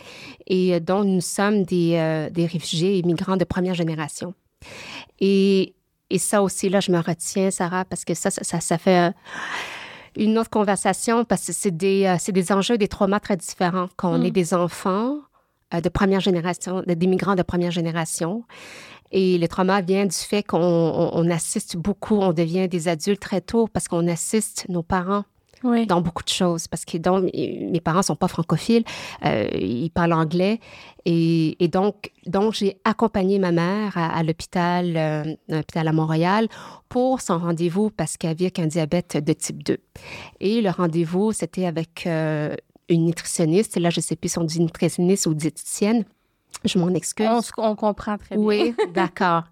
et 0.47 0.79
donc 0.81 1.07
nous 1.07 1.21
sommes 1.21 1.63
des, 1.65 2.29
des 2.33 2.47
réfugiés 2.47 2.99
et 2.99 3.03
migrants 3.03 3.37
de 3.37 3.45
première 3.45 3.75
génération. 3.75 4.35
Et 5.21 5.73
et 6.09 6.19
ça 6.19 6.41
aussi, 6.41 6.69
là, 6.69 6.79
je 6.79 6.93
me 6.93 7.01
retiens, 7.01 7.51
Sarah, 7.51 7.85
parce 7.85 8.05
que 8.05 8.15
ça, 8.15 8.31
ça, 8.31 8.45
ça, 8.45 8.61
ça 8.61 8.79
fait... 8.79 9.13
une 10.17 10.39
autre 10.39 10.51
conversation 10.51 11.25
parce 11.25 11.45
que 11.47 11.53
c'est 11.53 11.77
des, 11.77 12.15
c'est 12.21 12.31
des 12.31 12.53
enjeux, 12.53 12.79
des 12.79 12.87
traumas 12.87 13.19
très 13.19 13.37
différents. 13.37 13.89
Quand 13.97 14.13
on 14.15 14.19
Mm. 14.21 14.25
est 14.27 14.31
des 14.31 14.55
enfants 14.55 15.17
de 15.73 15.89
première 15.89 16.21
génération, 16.21 16.83
de- 16.87 16.95
des 16.95 17.07
migrants 17.09 17.35
de 17.35 17.43
première 17.43 17.73
génération. 17.73 18.45
Et 19.13 19.39
le 19.39 19.47
trauma 19.49 19.81
vient 19.81 20.07
du 20.07 20.15
fait 20.17 20.43
qu'on 20.43 20.59
on- 20.63 21.11
on 21.13 21.31
assiste 21.31 21.77
beaucoup, 21.77 22.17
on 22.17 22.33
devient 22.33 22.69
des 22.69 22.89
adultes 22.89 23.21
très 23.21 23.41
tôt 23.41 23.67
parce 23.73 23.89
qu'on 23.89 24.07
assiste 24.09 24.67
nos 24.69 24.83
parents 24.83 25.25
Oui. 25.65 25.87
dans 25.87 26.01
beaucoup 26.01 26.23
de 26.23 26.29
choses. 26.29 26.69
Parce 26.69 26.85
que 26.85 26.99
donc, 26.99 27.31
mes 27.35 27.81
parents 27.81 28.03
sont 28.03 28.17
pas 28.17 28.29
francophiles, 28.29 28.85
euh, 29.25 29.49
ils 29.55 29.91
parlent 29.91 30.13
anglais. 30.13 30.61
Et, 31.05 31.57
et 31.65 31.69
donc, 31.69 32.11
donc 32.27 32.53
j'ai 32.55 32.79
accompagné 32.85 33.39
ma 33.39 33.53
mère 33.53 33.97
à, 33.97 34.17
à 34.19 34.23
l'hôpital, 34.23 34.97
euh, 34.97 35.35
à 35.75 35.93
Montréal 35.93 36.49
pour 36.89 37.21
son 37.21 37.39
rendez-vous 37.39 37.91
parce 37.91 38.17
qu'elle 38.17 38.37
vit 38.37 38.45
avec 38.47 38.59
un 38.59 38.67
diabète 38.67 39.17
de 39.25 39.33
type 39.33 39.63
2. 39.63 39.79
Et 40.41 40.61
le 40.61 40.71
rendez-vous, 40.71 41.33
c'était 41.33 41.67
avec 41.67 42.07
euh, 42.07 42.55
une 42.89 43.05
nutritionniste. 43.07 43.79
Là, 43.79 43.91
je 43.91 44.01
sais 44.01 44.17
plus 44.17 44.31
si 44.33 44.39
on 44.39 44.45
dit 44.45 44.61
nutritionniste 44.61 45.27
ou 45.27 45.35
diététicienne. 45.35 46.05
Je 46.65 46.79
m'en 46.79 46.89
excuse. 46.91 47.27
On, 47.59 47.75
comprend 47.75 48.17
très 48.19 48.37
bien. 48.37 48.45
Oui, 48.45 48.75
d'accord. 48.95 49.45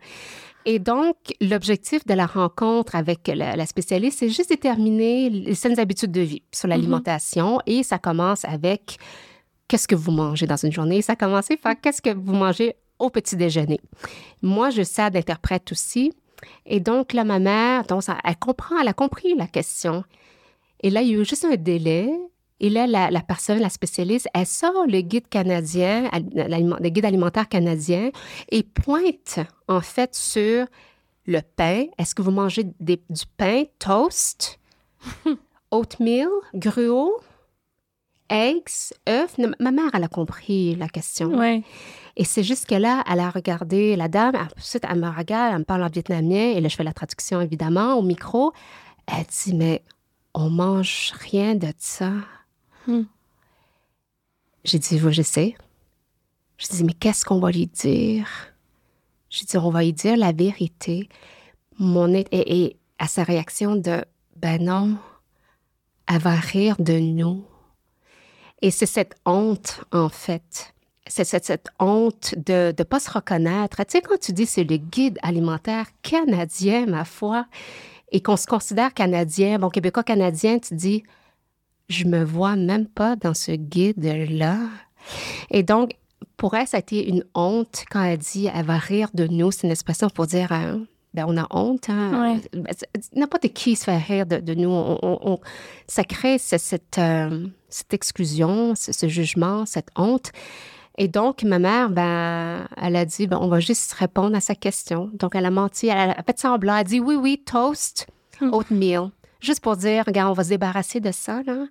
Et 0.66 0.78
donc, 0.78 1.16
l'objectif 1.40 2.06
de 2.06 2.14
la 2.14 2.26
rencontre 2.26 2.96
avec 2.96 3.28
la, 3.28 3.54
la 3.54 3.66
spécialiste, 3.66 4.20
c'est 4.20 4.30
juste 4.30 4.48
déterminer 4.48 5.28
les 5.28 5.54
saines 5.54 5.78
habitudes 5.78 6.12
de 6.12 6.22
vie 6.22 6.42
sur 6.52 6.68
l'alimentation. 6.68 7.60
Et 7.66 7.82
ça 7.82 7.98
commence 7.98 8.44
avec 8.46 8.98
qu'est-ce 9.68 9.86
que 9.86 9.94
vous 9.94 10.10
mangez 10.10 10.46
dans 10.46 10.56
une 10.56 10.72
journée? 10.72 11.02
Ça 11.02 11.16
commence 11.16 11.48
par 11.62 11.74
qu'est-ce 11.80 12.00
que 12.00 12.14
vous 12.14 12.34
mangez 12.34 12.76
au 12.98 13.10
petit 13.10 13.36
déjeuner? 13.36 13.80
Moi, 14.42 14.70
je 14.70 14.82
sers 14.82 15.10
d'interprète 15.10 15.70
aussi. 15.72 16.12
Et 16.66 16.80
donc, 16.80 17.12
là, 17.12 17.24
ma 17.24 17.38
mère, 17.38 17.84
donc, 17.84 18.02
elle 18.24 18.36
comprend, 18.36 18.78
elle 18.80 18.88
a 18.88 18.92
compris 18.92 19.34
la 19.34 19.46
question. 19.46 20.04
Et 20.82 20.90
là, 20.90 21.02
il 21.02 21.08
y 21.08 21.14
a 21.14 21.20
eu 21.20 21.24
juste 21.24 21.44
un 21.44 21.56
délai. 21.56 22.10
Et 22.60 22.70
là, 22.70 22.86
la, 22.86 23.10
la 23.10 23.20
personne, 23.20 23.58
la 23.58 23.68
spécialiste, 23.68 24.28
elle 24.32 24.46
sort 24.46 24.86
le 24.86 25.00
guide 25.00 25.28
canadien, 25.28 26.08
le 26.32 26.88
guide 26.88 27.04
alimentaire 27.04 27.48
canadien, 27.48 28.10
et 28.50 28.62
pointe 28.62 29.40
en 29.68 29.80
fait 29.80 30.14
sur 30.14 30.66
le 31.26 31.40
pain. 31.56 31.86
Est-ce 31.98 32.14
que 32.14 32.22
vous 32.22 32.30
mangez 32.30 32.64
des- 32.80 33.02
du 33.10 33.22
pain, 33.36 33.64
toast, 33.78 34.58
oatmeal, 35.70 36.28
gruau, 36.54 37.16
eggs, 38.30 38.92
œufs? 39.08 39.36
Ma 39.58 39.70
mère, 39.70 39.90
elle 39.92 40.04
a 40.04 40.08
compris 40.08 40.74
la 40.76 40.88
question. 40.88 41.32
Oui. 41.38 41.64
Et 42.16 42.24
c'est 42.24 42.44
juste 42.44 42.66
que 42.66 42.76
là, 42.76 43.02
elle 43.10 43.20
a 43.20 43.30
regardé 43.30 43.96
la 43.96 44.06
dame, 44.08 44.36
ensuite 44.56 44.84
elle 44.88 45.00
me 45.00 45.08
regarde, 45.08 45.52
elle 45.54 45.58
me 45.58 45.64
parle 45.64 45.82
en 45.82 45.88
vietnamien, 45.88 46.52
et 46.54 46.60
là, 46.60 46.68
je 46.68 46.76
fais 46.76 46.84
la 46.84 46.92
traduction 46.92 47.40
évidemment 47.40 47.94
au 47.94 48.02
micro. 48.02 48.52
Elle 49.06 49.24
dit, 49.26 49.54
mais 49.54 49.82
on 50.34 50.48
mange 50.50 51.12
rien 51.28 51.54
de 51.56 51.68
ça. 51.78 52.12
Hmm. 52.86 53.04
J'ai 54.64 54.78
dit, 54.78 55.00
oui, 55.02 55.12
je 55.12 55.22
sais. 55.22 55.54
Je 56.58 56.68
dis, 56.68 56.84
mais 56.84 56.94
qu'est-ce 56.94 57.24
qu'on 57.24 57.40
va 57.40 57.50
lui 57.50 57.66
dire? 57.66 58.28
J'ai 59.28 59.44
dit, 59.44 59.56
on 59.56 59.70
va 59.70 59.82
lui 59.82 59.92
dire 59.92 60.16
la 60.16 60.32
vérité. 60.32 61.08
Mon 61.78 62.14
et 62.14 62.76
à 62.98 63.08
sa 63.08 63.24
réaction 63.24 63.76
de, 63.76 64.04
ben 64.36 64.62
non, 64.62 64.96
elle 66.06 66.20
va 66.20 66.34
rire 66.34 66.76
de 66.78 66.98
nous. 66.98 67.44
Et 68.62 68.70
c'est 68.70 68.86
cette 68.86 69.16
honte, 69.26 69.84
en 69.92 70.08
fait. 70.08 70.74
C'est 71.06 71.24
cette, 71.24 71.44
cette 71.44 71.68
honte 71.78 72.34
de 72.36 72.72
ne 72.78 72.84
pas 72.84 73.00
se 73.00 73.10
reconnaître. 73.10 73.76
Tu 73.84 73.84
sais, 73.88 74.00
quand 74.00 74.18
tu 74.18 74.32
dis 74.32 74.46
c'est 74.46 74.64
le 74.64 74.76
guide 74.76 75.18
alimentaire 75.22 75.86
canadien, 76.02 76.86
ma 76.86 77.04
foi, 77.04 77.46
et 78.10 78.22
qu'on 78.22 78.36
se 78.36 78.46
considère 78.46 78.94
canadien, 78.94 79.58
bon, 79.58 79.68
québécois 79.68 80.04
canadien, 80.04 80.58
tu 80.58 80.74
dis, 80.74 81.02
je 81.88 82.04
me 82.04 82.24
vois 82.24 82.56
même 82.56 82.86
pas 82.86 83.16
dans 83.16 83.34
ce 83.34 83.52
guide-là. 83.52 84.58
Et 85.50 85.62
donc, 85.62 85.92
pour 86.36 86.54
elle, 86.54 86.66
ça 86.66 86.78
a 86.78 86.80
été 86.80 87.08
une 87.08 87.24
honte 87.34 87.84
quand 87.90 88.02
elle 88.02 88.18
dit, 88.18 88.48
elle 88.52 88.64
va 88.66 88.78
rire 88.78 89.08
de 89.14 89.26
nous. 89.26 89.50
C'est 89.50 89.66
une 89.66 89.70
expression 89.72 90.08
pour 90.08 90.26
dire, 90.26 90.50
hein, 90.52 90.84
ben, 91.12 91.26
on 91.28 91.36
a 91.36 91.46
honte. 91.50 91.88
Hein? 91.90 92.36
Ouais. 92.54 92.60
Ben, 92.60 92.72
N'importe 93.14 93.48
qui 93.48 93.76
se 93.76 93.84
fait 93.84 93.96
rire 93.98 94.26
de, 94.26 94.38
de 94.38 94.54
nous. 94.54 94.68
On, 94.70 94.98
on- 95.02 95.18
on- 95.22 95.38
ça 95.86 96.02
crée 96.04 96.38
cette, 96.38 96.98
euh, 96.98 97.46
cette 97.68 97.94
exclusion, 97.94 98.74
ce, 98.74 98.92
ce 98.92 99.06
jugement, 99.08 99.66
cette 99.66 99.88
honte. 99.96 100.32
Et 100.96 101.08
donc, 101.08 101.42
ma 101.42 101.58
mère, 101.58 101.90
ben, 101.90 102.66
elle 102.80 102.96
a 102.96 103.04
dit, 103.04 103.26
ben, 103.26 103.38
on 103.40 103.48
va 103.48 103.60
juste 103.60 103.92
répondre 103.92 104.36
à 104.36 104.40
sa 104.40 104.54
question. 104.54 105.10
Donc, 105.14 105.34
elle 105.34 105.44
a 105.46 105.50
menti, 105.50 105.88
elle 105.88 106.10
a 106.10 106.22
fait 106.24 106.38
semblant. 106.38 106.74
Elle 106.74 106.80
a 106.80 106.84
dit, 106.84 107.00
oui, 107.00 107.14
oui, 107.16 107.42
toast, 107.44 108.06
Hmm. 108.40 108.52
oatmeal. 108.52 109.10
Juste 109.44 109.60
pour 109.60 109.76
dire, 109.76 110.04
regarde, 110.06 110.30
on 110.30 110.34
va 110.34 110.44
se 110.44 110.48
débarrasser 110.48 111.00
de 111.00 111.12
ça, 111.12 111.42
là. 111.42 111.66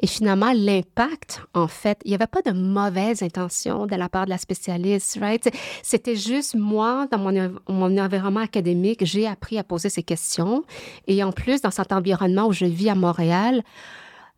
Et 0.00 0.06
finalement, 0.06 0.52
l'impact, 0.52 1.42
en 1.54 1.68
fait, 1.68 2.00
il 2.04 2.08
n'y 2.08 2.14
avait 2.14 2.26
pas 2.26 2.42
de 2.42 2.50
mauvaise 2.50 3.22
intention 3.22 3.86
de 3.86 3.94
la 3.94 4.08
part 4.08 4.24
de 4.24 4.30
la 4.30 4.38
spécialiste, 4.38 5.18
right? 5.20 5.48
C'était 5.82 6.16
juste 6.16 6.56
moi, 6.56 7.06
dans 7.12 7.18
mon, 7.18 7.54
mon 7.68 7.98
environnement 7.98 8.40
académique, 8.40 9.04
j'ai 9.04 9.26
appris 9.26 9.56
à 9.56 9.62
poser 9.62 9.90
ces 9.90 10.02
questions. 10.02 10.64
Et 11.06 11.22
en 11.22 11.30
plus, 11.30 11.60
dans 11.60 11.70
cet 11.70 11.92
environnement 11.92 12.46
où 12.46 12.52
je 12.52 12.64
vis 12.64 12.88
à 12.88 12.96
Montréal, 12.96 13.62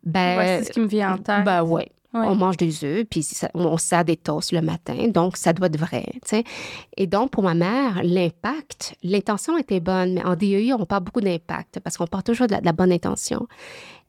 ben, 0.03 0.59
c'est 0.59 0.65
ce 0.65 0.71
qui 0.73 0.79
me 0.79 0.87
vient 0.87 1.13
en 1.13 1.17
tête. 1.17 1.43
ben 1.43 1.63
ouais. 1.63 1.91
Ouais. 2.21 2.27
On 2.27 2.35
mange 2.35 2.57
des 2.57 2.83
œufs, 2.83 3.05
puis 3.09 3.23
ça- 3.23 3.49
on 3.53 3.77
sert 3.77 4.03
des 4.05 4.17
toasts 4.17 4.51
le 4.51 4.61
matin, 4.61 5.07
donc 5.09 5.37
ça 5.37 5.53
doit 5.53 5.67
être 5.67 5.77
vrai. 5.79 6.05
Et 6.97 7.07
donc, 7.07 7.31
pour 7.31 7.43
ma 7.43 7.53
mère, 7.53 8.01
l'impact, 8.03 8.95
l'intention 9.03 9.57
était 9.57 9.79
bonne, 9.79 10.13
mais 10.15 10.25
en 10.25 10.35
DEI, 10.35 10.73
on 10.73 10.85
parle 10.85 11.03
beaucoup 11.03 11.21
d'impact, 11.21 11.79
parce 11.81 11.97
qu'on 11.97 12.07
parle 12.07 12.23
toujours 12.23 12.47
de 12.47 12.53
la, 12.53 12.61
de 12.61 12.65
la 12.65 12.73
bonne 12.73 12.91
intention. 12.91 13.47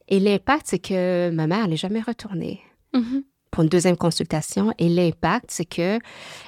Et 0.09 0.21
l'impact, 0.21 0.67
c'est 0.69 0.79
que 0.79 1.31
ma 1.31 1.47
mère, 1.47 1.65
elle 1.65 1.71
n'est 1.71 1.77
jamais 1.77 2.01
retournée 2.01 2.61
Mhm. 2.95 3.23
pour 3.51 3.63
une 3.63 3.69
deuxième 3.69 3.97
consultation. 3.97 4.73
Et 4.79 4.89
l'impact, 4.89 5.47
c'est 5.51 5.65
que 5.67 5.99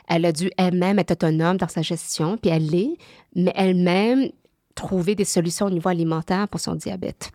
elle 0.09 0.25
a 0.25 0.33
dû 0.33 0.51
elle-même 0.57 0.99
être 0.99 1.11
autonome 1.13 1.57
dans 1.59 1.69
sa 1.69 1.83
gestion, 1.83 2.37
puis 2.39 2.51
elle 2.51 2.67
l'est, 2.67 2.97
mais 3.35 3.53
elle-même 3.55 4.31
trouver 4.75 5.15
des 5.15 5.25
solutions 5.27 5.67
au 5.67 5.71
niveau 5.71 5.89
alimentaire 5.91 6.49
pour 6.49 6.61
son 6.61 6.75
diabète. 6.75 7.31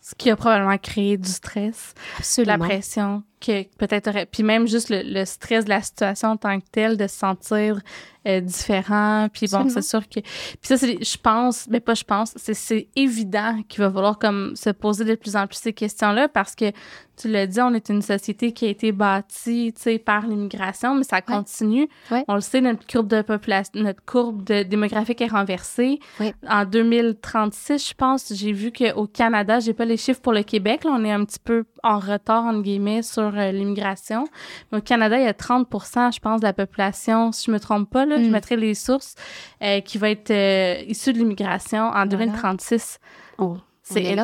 Ce 0.00 0.14
qui 0.14 0.30
a 0.30 0.36
probablement 0.36 0.78
créé 0.78 1.16
du 1.18 1.28
stress, 1.28 1.94
de 1.94 2.18
Absolument. 2.18 2.52
la 2.56 2.58
pression, 2.64 3.22
que 3.40 3.62
peut-être 3.78 4.26
Puis 4.30 4.42
même 4.42 4.66
juste 4.66 4.90
le, 4.90 5.02
le 5.02 5.24
stress 5.24 5.64
de 5.64 5.70
la 5.70 5.82
situation 5.82 6.30
en 6.30 6.36
tant 6.36 6.60
que 6.60 6.66
telle, 6.70 6.96
de 6.96 7.06
se 7.06 7.16
sentir 7.16 7.80
euh, 8.28 8.40
différent. 8.40 9.28
Puis 9.32 9.46
bon, 9.50 9.70
c'est 9.70 9.80
sûr 9.80 10.06
que. 10.06 10.20
Puis 10.20 10.58
ça, 10.62 10.76
c'est, 10.76 11.02
je 11.02 11.16
pense, 11.16 11.66
mais 11.70 11.80
pas 11.80 11.94
je 11.94 12.04
pense, 12.04 12.34
c'est, 12.36 12.52
c'est 12.52 12.88
évident 12.94 13.62
qu'il 13.66 13.82
va 13.82 13.90
falloir 13.90 14.18
comme 14.18 14.54
se 14.56 14.68
poser 14.68 15.06
de 15.06 15.14
plus 15.14 15.36
en 15.36 15.46
plus 15.46 15.56
ces 15.56 15.72
questions-là 15.72 16.28
parce 16.28 16.54
que 16.54 16.70
tu 17.16 17.28
l'as 17.28 17.46
dit, 17.46 17.60
on 17.60 17.72
est 17.72 17.88
une 17.88 18.02
société 18.02 18.52
qui 18.52 18.66
a 18.66 18.68
été 18.68 18.92
bâtie, 18.92 19.72
tu 19.74 19.82
sais, 19.82 19.98
par 19.98 20.26
l'immigration, 20.26 20.94
mais 20.94 21.04
ça 21.04 21.22
continue. 21.22 21.88
Ouais. 22.10 22.24
On 22.28 22.34
le 22.34 22.40
sait, 22.40 22.60
notre 22.60 22.86
courbe 22.86 23.08
de 23.08 23.22
population, 23.22 23.72
notre 23.76 24.04
courbe 24.04 24.44
de 24.44 24.62
démographique 24.62 25.20
est 25.20 25.26
renversée. 25.26 25.98
Ouais. 26.18 26.34
En 26.48 26.64
2036, 26.64 27.88
je 27.88 27.94
pense, 27.94 28.32
j'ai 28.34 28.52
vu 28.52 28.70
qu'au 28.70 29.06
Canada, 29.06 29.60
j'ai 29.60 29.74
pas 29.74 29.84
les 29.84 29.96
chiffres 29.96 30.20
pour 30.20 30.32
le 30.32 30.42
Québec, 30.42 30.84
là, 30.84 30.92
on 30.94 31.04
est 31.04 31.12
un 31.12 31.24
petit 31.24 31.40
peu 31.42 31.64
en 31.82 31.98
retard, 31.98 32.44
entre 32.44 32.62
guillemets, 32.62 33.02
sur 33.02 33.32
euh, 33.36 33.52
l'immigration. 33.52 34.24
Mais 34.72 34.78
au 34.78 34.80
Canada, 34.80 35.18
il 35.18 35.24
y 35.24 35.28
a 35.28 35.34
30 35.34 35.66
je 36.14 36.18
pense, 36.20 36.40
de 36.40 36.46
la 36.46 36.52
population, 36.52 37.32
si 37.32 37.46
je 37.46 37.50
me 37.50 37.58
trompe 37.60 37.90
pas, 37.90 38.04
là, 38.06 38.16
je 38.22 38.28
Mm. 38.28 38.30
mettrai 38.30 38.56
les 38.56 38.74
sources, 38.74 39.14
euh, 39.62 39.80
qui 39.80 39.98
va 39.98 40.10
être 40.10 40.30
euh, 40.30 40.82
issue 40.86 41.12
de 41.12 41.18
l'immigration 41.18 41.84
en 41.90 42.06
2036. 42.06 42.98
On- 43.38 43.44
on 43.44 43.58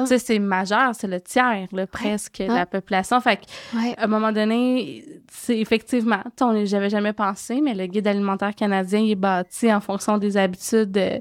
C'est, 0.07 0.38
majeur, 0.38 0.94
c'est 0.94 1.09
le 1.09 1.20
tiers, 1.20 1.66
là, 1.72 1.86
presque, 1.88 2.38
de 2.38 2.44
Ouais. 2.48 2.54
la 2.54 2.66
population. 2.66 3.20
Fait 3.20 3.38
que, 3.38 3.76
Ouais. 3.76 3.94
à 3.98 4.04
un 4.04 4.07
moment 4.07 4.30
donné, 4.30 5.04
c'est 5.28 5.59
effectivement, 5.59 6.20
on 6.40 6.64
j'avais 6.64 6.88
jamais 6.90 7.12
pensé, 7.12 7.61
mais 7.61 7.74
le 7.74 7.86
guide 7.86 8.07
alimentaire 8.07 8.54
canadien 8.54 9.00
il 9.00 9.11
est 9.11 9.14
bâti 9.16 9.72
en 9.74 9.80
fonction 9.80 10.18
des 10.18 10.36
habitudes 10.36 10.92
de, 10.92 11.20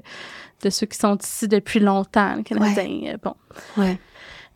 de 0.62 0.70
ceux 0.70 0.86
qui 0.86 0.96
sont 0.96 1.16
ici 1.18 1.48
depuis 1.48 1.80
longtemps, 1.80 2.36
le 2.36 2.42
Canadien. 2.44 3.16
Bon. 3.20 3.34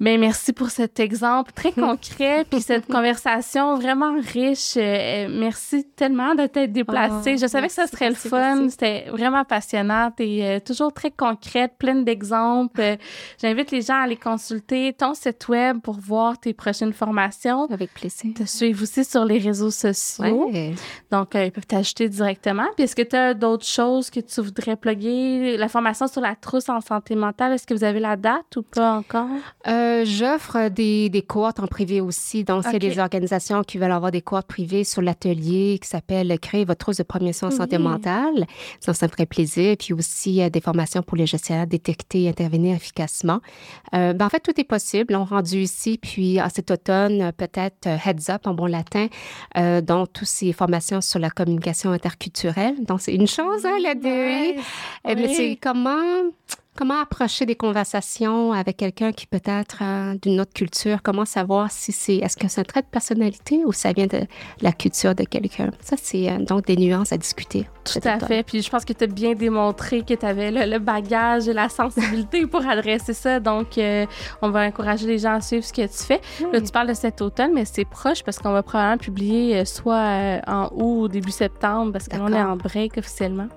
Mais 0.00 0.18
merci 0.18 0.52
pour 0.52 0.70
cet 0.70 0.98
exemple 0.98 1.52
très 1.52 1.72
concret, 1.86 2.44
puis 2.50 2.60
cette 2.60 2.86
conversation 2.86 3.76
vraiment 3.76 4.16
riche. 4.20 4.76
Euh, 4.76 5.00
euh, 5.00 5.28
merci 5.30 5.84
tellement 5.96 6.34
de 6.34 6.46
t'être 6.46 6.72
déplacée. 6.72 7.34
Oh, 7.36 7.40
Je 7.40 7.46
savais 7.46 7.68
que 7.68 7.72
ça 7.72 7.86
serait 7.86 8.08
merci, 8.10 8.28
le 8.28 8.30
fun. 8.30 8.68
C'était 8.68 9.04
vraiment 9.10 9.44
passionnant. 9.44 10.10
T'es 10.10 10.40
euh, 10.42 10.60
toujours 10.60 10.92
très 10.92 11.10
concrète, 11.10 11.74
pleine 11.78 12.04
d'exemples. 12.04 12.80
Euh, 12.80 12.96
J'invite 13.40 13.70
les 13.70 13.82
gens 13.82 13.94
à 13.94 14.04
aller 14.04 14.16
consulter 14.16 14.92
ton 14.92 15.14
site 15.14 15.48
web 15.48 15.80
pour 15.80 15.98
voir 15.98 16.38
tes 16.38 16.52
prochaines 16.52 16.92
formations. 16.92 17.66
Avec 17.70 17.92
plaisir. 17.94 18.32
Te 18.34 18.44
suivre 18.44 18.82
aussi 18.82 19.04
sur 19.04 19.24
les 19.24 19.38
réseaux 19.38 19.70
sociaux. 19.70 20.50
Ouais. 20.50 20.74
Donc, 21.10 21.34
euh, 21.34 21.46
ils 21.46 21.52
peuvent 21.52 21.66
t'ajouter 21.66 22.08
directement. 22.08 22.66
Puis, 22.76 22.84
est-ce 22.84 22.96
que 22.96 23.02
tu 23.02 23.16
as 23.16 23.34
d'autres 23.34 23.66
choses 23.66 24.10
que 24.10 24.20
tu 24.20 24.40
voudrais 24.40 24.76
plugger? 24.76 25.56
La 25.56 25.68
formation 25.68 26.06
sur 26.06 26.20
la 26.20 26.34
trousse 26.34 26.68
en 26.68 26.80
santé 26.80 27.14
mentale, 27.14 27.52
est-ce 27.52 27.66
que 27.66 27.74
vous 27.74 27.84
avez 27.84 28.00
la 28.00 28.16
date 28.16 28.56
ou 28.56 28.62
pas 28.62 28.92
encore? 28.94 29.28
Euh, 29.90 30.00
Euh, 30.00 30.04
j'offre 30.04 30.68
des, 30.68 31.08
des 31.08 31.22
cohortes 31.22 31.60
en 31.60 31.66
privé 31.66 32.00
aussi. 32.00 32.44
Donc, 32.44 32.64
s'il 32.64 32.72
y 32.72 32.76
a 32.76 32.78
des 32.78 32.98
organisations 32.98 33.62
qui 33.62 33.78
veulent 33.78 33.92
avoir 33.92 34.10
des 34.10 34.22
cohortes 34.22 34.46
privées 34.46 34.84
sur 34.84 35.02
l'atelier 35.02 35.78
qui 35.80 35.88
s'appelle 35.88 36.38
Créer 36.40 36.64
votre 36.64 36.78
trousse 36.78 36.98
de 36.98 37.02
premier 37.02 37.32
soin 37.32 37.48
en 37.48 37.52
santé 37.52 37.78
mentale, 37.78 38.46
ça, 38.80 38.94
ça 38.94 39.06
me 39.06 39.10
ferait 39.10 39.26
plaisir. 39.26 39.76
Puis 39.78 39.92
aussi, 39.92 40.48
des 40.50 40.60
formations 40.60 41.02
pour 41.02 41.16
les 41.16 41.26
gestionnaires 41.26 41.66
détecter 41.66 42.24
et 42.24 42.28
intervenir 42.28 42.76
efficacement. 42.76 43.40
Euh, 43.94 44.12
ben, 44.12 44.26
en 44.26 44.28
fait, 44.28 44.40
tout 44.40 44.58
est 44.58 44.64
possible. 44.64 45.14
On 45.14 45.24
rendu 45.24 45.58
ici, 45.58 45.98
puis 46.00 46.38
à 46.38 46.48
cet 46.48 46.70
automne, 46.70 47.32
peut-être 47.36 47.86
Heads 47.86 48.30
Up 48.30 48.46
en 48.46 48.54
bon 48.54 48.66
latin, 48.66 49.08
euh, 49.56 49.80
donc 49.80 50.12
toutes 50.12 50.28
ces 50.28 50.52
formations 50.52 51.00
sur 51.00 51.18
la 51.18 51.30
communication 51.30 51.90
interculturelle. 51.90 52.82
Donc, 52.84 53.00
c'est 53.00 53.14
une 53.14 53.26
chose, 53.26 53.66
hein, 53.66 53.78
la 53.82 53.94
DEI. 53.94 54.56
Mais 55.04 55.34
c'est 55.34 55.58
comment 55.60 56.30
Comment 56.76 57.00
approcher 57.00 57.46
des 57.46 57.56
conversations 57.56 58.52
avec 58.52 58.78
quelqu'un 58.78 59.12
qui 59.12 59.26
peut 59.26 59.42
être 59.44 59.78
euh, 59.82 60.14
d'une 60.22 60.40
autre 60.40 60.52
culture? 60.52 61.02
Comment 61.02 61.24
savoir 61.24 61.70
si 61.70 61.92
c'est, 61.92 62.16
est-ce 62.16 62.36
que 62.36 62.48
c'est 62.48 62.60
un 62.60 62.64
trait 62.64 62.82
de 62.82 62.86
personnalité 62.86 63.64
ou 63.66 63.72
ça 63.72 63.92
vient 63.92 64.06
de 64.06 64.22
la 64.62 64.72
culture 64.72 65.14
de 65.14 65.24
quelqu'un? 65.24 65.70
Ça, 65.80 65.96
c'est 66.00 66.30
euh, 66.30 66.38
donc 66.38 66.66
des 66.66 66.76
nuances 66.76 67.12
à 67.12 67.18
discuter. 67.18 67.66
Tout 67.92 68.08
à 68.08 68.18
fait. 68.18 68.42
Puis 68.42 68.62
je 68.62 68.70
pense 68.70 68.84
que 68.84 68.92
tu 68.92 69.04
as 69.04 69.06
bien 69.06 69.34
démontré 69.34 70.02
que 70.02 70.14
tu 70.14 70.26
avais 70.26 70.50
le, 70.50 70.78
bagage 70.78 71.48
et 71.48 71.52
la 71.52 71.68
sensibilité 71.68 72.46
pour 72.50 72.66
adresser 72.66 73.14
ça. 73.14 73.40
Donc, 73.40 73.78
euh, 73.78 74.06
on 74.42 74.50
va 74.50 74.66
encourager 74.66 75.06
les 75.06 75.18
gens 75.18 75.34
à 75.34 75.40
suivre 75.40 75.64
ce 75.64 75.72
que 75.72 75.82
tu 75.82 76.04
fais. 76.04 76.20
Là, 76.52 76.60
tu 76.60 76.70
parles 76.70 76.88
de 76.88 76.94
cet 76.94 77.20
automne, 77.20 77.52
mais 77.54 77.64
c'est 77.64 77.84
proche 77.84 78.22
parce 78.22 78.38
qu'on 78.38 78.52
va 78.52 78.62
probablement 78.62 78.98
publier 78.98 79.64
soit 79.64 80.40
en 80.46 80.68
août 80.72 80.90
ou 80.90 81.08
début 81.08 81.30
septembre 81.30 81.92
parce 81.92 82.08
qu'on 82.08 82.32
est 82.32 82.42
en 82.42 82.56
break 82.56 82.96
officiellement 82.96 83.48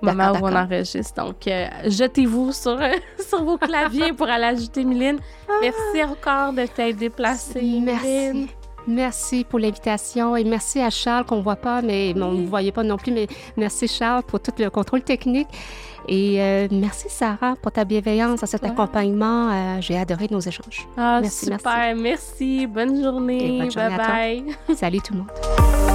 au 0.00 0.06
moment 0.06 0.32
où 0.32 0.46
on 0.46 0.54
enregistre. 0.54 1.22
Donc, 1.22 1.48
jetez-vous 1.84 2.52
sur, 2.52 2.78
sur 3.28 3.42
vos 3.42 3.58
claviers 3.58 4.12
pour 4.12 4.28
aller 4.28 4.44
ajouter 4.44 4.84
Mylène. 4.84 5.18
Merci 5.60 6.04
encore 6.04 6.52
de 6.52 6.66
t'être 6.66 6.96
déplacée. 6.96 7.80
Merci. 7.82 8.48
Merci 8.88 9.44
pour 9.44 9.58
l'invitation 9.58 10.34
et 10.34 10.44
merci 10.44 10.80
à 10.80 10.88
Charles 10.88 11.26
qu'on 11.26 11.36
ne 11.36 11.42
voit 11.42 11.56
pas, 11.56 11.82
mais 11.82 12.14
on 12.16 12.32
ne 12.32 12.46
voyait 12.46 12.72
pas 12.72 12.82
non 12.82 12.96
plus, 12.96 13.12
mais 13.12 13.26
merci 13.56 13.86
Charles 13.86 14.22
pour 14.22 14.40
tout 14.40 14.52
le 14.58 14.70
contrôle 14.70 15.02
technique. 15.02 15.48
Et 16.08 16.40
euh, 16.40 16.68
merci 16.70 17.06
Sarah 17.10 17.54
pour 17.60 17.70
ta 17.70 17.84
bienveillance, 17.84 18.42
à 18.42 18.46
cet 18.46 18.64
accompagnement. 18.64 19.50
Euh, 19.50 19.80
j'ai 19.80 19.98
adoré 19.98 20.26
nos 20.30 20.40
échanges. 20.40 20.88
Ah, 20.96 21.18
merci, 21.20 21.44
super, 21.44 21.94
merci. 21.94 22.66
Bonne 22.66 23.02
journée. 23.02 23.58
bonne 23.58 23.70
journée 23.70 23.96
bye 23.96 24.44
bye. 24.66 24.76
Salut 24.76 25.00
tout 25.02 25.12
le 25.12 25.18
monde. 25.20 25.87